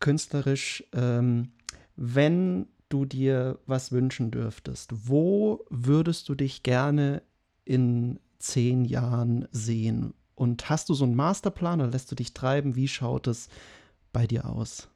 künstlerisch. 0.00 0.84
Ähm, 0.92 1.52
wenn 1.96 2.66
du 2.90 3.06
dir 3.06 3.58
was 3.64 3.90
wünschen 3.90 4.30
dürftest, 4.30 4.90
wo 5.08 5.64
würdest 5.70 6.28
du 6.28 6.34
dich 6.34 6.62
gerne 6.62 7.22
in 7.64 8.20
zehn 8.38 8.84
Jahren 8.84 9.48
sehen? 9.50 10.12
Und 10.42 10.68
hast 10.68 10.88
du 10.88 10.94
so 10.94 11.04
einen 11.04 11.14
Masterplan 11.14 11.80
oder 11.80 11.92
lässt 11.92 12.10
du 12.10 12.16
dich 12.16 12.34
treiben? 12.34 12.74
Wie 12.74 12.88
schaut 12.88 13.28
es 13.28 13.48
bei 14.12 14.26
dir 14.26 14.50
aus? 14.50 14.88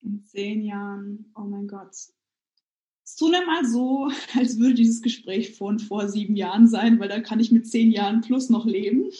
In 0.00 0.24
zehn 0.24 0.62
Jahren, 0.62 1.30
oh 1.36 1.42
mein 1.42 1.68
Gott. 1.68 1.92
Es 3.04 3.16
tut 3.16 3.32
mir 3.32 3.44
mal 3.44 3.66
so, 3.66 4.10
als 4.34 4.58
würde 4.58 4.72
dieses 4.72 5.02
Gespräch 5.02 5.58
von 5.58 5.78
vor 5.78 6.08
sieben 6.08 6.36
Jahren 6.36 6.68
sein, 6.68 7.00
weil 7.00 7.10
dann 7.10 7.22
kann 7.22 7.38
ich 7.38 7.52
mit 7.52 7.68
zehn 7.68 7.90
Jahren 7.90 8.22
plus 8.22 8.48
noch 8.48 8.64
leben. 8.64 9.10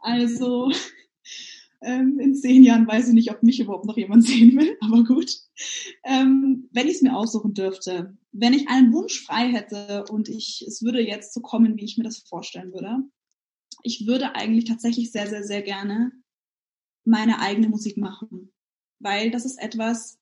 Also 0.00 0.70
ähm, 1.80 2.20
in 2.20 2.34
zehn 2.34 2.64
Jahren 2.64 2.86
weiß 2.86 3.08
ich 3.08 3.14
nicht, 3.14 3.30
ob 3.30 3.42
mich 3.42 3.60
überhaupt 3.60 3.86
noch 3.86 3.96
jemand 3.96 4.24
sehen 4.26 4.58
will, 4.58 4.76
aber 4.82 5.04
gut. 5.04 5.38
Ähm, 6.04 6.68
wenn 6.70 6.86
ich 6.86 6.96
es 6.96 7.02
mir 7.02 7.16
aussuchen 7.16 7.54
dürfte, 7.54 8.14
wenn 8.32 8.52
ich 8.52 8.68
einen 8.68 8.92
Wunsch 8.92 9.24
frei 9.24 9.48
hätte 9.48 10.04
und 10.10 10.28
ich, 10.28 10.62
es 10.68 10.82
würde 10.82 11.00
jetzt 11.00 11.32
so 11.32 11.40
kommen, 11.40 11.78
wie 11.78 11.84
ich 11.84 11.96
mir 11.96 12.04
das 12.04 12.18
vorstellen 12.18 12.74
würde, 12.74 12.98
ich 13.86 14.04
würde 14.04 14.34
eigentlich 14.34 14.64
tatsächlich 14.64 15.12
sehr, 15.12 15.28
sehr, 15.28 15.44
sehr 15.44 15.62
gerne 15.62 16.10
meine 17.04 17.38
eigene 17.38 17.68
Musik 17.68 17.96
machen. 17.96 18.52
Weil 18.98 19.30
das 19.30 19.44
ist 19.44 19.62
etwas, 19.62 20.18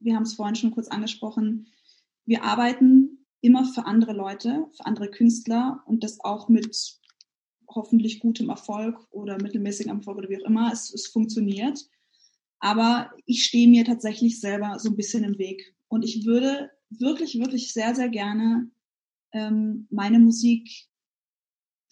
wir 0.00 0.16
haben 0.16 0.24
es 0.24 0.34
vorhin 0.34 0.56
schon 0.56 0.72
kurz 0.72 0.88
angesprochen, 0.88 1.68
wir 2.24 2.42
arbeiten 2.42 3.24
immer 3.42 3.64
für 3.64 3.86
andere 3.86 4.12
Leute, 4.12 4.66
für 4.76 4.86
andere 4.86 5.08
Künstler 5.08 5.84
und 5.86 6.02
das 6.02 6.18
auch 6.24 6.48
mit 6.48 6.98
hoffentlich 7.68 8.18
gutem 8.18 8.48
Erfolg 8.48 8.98
oder 9.12 9.40
mittelmäßigem 9.40 9.98
Erfolg 9.98 10.18
oder 10.18 10.28
wie 10.28 10.42
auch 10.42 10.48
immer. 10.48 10.72
Es, 10.72 10.92
es 10.92 11.06
funktioniert. 11.06 11.88
Aber 12.58 13.12
ich 13.24 13.44
stehe 13.44 13.68
mir 13.68 13.84
tatsächlich 13.84 14.40
selber 14.40 14.80
so 14.80 14.90
ein 14.90 14.96
bisschen 14.96 15.22
im 15.22 15.38
Weg. 15.38 15.76
Und 15.86 16.04
ich 16.04 16.24
würde 16.24 16.72
wirklich, 16.90 17.38
wirklich 17.38 17.72
sehr, 17.72 17.94
sehr 17.94 18.08
gerne 18.08 18.68
ähm, 19.32 19.86
meine 19.90 20.18
Musik 20.18 20.88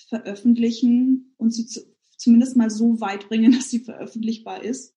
veröffentlichen 0.09 1.35
und 1.37 1.53
sie 1.53 1.67
zu, 1.67 1.81
zumindest 2.17 2.57
mal 2.57 2.71
so 2.71 3.01
weit 3.01 3.29
bringen, 3.29 3.53
dass 3.57 3.71
sie 3.71 3.81
veröffentlichbar 3.81 4.63
ist. 4.63 4.95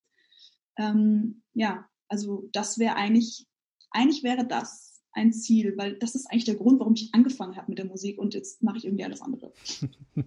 Ähm, 0.77 1.41
ja, 1.53 1.85
also 2.07 2.49
das 2.53 2.77
wäre 2.77 2.95
eigentlich, 2.95 3.47
eigentlich 3.91 4.23
wäre 4.23 4.45
das 4.45 5.01
ein 5.11 5.33
Ziel, 5.33 5.73
weil 5.77 5.95
das 5.95 6.15
ist 6.15 6.27
eigentlich 6.29 6.45
der 6.45 6.55
Grund, 6.55 6.79
warum 6.79 6.93
ich 6.93 7.13
angefangen 7.13 7.57
habe 7.57 7.69
mit 7.69 7.79
der 7.79 7.85
Musik 7.85 8.19
und 8.19 8.33
jetzt 8.33 8.61
mache 8.61 8.77
ich 8.77 8.85
irgendwie 8.85 9.03
alles 9.03 9.21
andere. 9.21 9.51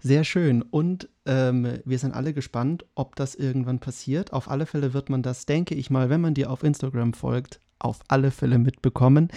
Sehr 0.00 0.24
schön. 0.24 0.62
Und 0.62 1.08
ähm, 1.26 1.80
wir 1.84 1.98
sind 1.98 2.12
alle 2.12 2.34
gespannt, 2.34 2.84
ob 2.94 3.16
das 3.16 3.34
irgendwann 3.34 3.80
passiert. 3.80 4.32
Auf 4.32 4.48
alle 4.48 4.66
Fälle 4.66 4.92
wird 4.92 5.10
man 5.10 5.22
das, 5.22 5.46
denke 5.46 5.74
ich 5.74 5.90
mal, 5.90 6.10
wenn 6.10 6.20
man 6.20 6.34
dir 6.34 6.50
auf 6.50 6.62
Instagram 6.62 7.14
folgt, 7.14 7.60
auf 7.78 8.00
alle 8.08 8.30
Fälle 8.30 8.58
mitbekommen. 8.58 9.28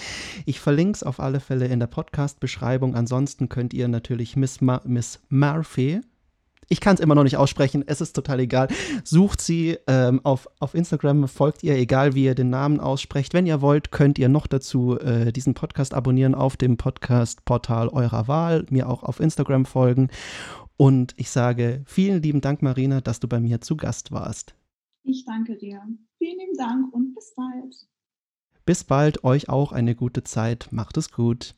Ich 0.46 0.60
verlinke 0.60 0.96
es 0.98 1.04
auf 1.04 1.20
alle 1.20 1.40
Fälle 1.40 1.68
in 1.68 1.80
der 1.80 1.88
Podcast-Beschreibung. 1.88 2.96
Ansonsten 2.96 3.50
könnt 3.50 3.74
ihr 3.74 3.88
natürlich 3.88 4.36
Miss, 4.36 4.62
Ma 4.62 4.82
Miss 4.86 5.20
Murphy, 5.30 6.02
ich 6.72 6.80
kann 6.80 6.96
es 6.96 7.02
immer 7.02 7.16
noch 7.16 7.24
nicht 7.24 7.36
aussprechen, 7.36 7.84
es 7.86 8.00
ist 8.00 8.14
total 8.14 8.40
egal. 8.40 8.70
Sucht 9.04 9.42
sie 9.42 9.78
ähm, 9.88 10.22
auf, 10.24 10.48
auf 10.62 10.74
Instagram, 10.74 11.28
folgt 11.28 11.64
ihr, 11.64 11.76
egal 11.76 12.16
wie 12.16 12.24
ihr 12.24 12.34
den 12.34 12.50
Namen 12.50 12.80
aussprecht. 12.80 13.34
Wenn 13.34 13.46
ihr 13.46 13.60
wollt, 13.60 13.92
könnt 13.92 14.18
ihr 14.18 14.30
noch 14.30 14.48
dazu 14.48 14.98
äh, 14.98 15.34
diesen 15.34 15.54
Podcast 15.54 15.94
abonnieren 15.94 16.34
auf 16.34 16.56
dem 16.56 16.78
Podcast-Portal 16.78 17.90
eurer 17.90 18.30
Wahl, 18.30 18.66
mir 18.70 18.88
auch 18.88 19.04
auf 19.04 19.20
Instagram 19.20 19.66
folgen. 19.66 20.08
Und 20.78 21.14
ich 21.18 21.30
sage 21.30 21.84
vielen 21.86 22.24
lieben 22.24 22.40
Dank, 22.40 22.62
Marina, 22.62 23.02
dass 23.02 23.20
du 23.20 23.28
bei 23.28 23.42
mir 23.42 23.60
zu 23.60 23.76
Gast 23.76 24.14
warst. 24.14 24.56
Ich 25.04 25.26
danke 25.26 25.58
dir. 25.58 25.82
Vielen 26.20 26.40
lieben 26.40 26.58
Dank 26.58 26.94
und 26.94 27.14
bis 27.14 27.34
bald. 27.36 27.76
Bis 28.66 28.84
bald, 28.84 29.24
euch 29.24 29.50
auch 29.50 29.72
eine 29.72 29.96
gute 29.96 30.24
Zeit. 30.24 30.68
Macht 30.72 30.98
es 30.98 31.12
gut. 31.12 31.56